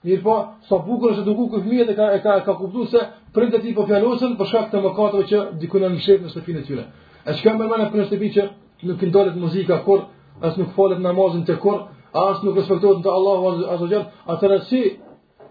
mirë 0.03 0.23
po 0.23 0.35
sa 0.67 0.75
bukur 0.87 1.11
është 1.13 1.23
duku 1.27 1.43
ku 1.51 1.57
fëmijët 1.63 1.89
e 1.91 1.95
ka 1.97 2.05
e 2.17 2.19
ka 2.25 2.31
ka 2.47 2.53
kuptuar 2.59 2.87
se 2.93 2.99
prindë 3.35 3.61
ti 3.63 3.71
po 3.75 3.85
fjalosen 3.89 4.35
për 4.39 4.45
shkak 4.49 4.65
të 4.71 4.77
mëkateve 4.83 5.23
që 5.31 5.37
diku 5.61 5.77
në 5.79 5.87
shëpë 6.05 6.23
në 6.23 6.29
shtëpinë 6.33 6.59
e 6.61 6.63
tyre 6.67 6.83
e 7.27 7.31
shkam 7.39 7.55
më 7.61 7.79
në 7.79 7.85
prindë 7.91 8.07
shtëpi 8.09 8.27
që 8.35 8.43
nuk 8.87 8.99
i 9.07 9.39
muzika 9.45 9.75
kur 9.85 9.99
as 10.47 10.53
nuk 10.59 10.69
folet 10.75 10.99
namazin 11.07 11.43
te 11.49 11.55
kur 11.63 11.77
as 12.27 12.37
nuk 12.43 12.53
respektohet 12.59 12.97
ndaj 12.99 13.13
Allahu 13.19 13.43
azza 13.73 13.85
xal 13.91 14.03
atëra 14.31 14.57
si 14.69 14.79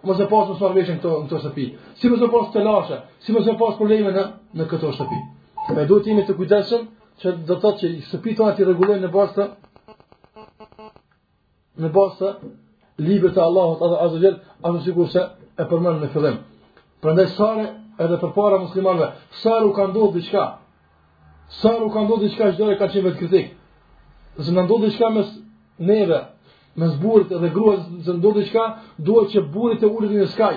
mos 0.07 0.19
e 0.25 0.27
pasu 0.33 0.53
sorvesh 0.63 0.91
këto 1.01 1.11
në 1.33 1.41
shtëpi 1.45 1.65
si 2.01 2.07
mos 2.11 2.21
e 2.27 2.29
pasu 2.35 2.49
të 2.55 2.61
lashë 2.69 2.97
si 3.25 3.33
mos 3.33 3.47
e 3.49 3.55
pasu 3.61 3.75
probleme 3.81 4.11
në 4.17 4.23
në 4.59 4.63
këto 4.71 4.89
shtëpi 4.97 5.19
ne 5.77 5.83
duhet 5.89 6.03
të 6.05 6.09
jemi 6.11 6.23
të 6.29 6.35
kujdesshëm 6.39 6.83
që 7.23 7.33
do 7.49 7.57
të 7.61 7.71
që 7.81 7.89
i 7.97 8.01
shtëpi 8.09 8.33
tona 8.37 8.53
të 8.57 8.73
në 8.75 9.11
bazë 9.15 9.35
të 9.37 10.87
në 11.85 11.91
bazë 11.97 12.17
të 12.21 12.31
libër 13.07 13.33
të 13.37 13.43
Allahot 13.47 13.83
atë 13.87 13.99
azëgjel 14.07 14.35
atë 14.63 14.73
në 14.75 15.07
se 15.15 15.25
e 15.63 15.65
përmërë 15.71 16.01
në 16.03 16.09
fillim 16.15 16.39
përndaj 17.05 17.29
sare 17.37 17.67
edhe 18.05 18.19
për 18.23 18.33
para 18.37 18.63
muslimanve 18.65 19.11
u 19.69 19.73
ka 19.77 19.87
ndodhë 19.93 20.13
diçka 20.19 20.45
sare 21.61 21.85
u 21.87 21.93
ka 21.93 22.01
ndodhë 22.07 22.25
diçka 22.29 22.45
që 22.51 22.59
dore 22.63 22.79
ka 22.79 22.89
qenë 22.93 23.07
vetë 23.09 23.19
kritik 23.21 23.47
zë 24.45 24.51
në 24.57 24.65
ndodhë 24.67 24.89
diçka 24.91 25.13
mes 25.17 25.29
neve 25.91 26.21
mes 26.79 26.93
burit 27.05 27.33
edhe 27.37 27.51
grua 27.55 27.75
zë 28.05 28.17
në 28.17 28.35
diçka 28.41 28.65
duhet 29.07 29.29
që 29.37 29.41
burit 29.55 29.83
e 29.85 29.93
urit 29.93 30.17
në 30.21 30.31
skaj 30.37 30.55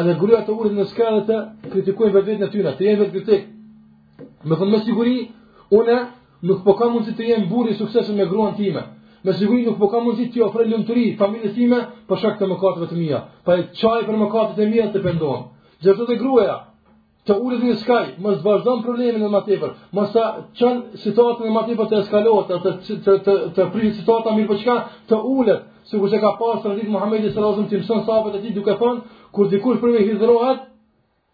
edhe 0.00 0.14
gruaja 0.20 0.44
të 0.46 0.56
urit 0.56 0.74
në 0.78 0.88
skaj 0.90 1.12
dhe 1.28 1.40
të 1.80 2.14
vetë 2.16 2.38
vetë 2.38 2.52
të 2.52 2.88
jenë 2.88 3.02
vetë 3.02 3.14
kritik 3.16 3.44
me 4.48 4.54
thonë 4.58 4.72
me 4.72 4.84
siguri 4.86 5.16
Unë 5.76 5.96
nuk 6.48 6.60
po 6.64 6.74
kam 6.78 6.94
mundësi 6.96 7.16
të 7.18 7.26
jem 7.28 7.48
burri 7.50 7.74
i 7.74 7.78
suksesshëm 7.80 8.16
me 8.20 8.26
gruan 8.30 8.54
time. 8.58 8.82
Me 9.26 9.34
siguri 9.36 9.64
nuk 9.66 9.76
po 9.80 9.88
kam 9.92 10.06
mundësi 10.06 10.30
të 10.36 10.44
ofroj 10.46 10.68
lumturi 10.70 11.08
familjes 11.20 11.54
time 11.56 11.80
për 12.08 12.20
shkak 12.22 12.38
të 12.40 12.48
mëkateve 12.52 12.88
të 12.92 12.98
mia. 13.00 13.20
Pa 13.44 13.56
e 13.60 13.64
çaj 13.80 14.06
për 14.06 14.16
mëkatet 14.22 14.62
e 14.64 14.68
mia 14.70 14.86
të 14.94 15.02
pendon. 15.04 15.42
Gjithashtu 15.82 16.06
te 16.08 16.16
gruaja, 16.20 16.56
të 17.28 17.34
ulet 17.44 17.60
në 17.68 17.74
skaj, 17.82 18.04
mos 18.24 18.38
vazhdon 18.42 18.80
problemin 18.82 19.28
më 19.30 19.40
tepër, 19.46 19.74
mos 19.94 20.08
sa 20.14 20.24
çon 20.58 20.76
situatën 21.04 21.52
më 21.54 21.60
tepër 21.68 21.90
të 21.90 21.98
eskalohet, 22.06 22.48
të 22.48 22.72
të 22.86 22.96
të 23.04 23.14
të, 23.26 23.34
të 23.58 23.66
prish 23.74 23.98
situata 24.00 24.32
mirë 24.38 24.48
për 24.48 24.54
po 24.56 24.62
çka 24.62 24.76
të 25.12 25.18
ulet, 25.36 25.66
sikur 25.90 26.08
se 26.10 26.18
ka 26.22 26.30
pasur 26.40 26.62
tradit 26.64 26.88
Muhamedi 26.90 27.28
sallallahu 27.28 27.60
alaihi 27.60 27.68
wasallam 27.68 27.70
timson 27.74 28.02
sahabët 28.08 28.34
e 28.38 28.40
tij 28.46 28.54
duke 28.56 28.74
thënë 28.80 29.30
kur 29.34 29.44
dikush 29.52 29.78
për 29.82 30.00
hidhrohet, 30.08 30.60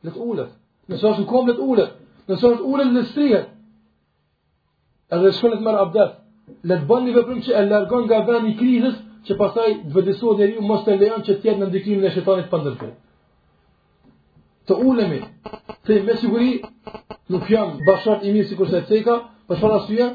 let 0.05 0.17
ulet. 0.29 0.51
Nëse 0.89 1.07
është 1.11 1.23
në 1.25 1.31
komplet 1.33 1.61
ulet, 1.71 1.93
nëse 2.29 2.45
është 2.53 2.65
ulet 2.75 2.91
në 2.95 3.03
strihet, 3.13 3.54
edhe 5.17 5.31
shkollet 5.39 5.61
me 5.67 5.71
abdes. 5.85 6.11
Le 6.69 6.77
të 6.81 6.87
bëni 6.89 7.15
veprim 7.17 7.39
që 7.47 7.55
e 7.61 7.65
largon 7.71 8.07
nga 8.09 8.19
vendi 8.29 8.55
krizës, 8.61 8.95
që 9.27 9.37
pastaj 9.41 9.69
të 9.87 9.93
vëdësohet 9.97 10.39
njeriu 10.41 10.65
mos 10.69 10.83
të 10.85 10.99
lejon 11.01 11.23
që 11.27 11.33
të 11.39 11.49
jetë 11.49 11.61
në 11.63 11.69
ndikimin 11.71 12.07
e 12.09 12.13
shejtanit 12.15 12.51
pa 12.51 12.59
ndërtu. 12.61 12.89
Të 14.69 14.75
ulemi, 14.89 15.21
të 15.85 15.99
me 16.07 16.15
siguri 16.21 16.51
nuk 17.33 17.49
jam 17.53 17.71
bashkët 17.87 18.25
i 18.29 18.33
mirë 18.35 18.49
si 18.51 18.59
kurse 18.59 18.81
të 18.85 18.93
seka, 18.93 19.17
për 19.49 19.59
shkëra 19.59 19.79
së 19.89 20.09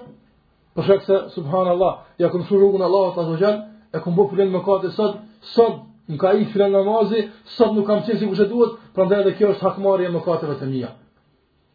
për 0.75 0.85
shkëra 0.85 1.05
se, 1.07 1.17
subhanë 1.35 1.91
ja 2.21 2.27
këmë 2.33 2.45
shurë 2.47 2.61
rrugën 2.63 2.85
Allah 2.87 3.09
të 3.15 3.27
të 3.29 3.37
gjënë, 3.41 3.59
e 3.95 3.97
këmë 4.03 4.17
bërë 4.19 4.29
përgjën 4.31 4.53
më 4.55 4.61
kate 4.67 4.93
sëtë, 4.97 5.19
sëtë 5.53 5.77
në 6.09 6.17
ka 6.21 6.31
i 6.43 6.45
të 6.51 6.69
namazi, 6.77 7.21
sëtë 7.55 7.75
nuk 7.77 7.85
kam 7.89 8.05
qenë 8.05 8.19
si 8.21 8.29
kurse 8.29 8.47
duhet, 8.53 8.77
pra 8.93 9.03
ndërë 9.09 9.25
dhe 9.27 9.35
kjo 9.37 9.51
është 9.55 9.65
hakmarje 9.67 10.09
më 10.13 10.21
kateve 10.29 10.55
të 10.61 10.71
mija. 10.73 10.91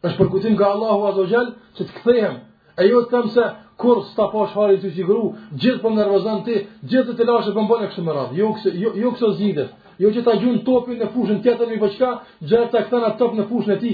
është 0.05 0.17
përkutim 0.19 0.53
nga 0.55 0.67
Allahu 0.75 1.07
të 1.17 1.23
gjënë, 1.31 1.51
që 1.75 1.81
të 1.85 1.91
këthejhem, 1.97 2.35
E 2.75 2.83
jo 2.91 2.97
të 3.05 3.11
temë 3.11 3.29
se 3.33 3.43
kur 3.79 4.01
së 4.03 4.15
të 4.19 4.25
pash 4.33 4.53
harin 4.57 4.81
të 4.83 5.03
gru, 5.07 5.23
gjithë 5.59 5.79
për 5.79 5.85
po 5.85 5.91
nërvezan 5.95 6.41
ti, 6.43 6.55
gjithë 6.91 7.13
të 7.13 7.17
të 7.21 7.27
lashe 7.29 7.51
për 7.55 7.61
po 7.61 7.63
mbën 7.67 7.83
e 7.85 7.89
kështë 7.91 8.03
më 8.07 8.15
radhë. 8.17 8.39
Jo, 8.39 8.47
jo, 8.83 8.89
jo 8.99 9.11
kësë 9.15 9.29
zhjithës, 9.39 9.69
jo 10.03 10.09
që 10.15 10.23
ta 10.25 10.33
gjunë 10.41 10.63
topin 10.67 10.97
në 10.99 11.07
fushën 11.13 11.39
tjetër 11.45 11.69
mi 11.71 11.77
përqka, 11.83 12.09
gjithë 12.51 12.81
të 12.91 12.99
në 13.05 13.11
top 13.19 13.37
në 13.39 13.45
fushën 13.51 13.75
e 13.75 13.77
ti. 13.83 13.93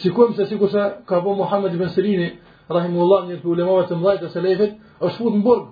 Sikojmë 0.02 0.36
se 0.38 0.46
sikur 0.52 0.70
ka 1.10 1.16
vënë 1.26 1.38
Muhammed 1.42 1.74
ibn 1.78 1.90
Selini 1.96 2.28
rahimullah 2.74 3.20
njërë 3.28 3.42
për 3.42 3.50
ulemave 3.52 3.86
të 3.90 3.96
mdajtë 4.00 4.26
e 4.28 4.34
selefit, 4.34 4.74
është 5.08 5.18
fut 5.24 5.36
në 5.36 5.42
burg. 5.48 5.66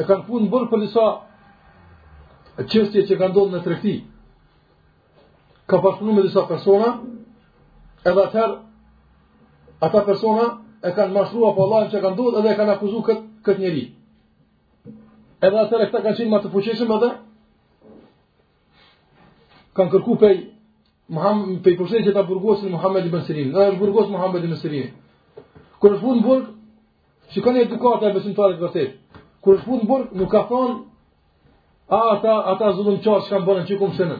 E 0.00 0.06
kanë 0.08 0.24
fut 0.28 0.42
në 0.44 0.48
burg 0.52 0.70
për 0.72 0.80
njësa 0.84 1.06
qështje 2.70 3.02
që 3.08 3.18
kanë 3.20 3.34
ndonë 3.34 3.54
në 3.56 3.62
trekti. 3.66 3.94
Ka 5.68 5.80
pashpunu 5.84 6.12
me 6.16 6.24
njësa 6.24 6.46
persona, 6.48 6.88
edhe 8.08 8.24
atëherë, 8.26 8.56
ata 9.86 10.00
persona 10.08 10.46
e 10.82 10.90
kanë 10.96 11.14
mashrua 11.18 11.52
për 11.56 11.62
Allah 11.66 11.82
që 11.92 12.02
kanë 12.06 12.18
dollë 12.18 12.38
edhe 12.40 12.54
e 12.54 12.58
kanë 12.60 12.72
akuzu 12.76 13.02
këtë 13.08 13.26
kët 13.48 13.58
njëri. 13.64 13.84
Edhe 15.46 15.58
atëherë 15.64 15.84
e 15.84 15.88
këta 15.90 16.02
kanë 16.06 16.18
qenë 16.22 16.32
më 16.36 16.40
të 16.42 16.52
fuqeshëm 16.54 16.94
edhe, 16.96 17.10
kanë 19.76 19.92
kërku 19.96 20.16
pej, 20.24 20.36
Muhammed, 21.10 21.56
pej 21.66 21.72
përshetje 21.78 22.06
që 22.12 22.12
ta 22.14 22.22
burgosin 22.22 22.70
Muhammed 22.70 23.06
ibn 23.06 23.22
Sirin. 23.26 23.50
burgos 23.80 24.06
Muhammed 24.08 24.44
i 24.44 24.56
Sirin. 24.56 24.88
Kur 25.80 25.94
është 25.96 26.14
në 26.18 26.22
burg, 26.26 26.48
shikon 27.32 27.56
edukata 27.56 28.10
e 28.10 28.12
besimtarit 28.12 28.58
vërtet. 28.60 28.90
Kur 29.42 29.56
është 29.56 29.70
në 29.80 29.86
burg, 29.88 30.10
nuk 30.20 30.28
ka 30.32 30.42
thon 30.50 30.74
a 31.96 32.00
ata 32.14 32.34
ata 32.52 32.68
zullum 32.76 32.98
çfarë 33.00 33.28
kanë 33.30 33.46
bënë 33.48 33.62
çiku 33.70 33.88
mësinë. 33.88 34.18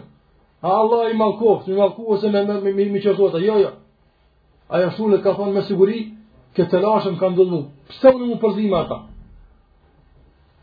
A 0.65 0.69
Allah 0.81 1.11
i 1.13 1.19
mallkoft, 1.21 1.69
i 1.69 1.77
mallkuose 1.77 2.31
me 2.33 2.43
me 2.47 2.61
me, 2.65 2.73
me, 2.75 2.85
me 2.93 3.01
Jo, 3.01 3.59
jo. 3.61 3.71
Ai 4.71 4.83
asulë 4.87 5.21
ka 5.23 5.35
thon 5.35 5.53
me 5.55 5.63
siguri 5.69 6.01
që 6.57 6.63
të 6.71 6.81
lashëm 6.85 7.17
kanë 7.21 7.37
dhullu. 7.37 7.61
Pse 7.91 8.09
unë 8.15 8.27
mu 8.31 8.37
përzime 8.43 8.77
ata? 8.81 8.99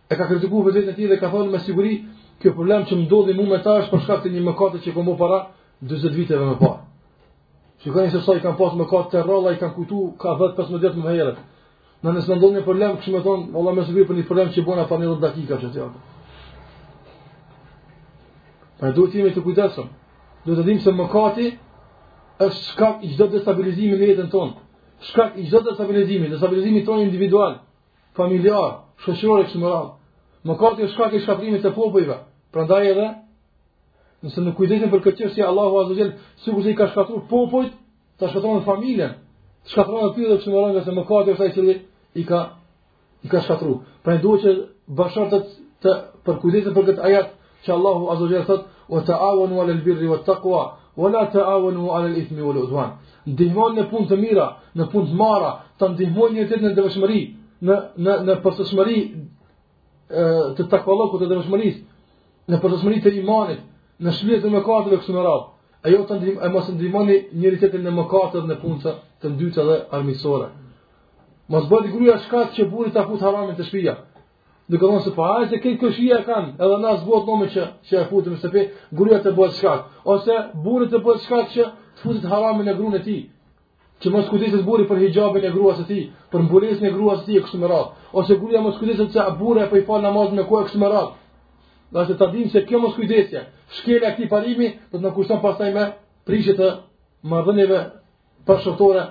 E 0.09 0.13
ka 0.17 0.25
kritikuar 0.27 0.65
vetë 0.71 0.89
e 0.91 0.95
ti 0.97 1.05
dhe 1.07 1.17
ka 1.21 1.27
thonë 1.29 1.51
me 1.51 1.59
siguri 1.67 1.93
kjo 2.41 2.51
problem 2.57 2.81
që 2.87 2.93
më 2.95 3.03
ndodhi 3.05 3.33
mu 3.37 3.45
me 3.51 3.57
ta 3.63 3.71
është 3.83 3.91
për 3.93 4.01
shkak 4.03 4.19
të 4.23 4.29
një 4.33 4.41
mëkate 4.49 4.77
që 4.83 4.91
kombo 4.95 5.13
para 5.21 5.37
40 5.83 6.15
viteve 6.17 6.45
më 6.49 6.55
parë. 6.63 6.86
Shikoni 7.87 8.11
se 8.11 8.19
sa 8.19 8.35
i 8.35 8.41
kanë 8.43 8.57
pasur 8.59 8.75
mëkat 8.81 9.11
të 9.13 9.21
rrolla, 9.23 9.53
i 9.55 9.59
kanë 9.61 9.71
kujtu 9.77 9.99
ka 10.19 10.33
vet 10.41 10.57
15 10.59 10.97
më 11.03 11.11
herët. 11.15 11.37
Në 12.03 12.13
nëse 12.17 12.35
ndonjë 12.35 12.59
në 12.59 12.63
problem, 12.65 12.97
kush 12.99 13.13
më 13.15 13.21
thon, 13.23 13.45
valla 13.55 13.71
më 13.77 13.85
zgjidh 13.87 14.07
për 14.09 14.17
një 14.19 14.25
problem 14.27 14.49
që 14.55 14.63
bëna 14.67 14.83
tani 14.89 15.07
10 15.07 15.21
dakika 15.23 15.59
që 15.61 15.69
të 15.73 15.85
atë. 15.85 16.01
Pa 18.81 18.91
duhet 18.97 19.15
ti 19.15 19.31
të 19.37 19.43
kujdesur. 19.47 19.87
duhet 20.45 20.59
të 20.59 20.65
dim 20.67 20.79
se 20.83 20.91
mëkati 20.95 21.47
është 22.45 22.63
shkak 22.67 22.95
i 23.05 23.13
çdo 23.15 23.25
destabilizimi 23.35 23.95
në 23.97 24.07
jetën 24.11 24.29
tonë. 24.35 24.53
Shkak 25.11 25.31
i 25.41 25.47
çdo 25.49 25.59
destabilizimi, 25.69 26.29
destabilizimi 26.31 26.81
tonë 26.87 27.03
individual, 27.07 27.53
familjar, 28.19 28.71
shoqëror, 29.03 29.47
kështë 29.47 29.61
më 29.63 29.71
Mëkati 30.47 30.81
është 30.85 30.95
shkak 30.95 31.11
i 31.17 31.23
shkatrimit 31.23 31.63
të 31.63 31.71
popujve. 31.75 32.15
Prandaj 32.53 32.83
edhe 32.91 33.07
nëse 34.25 34.39
nuk 34.41 34.55
kujdesin 34.57 34.89
për 34.89 35.01
këtë 35.05 35.19
çështje 35.21 35.43
Allahu 35.45 35.77
azza 35.83 35.93
wajel 35.93 36.11
sikur 36.43 36.63
se 36.63 36.71
i 36.71 36.75
ka 36.79 36.87
shkatur 36.89 37.19
popujt, 37.29 37.73
ta 38.19 38.25
shkatron 38.31 38.63
familjen, 38.65 39.13
shkatron 39.71 40.01
aty 40.09 40.25
edhe 40.25 40.37
pse 40.41 40.49
moron 40.49 40.71
nga 40.73 40.81
se 40.85 40.91
mëkati 40.97 41.31
është 41.33 41.45
ai 41.45 41.51
që 41.55 41.61
i 42.15 42.23
ka 42.29 42.39
i 43.25 43.29
ka 43.33 43.39
shkatur. 43.45 43.73
Pra 44.03 44.11
ne 44.15 44.21
duhet 44.23 44.41
që 44.43 44.51
bashartët 44.97 45.45
të 46.25 46.31
kujdesin 46.41 46.73
për 46.75 46.85
këtë 46.89 47.01
ajat 47.07 47.27
që 47.65 47.71
Allahu 47.77 48.03
azza 48.11 48.23
wajel 48.25 48.45
thot: 48.49 48.61
"Wa 48.93 48.99
ta'awanu 49.11 49.55
'alal 49.61 49.81
birri 49.85 50.07
wattaqwa 50.13 50.61
wa 50.99 51.07
la 51.13 51.23
ta'awanu 51.37 51.83
'alal 51.93 52.15
ithmi 52.21 52.41
wal 52.47 52.57
'udwan." 52.63 52.89
Ndihmojnë 53.31 53.75
në 53.79 53.83
punë 53.91 54.07
të 54.11 54.15
mira, 54.23 54.47
në 54.77 54.83
punë 54.91 55.07
të 55.09 55.15
mara, 55.21 55.51
të 55.79 55.83
ndihmojnë 55.93 56.33
një 56.37 56.45
në 56.65 56.71
devshmëri, 56.77 57.21
në 57.65 57.75
në 58.03 58.11
në 58.27 58.33
përsosmëri 58.43 58.99
të 60.57 60.63
takvallokut 60.73 61.19
të 61.21 61.27
devshmërisë, 61.31 61.79
në 62.49 62.55
përsosmëri 62.61 62.99
të 63.05 63.09
imanit, 63.21 63.61
në 64.05 64.11
shmjet 64.19 64.43
në 64.45 64.51
mëkatet 64.57 64.93
e 64.93 64.99
kësaj 65.01 65.15
rrobë. 65.23 65.47
A 65.85 65.91
jo 65.93 66.01
tani 66.09 66.33
e 66.43 66.47
mos 66.53 66.67
ndihmoni 66.73 67.15
njëri 67.39 67.59
tjetrin 67.61 67.85
në 67.87 67.93
mëkatet 67.99 68.45
në 68.49 68.55
punca 68.61 68.91
të 69.23 69.27
dyta 69.39 69.63
dhe 69.67 69.77
armiqësore. 69.97 70.47
Mos 71.51 71.65
bëni 71.71 71.91
gruaja 71.93 72.17
shkak 72.25 72.47
që 72.57 72.67
burri 72.71 72.91
ta 72.93 73.05
fut 73.07 73.21
haramin 73.25 73.55
të 73.57 73.65
shtëpia. 73.69 73.93
Dhe 74.69 74.75
qenë 74.81 74.99
se 75.05 75.11
para 75.15 75.39
po, 75.45 75.49
se 75.51 75.57
ke 75.63 75.69
kush 75.79 75.99
i 76.03 76.07
ka 76.25 76.35
edhe 76.63 76.77
na 76.81 76.91
zgjohet 76.99 77.25
nomë 77.29 77.47
që 77.53 77.63
që 77.87 77.95
e 78.01 78.05
futën 78.09 78.31
në 78.33 78.39
shtëpi, 78.41 78.63
gruaja 78.97 79.19
të 79.23 79.31
bëhet 79.37 79.55
shkak, 79.61 79.79
ose 80.11 80.35
burri 80.63 80.87
të 80.91 80.97
bëhet 81.05 81.21
shkak 81.25 81.45
që 81.55 81.63
të 81.97 82.01
futet 82.03 82.27
haramin 82.31 82.67
e 82.67 82.73
gruën 82.79 82.95
e 82.99 83.03
tij. 83.07 83.21
Që 84.03 84.07
mos 84.13 84.25
kujdesë 84.29 84.59
burri 84.67 84.85
për 84.89 84.99
hijabin 85.03 85.45
e 85.47 85.51
gruas 85.55 85.77
së 85.79 85.85
tij, 85.89 86.03
për 86.31 86.39
mbulesën 86.45 86.83
e 86.85 86.91
gruas 86.93 87.17
së 87.23 87.31
tij 87.31 87.39
këtu 87.47 87.57
më 87.63 87.67
radh, 87.71 87.87
ose 88.17 88.31
gruaja 88.39 88.59
mos 88.61 88.75
kujdesë 88.77 89.07
të 89.07 89.13
çaburë 89.15 89.63
apo 89.65 89.75
i 89.79 89.85
fal 89.87 90.03
namaz 90.03 90.27
me 90.35 90.43
kuaj 90.49 90.63
këtu 90.67 90.77
më 90.83 90.89
radh 90.93 91.09
dhe 91.91 91.99
është 92.03 92.13
të 92.19 92.27
dinë 92.33 92.49
se 92.51 92.61
kjo 92.67 92.79
mos 92.83 92.95
kujdesja, 92.97 93.41
shkele 93.79 94.05
e 94.07 94.11
këti 94.15 94.27
parimi, 94.31 94.67
dhe 94.89 94.97
të 94.97 95.01
në 95.05 95.11
kushton 95.15 95.39
pasaj 95.45 95.69
me 95.75 95.85
prishet 96.27 96.57
të 96.59 96.67
mardhënjeve 97.31 97.79
përshëftore, 98.47 99.03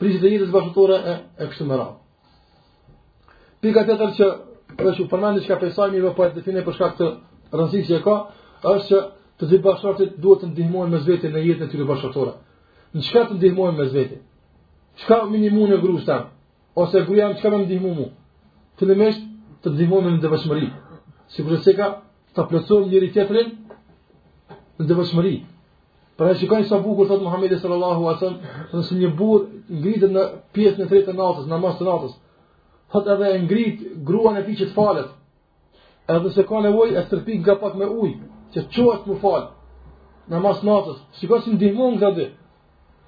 prishet 0.00 0.24
e 0.24 0.30
jetës 0.36 0.50
përshëftore 0.54 0.96
e, 0.98 1.14
e 1.36 1.44
kështë 1.50 1.66
më 1.68 1.74
rrë. 1.80 1.90
Po 1.92 1.98
Pika 3.62 3.82
të 3.86 3.94
tërë 4.00 4.14
që 4.16 4.26
dhe 4.82 4.92
që 4.96 5.04
përmendi 5.12 5.42
që 5.44 5.50
ka 5.52 5.58
pesajmi 5.62 5.98
dhe 6.02 6.10
pa 6.16 6.22
të 6.28 6.34
define 6.40 6.62
për 6.66 6.74
shkak 6.76 6.92
të 7.00 7.06
rëndësit 7.58 7.86
që 7.88 7.94
e 7.98 8.02
ka, 8.04 8.16
është 8.72 8.94
që 8.94 9.02
të 9.38 9.44
zi 9.50 9.56
bashkëtorit 9.64 10.12
duhet 10.22 10.40
të 10.42 10.48
ndihmojnë 10.52 10.90
me 10.92 10.98
zvete 11.04 11.28
në 11.32 11.40
jetën 11.46 11.68
të 11.70 11.78
të 11.80 11.88
bashkëtore. 11.90 12.32
Në 12.92 13.00
qëka 13.08 13.28
të 13.28 13.36
ndihmojnë 13.38 13.78
me 13.78 13.86
zvete? 13.90 14.16
Qëka 14.98 15.18
minimu 15.32 15.62
në 15.70 15.78
grusë 15.82 16.06
tamë? 16.08 16.30
Ose 16.82 17.02
gruja 17.06 17.28
në 17.30 17.36
qëka 17.40 17.50
me 17.54 17.62
ndihmu 17.66 17.90
mu? 17.98 18.06
Të 18.78 18.84
në 18.88 19.10
të 19.62 19.68
ndihmojnë 19.74 20.06
me 20.08 20.16
në 20.16 20.20
dëvëshmëri. 20.24 20.68
Si 21.32 21.40
kërështë 21.46 21.64
se 21.64 21.72
ka, 21.78 21.86
ta 22.36 22.44
plotësojmë 22.48 22.88
njëri 22.90 23.08
tjetrin 23.12 23.48
në 24.80 24.86
devotshmëri. 24.90 25.34
Pra 26.16 26.30
e 26.32 26.36
shikojnë 26.40 26.68
sa 26.70 26.78
bukur 26.84 27.06
thot 27.08 27.22
Muhamedi 27.24 27.58
sallallahu 27.60 28.00
alaihi 28.06 28.20
wasallam, 28.20 28.84
se 28.88 28.92
një 29.00 29.10
burr 29.18 29.40
ngritet 29.80 30.10
në 30.16 30.22
pjesën 30.56 30.84
e 30.84 30.88
tretë 30.90 31.06
të 31.10 31.16
natës, 31.20 31.46
namaz 31.52 31.74
të 31.78 31.84
natës. 31.88 32.12
Thot 32.92 33.06
edhe 33.14 33.30
e 33.32 33.38
ngrit 33.44 33.78
gruan 34.08 34.36
e 34.40 34.44
tij 34.48 34.56
që 34.60 34.66
të 34.68 34.74
falet. 34.78 35.08
Edhe 36.14 36.30
se 36.34 36.42
ka 36.48 36.56
nevojë 36.66 36.92
e 36.98 37.02
stërpik 37.08 37.38
nga 37.44 37.54
pak 37.62 37.72
me 37.80 37.86
ujë, 38.02 38.18
që 38.56 38.66
çohet 38.76 39.02
më 39.08 39.16
fal. 39.22 39.42
Namaz 40.32 40.58
natës. 40.68 40.98
Shikoj 41.20 41.40
si 41.44 41.50
ndihmon 41.56 41.92
nga 41.98 42.10
dy. 42.16 42.26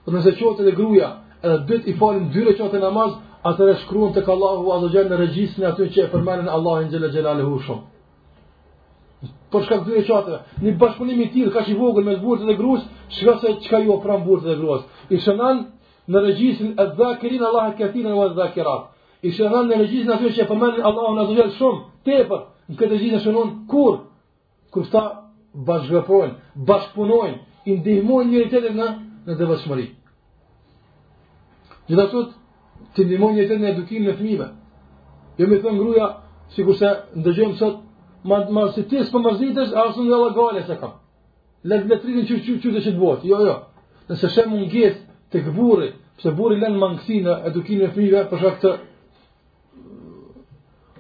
Po 0.05 0.09
nëse 0.13 0.31
çohet 0.41 0.59
edhe 0.65 0.73
gruaja, 0.79 1.09
edhe 1.45 1.59
dy 1.69 1.77
i 1.91 1.97
falin 2.01 2.25
dy 2.35 2.41
rekate 2.49 2.79
namaz, 2.87 3.11
e 3.49 3.75
shkruan 3.85 4.13
tek 4.13 4.27
Allahu 4.35 4.65
azza 4.75 4.89
jalla 4.97 5.09
në 5.11 5.21
regjistrin 5.25 5.67
aty 5.71 5.85
që 5.95 5.99
e 6.05 6.11
përmendën 6.13 6.51
Allahu 6.57 6.87
xhela 6.91 7.09
xhelaluhu 7.15 7.59
shumë. 7.67 7.85
Po 9.51 9.61
shkak 9.63 9.85
dy 9.87 10.03
çata, 10.09 10.41
në 10.63 10.73
bashkëpunim 10.81 11.21
i 11.25 11.29
tillë 11.33 11.53
kaq 11.55 11.69
i 11.71 11.75
vogël 11.79 12.05
me 12.07 12.17
burrë 12.23 12.47
dhe 12.49 12.55
gruas, 12.59 12.83
çka 13.15 13.33
se 13.41 13.49
çka 13.65 13.79
ju 13.85 13.93
ofron 13.95 14.25
burrë 14.27 14.45
dhe 14.49 14.55
gruas. 14.61 14.83
I 15.15 15.21
shënon 15.25 15.57
në 16.11 16.19
regjisin 16.27 16.71
e 16.83 16.85
dhakirin 16.99 17.43
Allahu 17.49 17.73
katina 17.79 18.11
wa 18.19 18.27
dhakirat. 18.39 18.83
I 19.23 19.29
shënon 19.37 19.65
në 19.71 19.75
regjisin 19.83 20.11
atë 20.15 20.29
që 20.37 20.43
po 20.51 20.55
mendon 20.61 20.85
Allahu 20.89 21.15
na 21.19 21.25
dëgjon 21.29 21.51
shumë 21.59 21.81
tepër. 22.07 22.41
Në 22.69 22.75
këtë 22.79 22.91
regjisë 22.95 23.19
shënon 23.27 23.49
kur 23.71 23.95
kur 24.73 24.85
sta 24.91 25.01
bashkëpunojn, 25.69 26.33
bashkëpunojn, 26.69 27.35
i 27.71 27.79
ndihmojnë 27.79 28.31
njëri 28.33 28.49
tjetrin 28.51 28.77
në 28.81 28.87
në 29.27 29.33
devotshmëri. 29.41 29.87
Gjithashtu 31.89 32.19
ti 32.95 33.01
ndihmon 33.07 33.31
njëri 33.33 33.47
tjetrin 33.47 33.65
në 33.65 33.71
edukimin 33.73 34.11
e 34.11 34.15
fëmijëve. 34.19 34.49
Jo 35.39 35.45
më 35.51 35.57
thon 35.63 35.77
gruaja, 35.81 36.09
sikurse 36.57 36.89
ndëgjojmë 37.21 37.57
sot 37.63 37.75
ma, 38.25 38.49
ma 38.51 38.69
si 38.73 38.83
ti 38.89 38.99
s'po 39.05 39.19
mërzitesh, 39.23 39.73
a 39.79 39.83
s'u 39.93 40.03
nga 40.07 40.17
lagale 40.25 40.61
se 40.69 40.75
kam. 40.81 40.93
Le 41.69 41.75
të 41.83 41.87
letrinin 41.93 42.25
që 42.29 42.35
që 42.45 42.57
që 42.65 42.69
që 42.73 42.85
të 42.89 42.97
botë, 43.03 43.27
jo, 43.31 43.39
jo. 43.49 43.57
Nëse 44.11 44.27
shem 44.37 44.51
unë 44.57 44.89
të 45.33 45.39
këburi, 45.47 45.89
uh, 45.93 46.03
pse 46.19 46.29
buri 46.39 46.57
lën 46.61 46.75
mangësi 46.83 47.19
në 47.25 47.33
edukimin 47.51 47.87
e 47.89 47.93
fmive, 47.93 48.21
përshka 48.33 48.51
këtë 48.57 48.73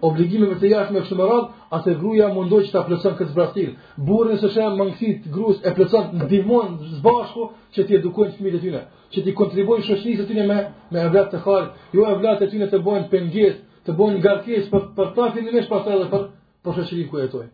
obligimeve 0.04 0.58
të 0.60 0.68
jashme 0.72 0.98
e 1.00 1.04
kështë 1.04 1.16
më 1.20 1.38
atë 1.76 1.92
gruaja 2.00 2.28
mundoj 2.36 2.60
që 2.66 2.72
ta 2.74 2.80
plëcën 2.88 3.14
këtë 3.18 3.32
zbrastil. 3.34 3.70
Burri 4.06 4.34
nëse 4.34 4.48
shem 4.54 4.72
mangësi 4.80 5.10
të 5.24 5.28
grus 5.36 5.58
e 5.62 5.70
plëcën 5.76 6.04
ndihmon 6.26 6.68
së 6.92 6.98
bashku 7.04 7.44
që 7.74 7.80
ti 7.86 7.92
edukojnë 8.00 8.36
fëmijët 8.36 8.58
e 8.58 8.62
tyre, 8.64 8.82
që 9.12 9.18
ti 9.24 9.30
kontribojnë 9.40 9.86
shoshnisë 9.88 10.22
të 10.24 10.28
tyne 10.32 10.44
me, 10.50 10.58
me 10.92 10.98
evlat 11.08 11.28
të 11.32 11.38
kharë, 11.46 11.68
jo 11.94 12.02
evlat 12.12 12.36
të 12.42 12.46
tyne 12.52 12.66
të 12.72 12.78
bojnë 12.86 13.08
pëngjes, 13.12 13.54
të 13.86 13.90
bojnë 14.00 14.22
garkes 14.26 14.64
për, 14.72 14.82
për 14.98 15.06
ta 15.16 15.24
finimesh 15.36 15.68
pas 15.72 15.84
edhe 15.94 16.06
për 16.12 16.22
për 16.64 16.64
po 16.64 16.78
shëshërin 16.78 17.08
ku 17.10 17.18
jetoj. 17.20 17.44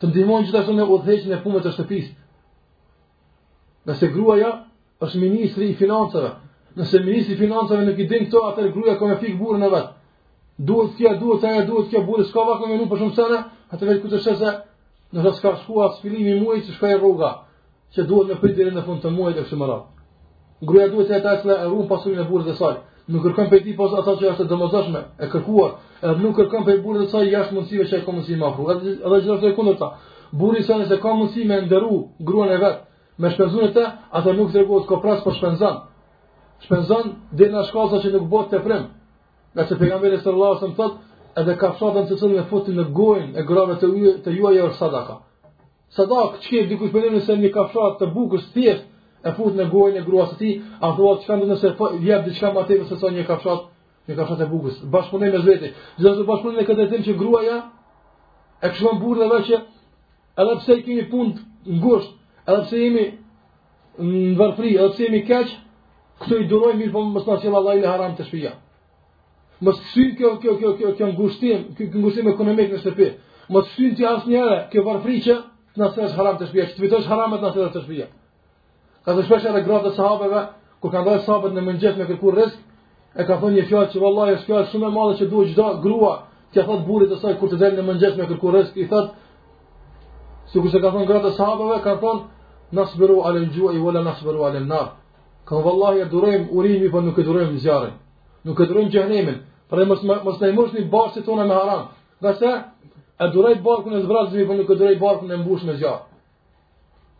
Të 0.00 0.08
ndihmojnë 0.10 0.48
gjithashtu 0.48 0.74
në 0.76 0.86
odheqin 0.94 1.34
e 1.36 1.40
pume 1.44 1.60
të 1.62 1.72
shtëpisë. 1.76 2.14
Nëse 3.86 4.08
grua 4.14 4.36
ja, 4.40 4.48
është 5.04 5.20
ministri 5.20 5.68
i 5.72 5.76
financeve. 5.80 6.30
Nëse 6.78 7.02
ministri 7.04 7.34
i 7.36 7.40
financeve 7.42 7.84
nuk 7.86 8.00
i 8.00 8.06
din 8.12 8.24
këto, 8.28 8.40
atër 8.48 8.70
gruja 8.74 8.94
ka 8.96 9.10
me 9.10 9.16
fikë 9.20 9.38
burën 9.40 9.66
e 9.68 9.70
vetë. 9.74 9.92
Duhet 10.68 10.96
kja, 10.98 11.12
duhet 11.20 11.44
e, 11.44 11.64
duhet 11.68 11.90
kja, 11.92 12.02
burës 12.06 12.32
ka 12.32 12.44
vakë 12.48 12.70
me 12.70 12.80
nuk 12.80 12.90
për 12.92 13.02
shumë 13.02 13.16
sene, 13.18 13.42
atër 13.74 13.90
vetë 13.92 14.02
ku 14.06 14.10
të 14.12 14.22
shese, 14.24 14.52
nëse 15.14 15.34
s'ka 15.36 15.54
shkua 15.62 15.88
së 15.94 16.02
filimi 16.06 16.38
muaj 16.40 16.60
që 16.68 16.72
shkaj 16.78 16.98
roga 17.02 17.30
që 17.92 18.06
duhet 18.08 18.28
me 18.32 18.38
pritë 18.40 18.56
dirin 18.60 18.76
në 18.78 18.86
fund 18.88 19.02
të 19.04 19.10
muaj 19.16 19.32
dhe 19.36 19.44
kështë 19.44 19.60
më 19.60 19.76
Gruja 20.62 20.86
duhet 20.92 21.10
e 21.10 21.18
ta 21.24 21.30
e 21.34 21.38
cila 21.42 21.56
e 21.58 21.64
rrumë 21.66 21.88
pasurin 21.90 22.20
e 22.22 22.24
dhe 22.46 22.52
saj. 22.54 22.76
Nuk 23.10 23.24
kërkëm 23.26 23.48
pejti 23.50 23.72
pas 23.78 23.90
ato 23.98 24.12
që 24.20 24.28
është 24.32 24.44
e 24.46 25.02
e 25.26 25.28
kërkuar, 25.32 25.72
edhe 26.02 26.22
nuk 26.22 26.34
kërkon 26.36 26.64
për 26.66 26.80
burrin 26.84 27.04
e 27.06 27.10
saj 27.12 27.28
jashtë 27.30 27.54
mundësive 27.54 27.84
që 27.88 27.96
ai 27.98 28.04
ka 28.04 28.12
mundësi 28.12 28.38
më 28.40 28.46
afro. 28.48 28.66
Edhe 28.74 29.18
gjithashtu 29.22 29.48
e 29.50 29.54
kundërta. 29.58 29.88
Burri 30.40 30.62
sa 30.66 30.78
nëse 30.80 30.96
ka 31.02 31.12
mundësi 31.18 31.44
me 31.46 31.58
nderu 31.66 31.96
gruan 32.28 32.50
e 32.50 32.58
vet, 32.62 32.78
me 33.20 33.28
shpenzuar 33.34 33.72
të, 33.76 33.84
atë 34.18 34.34
nuk 34.38 34.52
tregon 34.56 34.86
ko 34.88 34.96
pras 35.04 35.20
po 35.24 35.30
shpenzon. 35.36 35.76
Shpenzon 36.66 37.06
dhe 37.38 37.48
në 37.52 37.62
shkollë 37.70 38.00
që 38.02 38.12
nuk 38.16 38.26
bëhet 38.34 38.48
të 38.52 38.58
prem. 38.66 38.84
Nga 39.54 39.62
se 39.68 39.74
pejgamberi 39.80 40.18
sallallahu 40.22 40.52
alajhi 40.52 40.62
wasallam 40.62 40.80
thotë, 40.80 40.96
edhe 41.40 41.52
kafshatën 41.62 42.04
që 42.08 42.14
thonë 42.20 42.36
me 42.38 42.44
futin 42.50 42.74
në 42.80 42.84
gojën 42.98 43.30
e 43.40 43.42
grave 43.50 43.74
të 43.80 43.88
juaja 43.94 44.16
të 44.24 44.30
juaja 44.38 44.62
është 44.70 44.78
sadaka. 44.82 45.14
Sadak, 45.96 46.30
çka 46.42 46.56
e 46.62 46.66
dikush 46.72 46.92
bën 46.94 47.10
nëse 47.14 47.32
një 47.44 47.50
kafshat 47.56 47.94
të 48.00 48.06
bukur 48.14 48.40
thjesht 48.54 48.84
e 49.22 49.30
fut 49.36 49.52
në 49.58 49.64
gojën 49.74 49.96
e 50.00 50.06
gruas 50.08 50.30
së 50.32 50.38
tij, 50.40 50.54
a 50.84 50.88
thua 50.96 51.12
çka 51.22 51.32
ndonëse 51.38 51.68
po 51.78 51.84
jep 52.08 52.22
diçka 52.26 52.48
më 52.56 52.62
tepër 52.68 52.86
se 52.90 52.96
sa 53.02 53.08
një 53.14 53.24
kafshat 53.30 53.60
Në 54.08 54.14
kafshat 54.18 54.40
e 54.42 54.46
bukës, 54.50 54.78
bashkëpunoj 54.92 55.28
me 55.34 55.40
zveti. 55.44 55.68
Zot 56.02 56.16
do 56.18 56.24
bashkëpunoj 56.30 56.58
me 56.60 56.64
këtë 56.68 56.86
tim 56.92 57.02
që 57.06 57.12
gruaja 57.20 57.58
e 58.66 58.70
kshon 58.74 58.96
burrë 59.02 59.22
dhe 59.22 59.28
vetë 59.32 59.60
edhe 60.42 60.56
pse 60.60 60.76
i 60.80 60.82
ke 60.86 60.96
një 60.96 61.04
punë 61.12 61.76
ngushtë, 61.78 62.16
edhe 62.50 62.64
pse 62.66 62.80
jemi 62.80 63.04
në 63.98 64.32
varfëri, 64.40 64.72
edhe 64.82 64.90
pse 64.94 65.06
jemi 65.06 65.20
keq, 65.28 65.52
këto 66.24 66.38
i 66.42 66.48
duroj 66.50 66.72
mirë, 66.80 66.90
po 66.94 67.04
mos 67.14 67.28
na 67.30 67.36
sjell 67.42 67.56
Allahu 67.60 67.84
në 67.84 67.92
haram 67.92 68.16
të 68.18 68.26
shtëpia. 68.26 68.52
Mos 69.62 69.78
syn 69.92 70.10
kjo 70.18 70.32
kjo 70.42 70.56
kjo 70.60 70.72
kjo 70.80 70.90
kjo 70.98 71.12
ngushtim, 71.14 71.62
kjo 71.76 72.00
ngushtim 72.02 72.32
ekonomik 72.32 72.74
në 72.74 72.82
shtëpi. 72.82 73.08
Mos 73.54 73.70
syn 73.76 73.94
ti 73.96 74.08
asnjëherë 74.10 74.58
kjo 74.74 74.84
varfëri 74.88 75.20
që 75.28 75.38
na 75.78 75.92
sjell 75.94 76.16
haram 76.18 76.40
të 76.42 76.50
shtëpia, 76.50 76.66
që 76.70 76.76
të 76.76 76.82
vitosh 76.88 77.06
haramat 77.12 77.44
na 77.46 77.52
sjell 77.54 77.70
të 77.70 77.86
shtëpia. 77.86 78.06
Ka 79.06 79.10
të 79.16 79.26
shpesh 79.28 79.46
edhe 79.52 79.62
gratë 79.66 79.90
të 79.90 79.96
sahabeve, 80.00 80.42
kur 80.82 80.90
kanë 80.90 81.06
dhënë 81.10 81.24
sahabët 81.28 81.54
në 81.58 81.62
mëngjes 81.70 81.96
me 82.00 82.04
kërku 82.10 82.30
rrezik, 82.34 82.64
e 83.16 83.24
ka 83.28 83.36
thënë 83.40 83.54
një 83.58 83.64
fjalë 83.68 83.88
që 83.92 84.00
vallahi 84.02 84.34
është 84.38 84.46
fjalë 84.48 84.68
shumë 84.72 84.88
e 84.88 84.92
madhe 84.94 85.16
që 85.20 85.26
duhet 85.32 85.50
çdo 85.52 85.66
grua 85.84 86.12
që 86.54 86.64
thot 86.68 86.82
burrit 86.86 87.10
të 87.12 87.18
saj 87.22 87.34
kur 87.40 87.50
të 87.50 87.58
dalë 87.62 87.76
në 87.78 87.84
mëngjes 87.88 88.14
me 88.18 88.28
kërku 88.30 88.52
rrezik, 88.52 88.76
i 88.76 88.86
thot 88.88 89.12
sikur 90.52 90.70
se 90.72 90.80
ka 90.82 90.92
thënë 90.94 91.08
gratë 91.10 91.32
sahabëve, 91.36 91.76
ka 91.84 91.92
thonë 92.02 92.22
nasbiru 92.78 93.18
ala 93.26 93.38
al-ju'i 93.44 93.78
wala 93.84 94.00
nasbiru 94.08 94.40
ala 94.46 94.58
al-nar. 94.62 94.88
Ka 95.48 95.54
vallahi 95.66 95.98
e 96.00 96.06
durojm 96.12 96.42
urimin, 96.56 96.90
po 96.92 97.00
nuk 97.00 97.18
e 97.20 97.24
durojm 97.26 97.52
zjarrin. 97.64 97.94
Nuk 98.46 98.58
e 98.60 98.66
durojm 98.70 98.88
xhenemin, 98.92 99.38
por 99.68 99.78
mos 99.88 100.00
mos 100.24 100.40
na 100.40 100.48
mos 100.56 100.72
në 100.76 100.80
bashkë 100.92 101.22
tonë 101.26 101.44
me 101.48 101.54
haram. 101.60 101.82
Gjasë 102.22 102.52
e 103.22 103.28
duroj 103.34 103.54
barkun 103.66 103.94
e 103.98 104.02
zbrazëve, 104.06 104.44
po 104.48 104.54
nuk 104.56 104.70
e 104.70 104.76
duroj 104.78 104.96
barkun 105.02 105.30
e 105.32 105.36
mbushur 105.42 105.66
me 105.72 105.76
zjarr. 105.80 106.00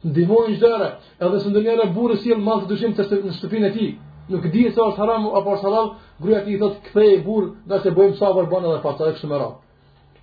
Ndihmojnë 0.09 0.55
gjëra, 0.62 0.88
edhe 1.24 1.38
së 1.43 1.49
ndërnjëra 1.51 1.84
burrësi 1.97 2.32
e 2.32 2.36
në 2.38 2.45
malë 2.47 2.64
të 2.64 2.70
dushim 2.72 2.93
të 2.97 3.05
në 3.24 3.34
shtëpinë 3.38 3.68
e 3.70 3.74
ti, 3.76 3.86
nuk 4.33 4.45
di 4.53 4.62
se 4.74 4.80
është 4.89 5.01
haram 5.03 5.26
apo 5.39 5.55
është 5.57 5.66
halal, 5.68 5.89
gruaja 6.22 6.45
ti 6.47 6.55
thot 6.62 6.76
kthej 6.87 7.14
burr, 7.26 7.47
nga 7.68 7.76
se 7.83 7.89
bëjmë 7.97 8.18
sa 8.20 8.28
për 8.37 8.47
bën 8.53 8.66
edhe 8.68 8.80
faca 8.85 9.03
e 9.09 9.14
kështu 9.16 9.28
me 9.30 9.39
radhë. 9.43 9.59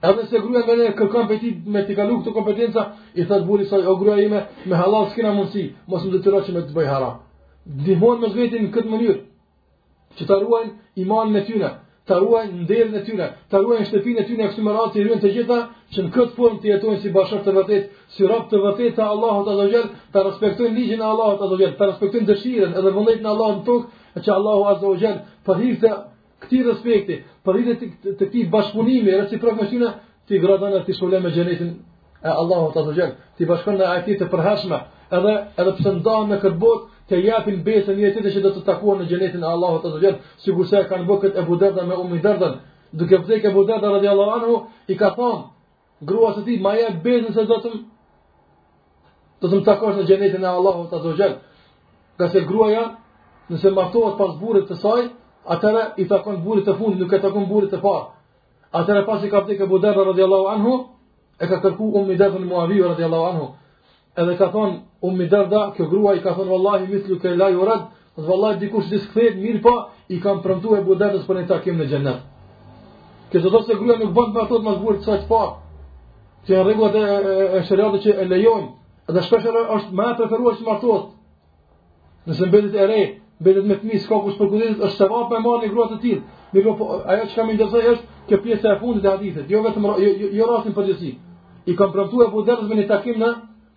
Edhe 0.10 0.24
se 0.30 0.38
gruaja 0.46 0.78
më 0.80 0.96
kërkon 1.00 1.26
për 1.30 1.38
ti 1.42 1.50
me 1.74 1.82
ti 1.88 1.94
kalu 1.98 2.14
këtë 2.22 2.34
kompetenca, 2.38 2.82
i 3.20 3.24
thot 3.32 3.44
burri 3.48 3.66
sa 3.72 3.78
o 3.92 3.96
gruaja 4.02 4.24
ime 4.28 4.42
me 4.70 4.76
halal 4.82 5.06
s'ke 5.12 5.22
na 5.26 5.34
mundsi, 5.38 5.64
mos 5.90 6.02
më 6.06 6.12
detyrosh 6.16 6.50
më 6.56 6.62
të 6.70 6.74
bëj 6.78 6.88
haram. 6.94 7.16
Dihon 7.86 8.18
me 8.24 8.30
vetin 8.40 8.64
në 8.68 8.72
këtë 8.76 8.90
mënyrë. 8.96 9.20
Që 10.18 10.24
ta 10.30 10.36
ruajn 10.42 10.70
iman 11.04 11.28
me 11.36 11.42
tyra, 11.48 11.70
ta 12.08 12.16
ruajn 12.18 12.52
ndërën 12.64 12.96
e 12.98 13.02
tyra, 13.08 13.28
ta 13.52 13.58
ruajn 13.62 13.84
shtëpinë 13.90 14.20
e 14.22 14.24
tyra 14.28 14.48
kështu 14.50 14.64
me 14.66 14.72
radhë, 14.78 14.98
i 15.00 15.04
ruajn 15.06 15.22
të 15.26 15.34
gjitha 15.36 15.60
që 15.94 16.00
në 16.06 16.10
këtë 16.16 16.34
formë 16.38 16.60
të 16.62 16.68
jetojnë 16.72 17.02
si 17.04 17.10
bashkë 17.16 17.44
të 17.46 17.52
vërtetë, 17.58 17.92
si 18.16 18.24
rob 18.32 18.44
të 18.50 18.58
vërtetë 18.64 18.96
të 18.98 19.06
Allahut 19.14 19.52
Azhajal, 19.54 19.86
të 20.14 20.24
respektojnë 20.28 20.76
ligjin 20.80 21.04
e 21.04 21.08
Allahut 21.14 21.44
Azhajal, 21.46 21.76
të 21.78 21.90
respektojnë 21.92 22.28
dëshirën 22.32 22.72
edhe 22.82 22.92
vullnetin 22.98 23.28
e 23.30 23.32
Allahut 23.34 23.58
në 23.60 23.66
tokë, 23.70 23.88
e 24.16 24.20
që 24.20 24.32
Allahu 24.38 24.64
Azza 24.72 24.88
wa 24.92 24.98
Jall 25.02 25.18
për 25.46 25.60
hirtë 25.64 25.82
të 25.90 25.96
këti 26.44 26.60
respekti, 26.70 27.16
për 27.46 27.58
hirtë 27.60 27.90
të 28.06 28.30
këti 28.30 28.44
bashkëpunimi, 28.54 29.16
rështë 29.16 29.36
ti 29.36 29.40
prakë 29.42 29.60
mështina, 29.62 29.94
të 30.30 30.36
i 30.36 30.40
e 30.40 30.42
Allahut 30.46 30.90
e 31.30 31.32
gjenetin 31.36 31.70
e 32.26 32.34
Allahu 32.42 32.70
Azza 32.70 32.84
wa 32.88 32.94
Jall. 32.98 33.12
ti 33.38 33.44
i 33.44 33.48
bashkën 33.50 33.78
në 33.80 33.86
ajti 33.96 34.16
të 34.20 34.26
përhashme, 34.32 34.80
edhe, 35.18 35.34
edhe 35.60 35.72
pësë 35.78 35.92
ndahen 36.00 36.28
në 36.32 36.38
kërbot, 36.44 36.80
të 37.10 37.20
japin 37.28 37.58
besën 37.68 37.94
një 37.98 38.06
jetit 38.08 38.26
e 38.30 38.32
që 38.34 38.40
do 38.46 38.50
të 38.56 38.62
takuar 38.70 38.98
në 39.00 39.08
gjenetin 39.10 39.44
e 39.44 39.48
Allahu 39.56 39.76
Azza 39.80 39.90
wa 39.96 40.02
Jall, 40.04 40.18
si 40.42 40.50
gu 40.56 40.64
kanë 40.92 41.06
bë 41.10 41.16
këtë 41.22 41.38
e 41.42 41.44
Darda 41.62 41.84
me 41.90 41.96
umi 42.04 42.20
dërden, 42.26 42.54
duke 42.98 43.16
pëzik 43.22 43.44
e 43.50 43.52
Darda, 43.68 43.88
radiallahu 43.96 44.32
anhu, 44.38 44.56
i 44.88 44.96
ka 45.00 45.10
thonë, 45.18 45.42
grua 46.08 46.32
së 46.38 46.42
ti, 46.46 46.54
ma 46.64 46.72
jep 46.76 47.04
besën 47.04 47.34
se 47.36 47.44
do 47.52 47.58
të 47.64 47.70
do 49.42 49.48
të 49.48 49.56
të 49.60 49.60
të 49.60 49.60
të 49.60 49.60
të 49.60 49.62
të 49.68 50.08
të 50.08 50.40
të 50.40 51.08
të 51.10 52.48
të 52.48 52.48
të 52.48 52.74
të 52.76 52.98
nëse 53.50 53.72
martohet 53.74 54.18
pas 54.18 54.36
burrit 54.40 54.68
të 54.70 54.76
saj, 54.82 55.06
atëra 55.50 55.84
i 56.02 56.06
takon 56.10 56.42
burrit 56.46 56.68
të 56.68 56.74
fundit, 56.78 57.02
nuk 57.02 57.14
e 57.16 57.20
takon 57.24 57.48
burrit 57.50 57.72
të 57.74 57.80
parë. 57.82 58.06
Atëra 58.80 59.06
pasi 59.08 59.30
ka 59.32 59.40
vdekur 59.46 59.66
Abu 59.66 59.80
Darda 59.82 60.04
radhiyallahu 60.12 60.48
anhu, 60.54 60.74
e 61.42 61.48
ka 61.50 61.58
kërku 61.64 61.86
Ummi 62.00 62.16
Darda 62.20 62.40
Muawiya 62.40 62.92
radhiyallahu 62.94 63.30
anhu. 63.34 63.48
Edhe 64.16 64.36
ka 64.38 64.50
thon 64.54 64.72
Ummi 65.02 65.28
Darda, 65.32 65.72
kjo 65.76 65.88
grua 65.90 66.14
i 66.16 66.22
ka 66.22 66.34
thon 66.36 66.48
vallahi 66.50 66.88
mislu 66.94 67.20
ke 67.20 67.34
la 67.36 67.50
yurad, 67.50 67.84
do 68.18 68.22
vallahi 68.28 68.60
dikush 68.60 68.90
të 68.92 69.00
skthehet 69.06 69.36
mirë 69.42 69.62
pa 69.64 69.74
i 70.14 70.20
kam 70.22 70.42
premtuar 70.44 70.84
Abu 70.84 70.96
Dardas 70.96 71.26
për 71.28 71.40
një 71.42 71.48
takim 71.48 71.78
në 71.82 71.88
xhennet. 71.90 72.20
Që 73.32 73.38
çdo 73.42 73.62
se 73.66 73.76
grua 73.78 73.96
nuk 74.00 74.12
bën 74.16 74.34
martohet 74.38 74.66
pas 74.66 74.78
burrit 74.84 75.02
të 75.02 75.06
saj 75.06 75.20
të 75.24 75.30
parë. 75.30 75.56
Që 76.46 76.52
në 76.56 76.62
rregullat 76.66 76.96
e 76.98 77.64
shariat 77.68 77.96
që 78.04 78.12
e 78.22 78.26
lejojnë, 78.32 78.68
edhe 79.10 79.22
shpesh 79.26 79.46
është 79.78 79.92
më 79.98 80.06
e 80.06 80.14
preferuar 80.22 80.56
të 80.60 80.66
martohet 80.70 81.08
Nëse 82.28 82.38
sembetit 82.44 82.76
e 82.76 82.86
rejtë, 82.86 83.19
bëhet 83.44 83.64
me 83.68 83.76
fëmijë 83.80 84.02
s'ka 84.04 84.18
kusht 84.24 84.40
për 84.42 84.50
godinë, 84.52 84.78
është 84.84 84.98
sevap 85.00 85.30
me 85.32 85.40
marrni 85.44 85.70
grua 85.72 85.86
të 85.90 85.98
tillë. 86.04 86.22
Mirë, 86.54 86.66
po, 86.66 86.74
po 86.76 87.00
ajo 87.14 87.28
që 87.32 87.46
më 87.48 87.54
ndezoi 87.56 87.86
është 87.94 88.24
kjo 88.28 88.40
pjesa 88.44 88.72
e 88.74 88.80
fundit 88.82 89.06
e 89.06 89.10
hadithit, 89.14 89.48
jo 89.54 89.62
vetëm 89.64 89.86
jo, 89.88 89.94
jo, 90.20 90.28
jo 90.40 90.48
rastin 90.50 90.76
për 90.76 90.90
jetësi. 90.92 91.12
I 91.70 91.76
kam 91.80 91.94
premtuar 91.94 92.30
po 92.34 92.44
dhërtës 92.44 92.68
me 92.68 92.80
një 92.80 92.88
takim 92.90 93.20
në 93.22 93.30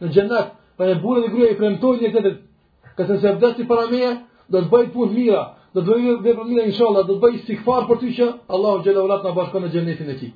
në 0.02 0.10
xhenet, 0.10 0.56
pa 0.76 0.88
e 0.90 0.96
burrë 1.02 1.26
dhe 1.26 1.34
gruaja 1.34 1.54
i 1.54 1.58
premtoi 1.60 2.00
një 2.02 2.10
tjetër. 2.14 2.38
Ka 2.96 3.06
se 3.06 3.18
vdes 3.36 3.54
ti 3.56 3.66
para 3.70 3.86
meje, 3.90 4.14
do 4.50 4.64
të 4.64 4.70
bëj 4.72 4.88
punë 4.96 5.14
mira, 5.18 5.42
do 5.74 5.84
të 5.84 5.92
bëj 5.92 6.16
vepra 6.26 6.48
mira 6.50 6.64
inshallah, 6.70 7.06
do 7.06 7.14
të 7.20 7.22
bëj 7.22 7.36
istighfar 7.40 7.86
për 7.90 8.00
ty 8.02 8.10
që 8.16 8.26
Allahu 8.54 8.82
xhelalu 8.82 9.20
ta 9.22 9.30
bashkon 9.36 9.62
në 9.64 9.70
xhenetin 9.76 10.10
e 10.10 10.16
tij. 10.22 10.32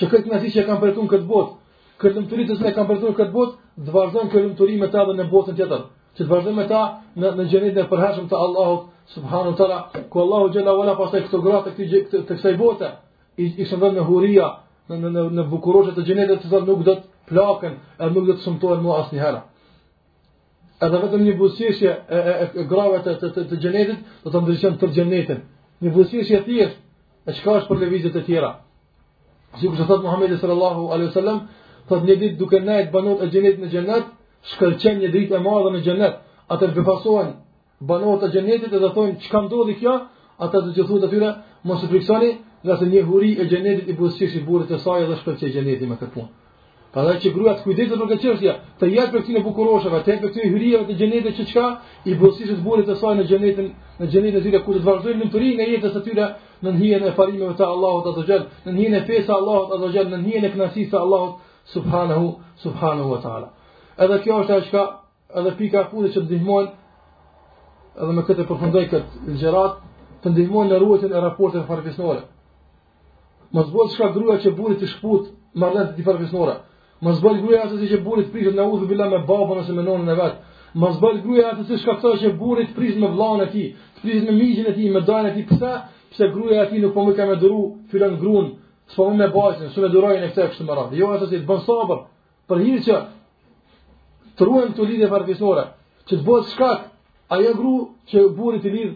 Që 0.00 0.04
këtë 0.14 0.32
nasi 0.32 0.48
që 0.56 0.64
kam 0.70 0.80
pretuar 0.80 1.08
kët 1.12 1.24
botë, 1.28 1.52
këtë 2.00 2.16
lumturi 2.18 2.48
që 2.48 2.72
kam 2.74 2.86
pretuar 2.88 3.14
këtë 3.20 3.32
botë, 3.36 3.54
të 3.84 3.90
vazhdon 3.98 4.32
këtë 4.32 4.44
lumturi 4.48 4.80
me 4.80 4.88
ta 4.92 5.04
në 5.18 5.28
botën 5.34 5.54
tjetër 5.60 5.82
që 6.16 6.22
të 6.22 6.30
vazhdojmë 6.30 6.64
ta 6.70 6.80
në 7.18 7.30
në 7.38 7.44
xhenetin 7.50 7.80
e 7.82 7.86
përhasëm 7.90 8.28
të 8.30 8.38
Allahut 8.38 8.92
subhanahu 9.14 9.52
wa 9.52 9.56
taala, 9.58 9.78
ku 10.10 10.16
Allahu 10.24 10.52
jalla 10.54 10.72
wala 10.78 10.94
pasaj 10.98 11.20
këto 11.26 11.40
gjëra 11.44 11.60
të 11.64 11.72
këtij 11.74 12.04
të 12.12 12.22
kësaj 12.28 12.54
bote, 12.60 12.88
i 13.36 13.44
i 13.58 13.64
shëndon 13.68 13.92
me 13.98 14.02
huria 14.08 14.48
në 14.88 15.00
në 15.02 15.24
në 15.36 15.42
bukurësi 15.50 15.94
të 15.96 16.04
xhenetit 16.06 16.38
të 16.42 16.52
zot 16.52 16.68
nuk 16.68 16.84
do 16.84 16.96
të 17.28 17.72
e 17.98 18.10
nuk 18.14 18.24
do 18.26 18.32
të 18.36 18.42
shumtohen 18.44 18.80
më 18.84 18.92
asnjëherë. 19.02 19.40
Edhe 20.84 20.98
vetëm 21.02 21.22
një 21.24 21.34
buzëqeshje 21.38 21.90
e 22.16 22.18
e 22.30 22.50
e 22.60 22.62
grave 22.70 22.98
të 23.02 23.18
të 23.20 23.46
të 23.48 23.58
xhenetit 23.58 24.24
do 24.24 24.30
të 24.30 24.38
ndriçojnë 24.42 24.78
për 24.80 24.92
xhenetin. 24.94 25.40
Një 25.82 25.90
buzëqeshje 25.96 26.36
e 26.40 26.42
thjeshtë 26.46 26.82
e 27.26 27.32
çka 27.36 27.50
është 27.58 27.68
për 27.70 27.78
lëvizje 27.82 28.10
të 28.14 28.22
tjera. 28.26 28.50
Sikur 29.58 29.76
të 29.78 29.84
thotë 29.88 30.04
Muhamedi 30.06 30.36
sallallahu 30.42 30.80
alaihi 30.92 31.08
wasallam, 31.10 31.38
"Fadnidit 31.88 32.32
dukenait 32.40 32.88
banut 32.92 33.18
al-jannat 33.22 33.56
min 33.58 33.68
al-jannat" 33.68 34.04
shkërcen 34.52 34.98
një 35.00 35.08
dritë 35.12 35.36
e 35.38 35.42
madhe 35.44 35.70
në 35.74 35.80
xhenet, 35.84 36.18
atë 36.52 36.72
do 36.76 36.82
pasohen 36.86 37.30
banorët 37.80 38.26
e 38.28 38.32
xhenetit 38.34 38.72
dhe 38.72 38.80
do 38.82 38.90
thonë 38.96 39.16
çka 39.24 39.40
ndodhi 39.46 39.78
kjo? 39.80 39.94
Ata 40.44 40.58
do 40.66 40.70
të 40.74 40.82
thonë 40.88 41.06
aty, 41.08 41.18
mos 41.68 41.80
e 41.84 41.90
friksoni, 41.92 42.30
nga 42.64 42.74
se 42.80 42.84
një 42.90 43.02
huri 43.08 43.30
e 43.40 43.44
xhenetit 43.48 43.86
i 43.92 43.98
bushish 43.98 44.34
i 44.34 44.42
burrit 44.46 44.68
të 44.72 44.78
saj 44.82 45.04
dhe 45.08 45.16
shkërcej 45.22 45.50
xhenetin 45.54 45.88
me 45.90 45.96
këtë 46.00 46.14
punë. 46.14 46.32
Para 46.94 47.12
që 47.22 47.30
gruaja 47.34 47.54
të 47.58 47.64
kujdesë 47.66 47.96
për 47.98 48.08
këtë 48.10 48.22
çështje, 48.22 48.52
të 48.80 48.88
jetë 48.94 49.12
për 49.14 49.22
këtë 49.24 49.40
bukuroshave, 49.46 49.98
të 50.04 50.10
jetë 50.10 50.22
për 50.24 50.32
këtë 50.34 50.50
hyrje 50.52 50.80
të 50.90 50.96
xhenetit 51.00 51.34
që 51.40 51.44
çka 51.50 51.64
i 52.12 52.14
bushish 52.20 52.52
i 52.54 52.58
burrit 52.66 52.86
të 52.88 52.96
saj 53.00 53.14
në 53.20 53.24
xhenetin, 53.30 53.68
në 54.00 54.04
xhenetin 54.12 54.38
e 54.38 54.44
tij 54.44 54.60
ku 54.62 54.70
do 54.76 54.84
të 54.84 54.88
vazhdojnë 54.90 55.24
lumturinë 55.24 55.62
e 55.64 55.70
jetës 55.74 55.92
së 55.96 56.04
tyre 56.06 56.26
në 56.64 56.76
hijen 56.80 57.02
e 57.08 57.14
parimeve 57.18 57.56
të 57.58 57.64
Allahut 57.74 58.06
azza 58.12 58.26
xal, 58.28 58.42
në 58.68 58.76
hijen 58.78 58.94
e 59.00 59.02
fesë 59.10 59.32
Allahut 59.38 59.74
azza 59.74 59.88
xal, 59.96 60.14
në 60.14 60.22
hijen 60.30 60.44
e 60.48 60.54
kënaqësisë 60.54 60.96
Allahut 61.04 61.34
subhanahu 61.74 62.26
subhanahu 62.64 63.10
wa 63.16 63.20
taala. 63.26 63.53
Edhe 63.98 64.16
kjo 64.24 64.40
është 64.42 64.52
ajo 64.54 64.64
që 64.70 64.84
edhe 65.38 65.50
pika 65.58 65.84
e 65.84 65.88
fundit 65.92 66.14
që 66.14 66.22
të 66.22 66.26
ndihmojnë 66.26 66.70
edhe 68.02 68.14
me 68.16 68.24
këtë 68.26 68.46
përfundoj 68.48 68.82
këtë 68.90 69.20
ligjërat 69.28 69.76
të 70.24 70.32
ndihmojnë 70.32 70.72
në 70.74 70.80
ruajtjen 70.82 71.14
e 71.14 71.20
raportit 71.22 71.62
farefisnore. 71.68 72.24
Mos 73.54 73.68
bëj 73.70 73.92
çka 73.94 74.08
gruaja 74.16 74.40
që 74.44 74.54
burri 74.58 74.78
të 74.80 74.88
shkput 74.96 75.28
marrën 75.62 75.92
ti 75.94 76.02
farefisnore. 76.06 76.56
Mos 77.06 77.22
bëj 77.22 77.38
gruaja 77.44 77.60
atë 77.68 77.88
që 77.92 78.00
burri 78.06 78.24
të 78.26 78.34
prishet 78.34 78.58
na 78.58 78.66
udhë 78.74 78.88
bila 78.90 79.06
me 79.12 79.20
babën 79.30 79.60
ose 79.62 79.72
me 79.76 79.84
nonën 79.86 80.10
e 80.14 80.18
vet. 80.18 80.34
Mos 80.74 80.96
bëj 81.02 81.22
gruaja 81.22 81.48
atë 81.52 81.68
që 81.70 81.78
shkakton 81.84 82.18
që 82.22 82.34
burri 82.40 82.66
të 82.66 82.74
prishet 82.78 82.98
me 83.04 83.12
vllahën 83.14 83.44
e 83.46 83.50
tij, 83.52 83.68
të 83.96 84.06
prishet 84.06 84.26
me 84.26 84.34
miqin 84.40 84.72
e 84.72 84.74
tij, 84.74 84.90
me 84.96 85.04
dajën 85.06 85.28
e 85.30 85.32
tij. 85.36 85.46
Pse? 85.52 85.74
Pse 86.14 86.32
gruaja 86.34 86.66
e 86.66 86.70
tij 86.72 86.82
nuk 86.82 86.94
po 86.96 87.06
më 87.06 87.14
ka 87.16 87.28
më 87.30 87.38
dhuru 87.40 87.62
filan 87.94 88.18
grun, 88.20 88.46
s'po 88.90 89.04
më 89.18 89.26
bajsin, 89.34 89.68
s'u 89.72 89.80
më 89.86 89.92
durojnë 89.94 90.32
këtë 90.32 90.48
kështu 90.50 90.64
më 90.66 90.88
Jo 90.98 91.06
atë 91.14 91.26
që 91.30 91.42
të 91.42 91.46
bën 91.48 91.60
sabër 91.66 92.00
për 92.50 92.58
hir 92.64 92.80
që 92.86 92.96
të 94.38 94.44
ruajmë 94.48 94.74
të 94.76 94.86
lidhje 94.88 95.08
farefisore, 95.10 95.64
që 96.10 96.16
të 96.16 96.24
bëhet 96.26 96.48
shkak 96.52 96.80
ajo 97.34 97.52
gru 97.58 97.74
që 98.10 98.18
burit 98.36 98.62
të 98.64 98.72
lidh 98.74 98.94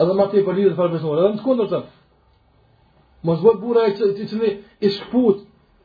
edhe 0.00 0.14
më 0.18 0.26
për 0.30 0.44
po 0.46 0.52
lidhje 0.56 0.76
farefisore, 0.78 1.20
edhe 1.24 1.34
në 1.36 1.42
kundërshtim. 1.44 1.84
Mos 3.24 3.38
vë 3.42 3.54
burra 3.60 3.86
që 3.98 4.10
ti 4.18 4.24
të 4.30 4.40
më 4.40 4.48
i 4.86 4.90
shkput 4.98 5.36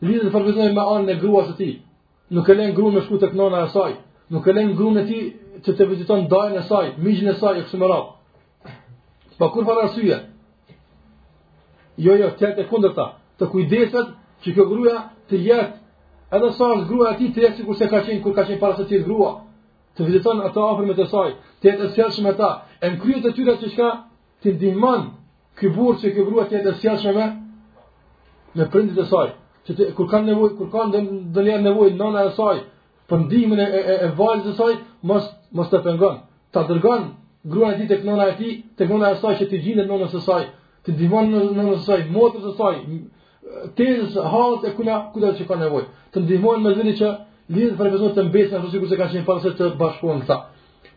lidhje 0.05 0.31
farefisore 0.33 0.73
me 0.75 0.85
anën 0.93 1.13
e 1.15 1.19
gruas 1.23 1.47
asë 1.51 1.59
tij. 1.61 1.75
Nuk 2.33 2.47
e 2.51 2.55
lën 2.59 2.73
gru 2.77 2.89
me 2.93 3.01
shkut 3.05 3.21
tek 3.25 3.33
nona 3.37 3.63
e 3.65 3.69
saj, 3.73 3.95
nuk 4.33 4.45
e 4.47 4.53
lën 4.55 4.73
gru 4.77 4.89
e 4.97 5.03
tij 5.07 5.23
që 5.65 5.71
të 5.75 5.87
viziton 5.89 6.27
dajnë 6.31 6.59
e 6.61 6.65
saj, 6.69 6.85
miqën 7.03 7.31
e 7.31 7.35
saj 7.41 7.55
e 7.61 7.63
kështu 7.65 7.77
me 7.81 7.89
Pa 9.39 9.47
kur 9.53 9.63
fara 9.65 9.87
syje. 9.95 10.17
Jo, 11.95 12.11
jo, 12.19 12.27
tjetë 12.39 12.59
e 12.61 12.67
kundërta, 12.67 13.05
të 13.39 13.45
kujdeset 13.51 14.07
që 14.43 14.49
kjo 14.55 14.65
gruja 14.67 14.99
të 15.31 15.35
jetë 15.47 15.78
edhe 16.32 16.49
sa 16.57 16.67
është 16.75 16.88
grua 16.89 17.11
e 17.13 17.17
tij 17.17 17.30
të 17.36 17.43
jetë 17.45 17.63
kurse 17.65 17.88
ka 17.89 17.99
qenë 18.05 18.21
kur 18.23 18.36
ka 18.38 18.43
qenë 18.47 18.59
para 18.61 18.75
se 18.80 18.86
të 18.89 18.99
grua. 19.05 19.30
Të 19.97 20.01
viziton 20.07 20.38
ato 20.47 20.61
afër 20.71 20.86
me 20.89 20.93
të 20.97 21.05
saj, 21.13 21.30
të 21.61 21.65
jetë 21.69 21.88
sjellshëm 21.95 22.27
ta, 22.39 22.49
e 22.82 22.91
mkryet 22.93 23.23
të 23.25 23.32
tyra 23.38 23.53
çka 23.61 23.89
ti 24.43 24.49
diman 24.61 25.01
ky 25.59 25.67
burë 25.75 25.99
që 26.01 26.07
kë 26.15 26.23
grua 26.27 26.43
të 26.47 26.53
jetë 26.59 26.75
sjellshëm 26.82 27.15
me 27.19 27.27
me 28.57 28.63
prindit 28.71 28.97
e 28.97 29.05
saj. 29.11 29.27
Që 29.65 29.71
të, 29.77 29.84
kur 29.97 30.07
kanë 30.11 30.27
nevojë, 30.32 30.51
kur 30.57 30.69
kanë 30.73 31.03
dëlia 31.36 31.57
nevojë 31.65 31.93
nëna 31.99 32.21
e 32.30 32.32
saj, 32.39 32.57
për 33.09 33.17
ndihmën 33.25 33.59
e 33.59 33.67
e, 33.67 33.80
e, 33.80 33.95
e 34.05 34.09
vajzës 34.19 34.45
së 34.45 34.55
saj, 34.61 34.73
mos 35.09 35.23
mos 35.57 35.67
të 35.71 35.77
pengon. 35.86 36.15
Ta 36.53 36.59
dërgon 36.69 37.01
gruan 37.51 37.73
e 37.73 37.77
tij 37.82 37.89
tek 37.91 38.01
nëna 38.07 38.23
e 38.32 38.36
tij, 38.39 38.53
tek 38.77 38.89
nëna 38.91 39.07
e 39.15 39.19
saj 39.23 39.34
që 39.39 39.45
të 39.49 39.55
gjinë 39.65 39.86
nënës 39.89 40.11
së 40.15 40.21
saj, 40.27 40.43
të 40.86 40.89
diman 41.01 41.25
nënës 41.34 41.80
së 41.82 41.86
saj, 41.89 42.01
motrës 42.15 42.45
së 42.49 42.53
saj, 42.59 42.75
tezës 43.78 44.18
hallet 44.34 44.66
e 44.68 44.74
kula 44.78 44.97
kujdes 45.14 45.39
që 45.39 45.47
ka 45.50 45.56
nevoj. 45.62 45.86
Të 46.14 46.24
ndihmojnë 46.24 46.64
me 46.66 46.74
zëri 46.78 46.93
që 47.02 47.10
lidhë 47.56 47.78
për 47.80 47.91
vezot 47.95 48.14
të 48.18 48.26
mbështesë 48.28 48.58
ashtu 48.60 48.72
sikurse 48.76 48.97
kanë 49.00 49.14
qenë 49.16 49.28
pasojë 49.30 49.58
të 49.60 49.70
bashkuan 49.80 50.20
këta. 50.24 50.38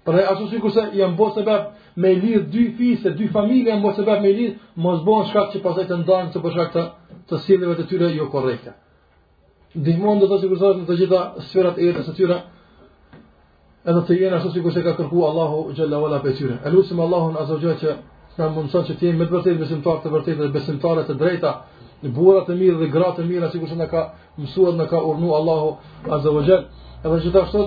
Por 0.05 0.19
ashtu 0.21 0.49
sikurse 0.53 0.83
janë 0.99 1.17
bosë 1.19 1.45
bab 1.47 1.63
me 2.03 2.11
lidh 2.23 2.49
dy 2.53 2.65
fisë, 2.79 3.15
dy 3.19 3.29
familje 3.37 3.71
janë 3.73 3.83
bosë 3.87 4.05
bab 4.09 4.19
me 4.25 4.33
lidh, 4.37 4.57
mos 4.83 5.01
bën 5.07 5.23
shkak 5.31 5.49
që 5.53 5.63
pasojë 5.65 5.89
të 5.91 6.01
ndanë 6.03 6.33
të 6.33 6.43
bësh 6.45 6.57
këtë 6.61 6.85
të 7.29 7.43
sjelljeve 7.45 7.75
të 7.81 7.85
tyre 7.91 8.09
jo 8.17 8.27
korrekte. 8.35 8.73
Ndihmojnë 9.81 10.21
do 10.25 10.29
të 10.33 10.41
sigurisë 10.43 10.75
në 10.83 10.87
të 10.89 10.97
gjitha 11.01 11.21
sferat 11.51 11.77
e 11.81 11.85
jetës 11.89 12.07
së 12.11 12.17
tyre. 12.21 12.39
Edhe 13.89 14.01
të 14.09 14.19
jenë 14.21 14.37
ashtu 14.39 14.51
sikurse 14.57 14.81
ka 14.85 14.93
kërku 14.99 15.23
Allahu 15.29 15.61
xhalla 15.77 15.99
wala 16.05 16.19
pe 16.25 16.31
tyre. 16.39 16.55
Elusim 16.67 16.99
Allahun 17.07 17.35
azhajat 17.43 17.79
që 17.85 17.91
Sa 18.33 18.47
mund 18.49 18.71
të 18.73 18.73
sa 18.73 18.81
që 18.89 18.95
të 18.97 19.11
me 19.13 19.27
vërtetë 19.29 19.61
besimtar 19.61 19.99
të 20.01 20.09
vërtetë 20.15 20.41
dhe 20.41 20.47
besimtar 20.55 21.03
të 21.05 21.15
drejta, 21.21 21.51
në 22.05 22.11
burrat 22.17 22.49
e 22.51 22.55
mirë 22.61 22.79
dhe 22.81 22.89
gratë 22.91 23.23
e 23.23 23.29
mira, 23.29 23.49
sikurse 23.53 23.77
na 23.79 23.87
ka 23.91 24.03
mësuar, 24.41 24.73
na 24.79 24.87
ka 24.91 24.99
urdhëruar 25.07 25.37
Allahu 25.41 25.69
Azza 26.15 26.31
wa 26.37 26.43
Jall. 26.49 26.65
Edhe 27.05 27.21
çdo 27.27 27.41
sikur 27.47 27.67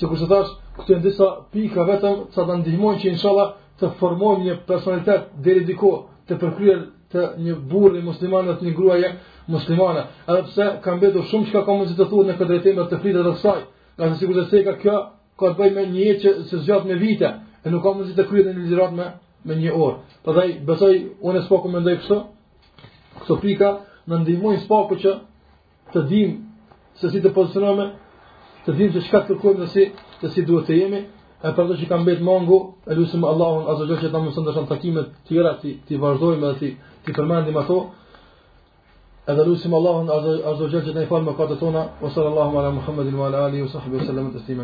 sikurse 0.00 0.26
thash, 0.32 0.50
këto 0.76 0.90
janë 0.94 1.04
disa 1.06 1.26
pika 1.52 1.84
vetëm 1.90 2.16
që 2.34 2.40
ta 2.48 2.54
ndihmojnë 2.60 3.00
që 3.02 3.08
inshallah 3.14 3.48
të 3.80 3.84
formojmë 4.00 4.44
një 4.46 4.54
personalitet 4.68 5.22
deri 5.44 5.62
diku 5.70 5.90
të 6.28 6.34
përkryer 6.42 6.80
të 7.12 7.20
një 7.44 7.54
burri 7.70 8.00
musliman 8.04 8.46
atë 8.52 8.62
një 8.68 8.74
gruaje 8.78 9.08
muslimane. 9.52 10.02
Edhe 10.30 10.42
pse 10.48 10.64
ka 10.84 10.90
mbetur 10.96 11.24
shumë 11.30 11.46
çka 11.50 11.60
ka 11.66 11.72
mundësi 11.76 11.96
të 11.98 12.04
thuhet 12.10 12.26
në 12.28 12.34
këtë 12.38 12.48
drejtim 12.52 12.84
të 12.90 12.96
flitë 13.02 13.22
të 13.26 13.32
saj, 13.44 13.60
Ka 13.98 14.08
se 14.10 14.14
sikurse 14.18 14.50
se 14.50 14.64
ka 14.66 14.72
kjo 14.82 14.96
ka 15.38 15.44
të 15.50 15.56
bëjë 15.58 15.74
me 15.76 15.82
një 15.94 16.00
jetë 16.08 16.20
që 16.24 16.30
se 16.50 16.56
zgjat 16.62 16.82
me 16.88 16.94
vite 16.98 17.28
e 17.64 17.70
nuk 17.70 17.82
ka 17.84 17.90
mundësi 17.94 18.16
të 18.18 18.24
kryhet 18.28 18.46
në 18.50 18.64
një 18.64 18.74
rrot 18.74 18.92
me 18.98 19.06
me 19.46 19.54
një 19.62 19.70
orë. 19.84 19.96
Prandaj 20.24 20.48
besoj 20.66 20.94
unë 21.28 21.40
s'po 21.46 21.56
komendoj 21.62 21.94
këtë, 22.02 22.16
këto 23.24 23.36
pika 23.42 23.70
në 24.08 24.22
ndihmojnë 24.22 24.64
së 24.64 24.96
që 25.04 25.12
të 25.94 26.00
dim 26.08 26.30
se 27.00 27.10
si 27.10 27.20
të 27.22 27.30
pozicionome, 27.34 27.86
të 28.66 28.70
dim 28.76 28.92
se 28.94 29.00
çka 29.08 29.18
të 29.26 29.32
kërkojmë 29.34 29.60
dhe 29.60 29.68
si, 29.74 29.84
të 30.20 30.26
si 30.32 30.42
duhet 30.46 30.66
të 30.68 30.76
jemi, 30.78 31.00
e 31.46 31.52
për 31.56 31.64
të 31.70 31.74
që 31.80 31.88
kam 31.90 32.04
betë 32.06 32.24
mangu, 32.24 32.58
e 32.86 32.92
lusim 32.96 33.24
Allahun 33.24 33.66
azogjo 33.72 33.96
që 34.02 34.08
ta 34.12 34.18
më 34.22 34.30
sëndë 34.34 34.54
shanë 34.56 34.70
takimet 34.72 35.08
tjera, 35.28 35.52
ti, 35.60 35.70
ti 35.86 35.98
vazhdojmë 36.00 36.46
dhe 36.54 36.54
ti, 36.60 36.70
ti 37.04 37.10
përmendim 37.16 37.56
ato, 37.60 37.78
edhe 39.30 39.42
lusim 39.48 39.74
Allahun 39.76 40.08
azogjo 40.54 40.80
që 40.86 40.94
ta 40.94 41.02
i 41.04 41.10
falë 41.10 41.26
me 41.30 41.34
patët 41.38 41.60
tona, 41.62 41.82
o 42.04 42.10
sërë 42.14 42.28
Allahum 42.32 42.56
ala 42.60 42.70
Muhammedin 42.80 43.16
wa 43.20 43.26
ala 43.28 43.44
Ali, 43.48 43.60
o 43.62 43.68
sahbë, 43.74 44.04
o 44.08 44.32
të 44.36 44.44
stimen. 44.44 44.62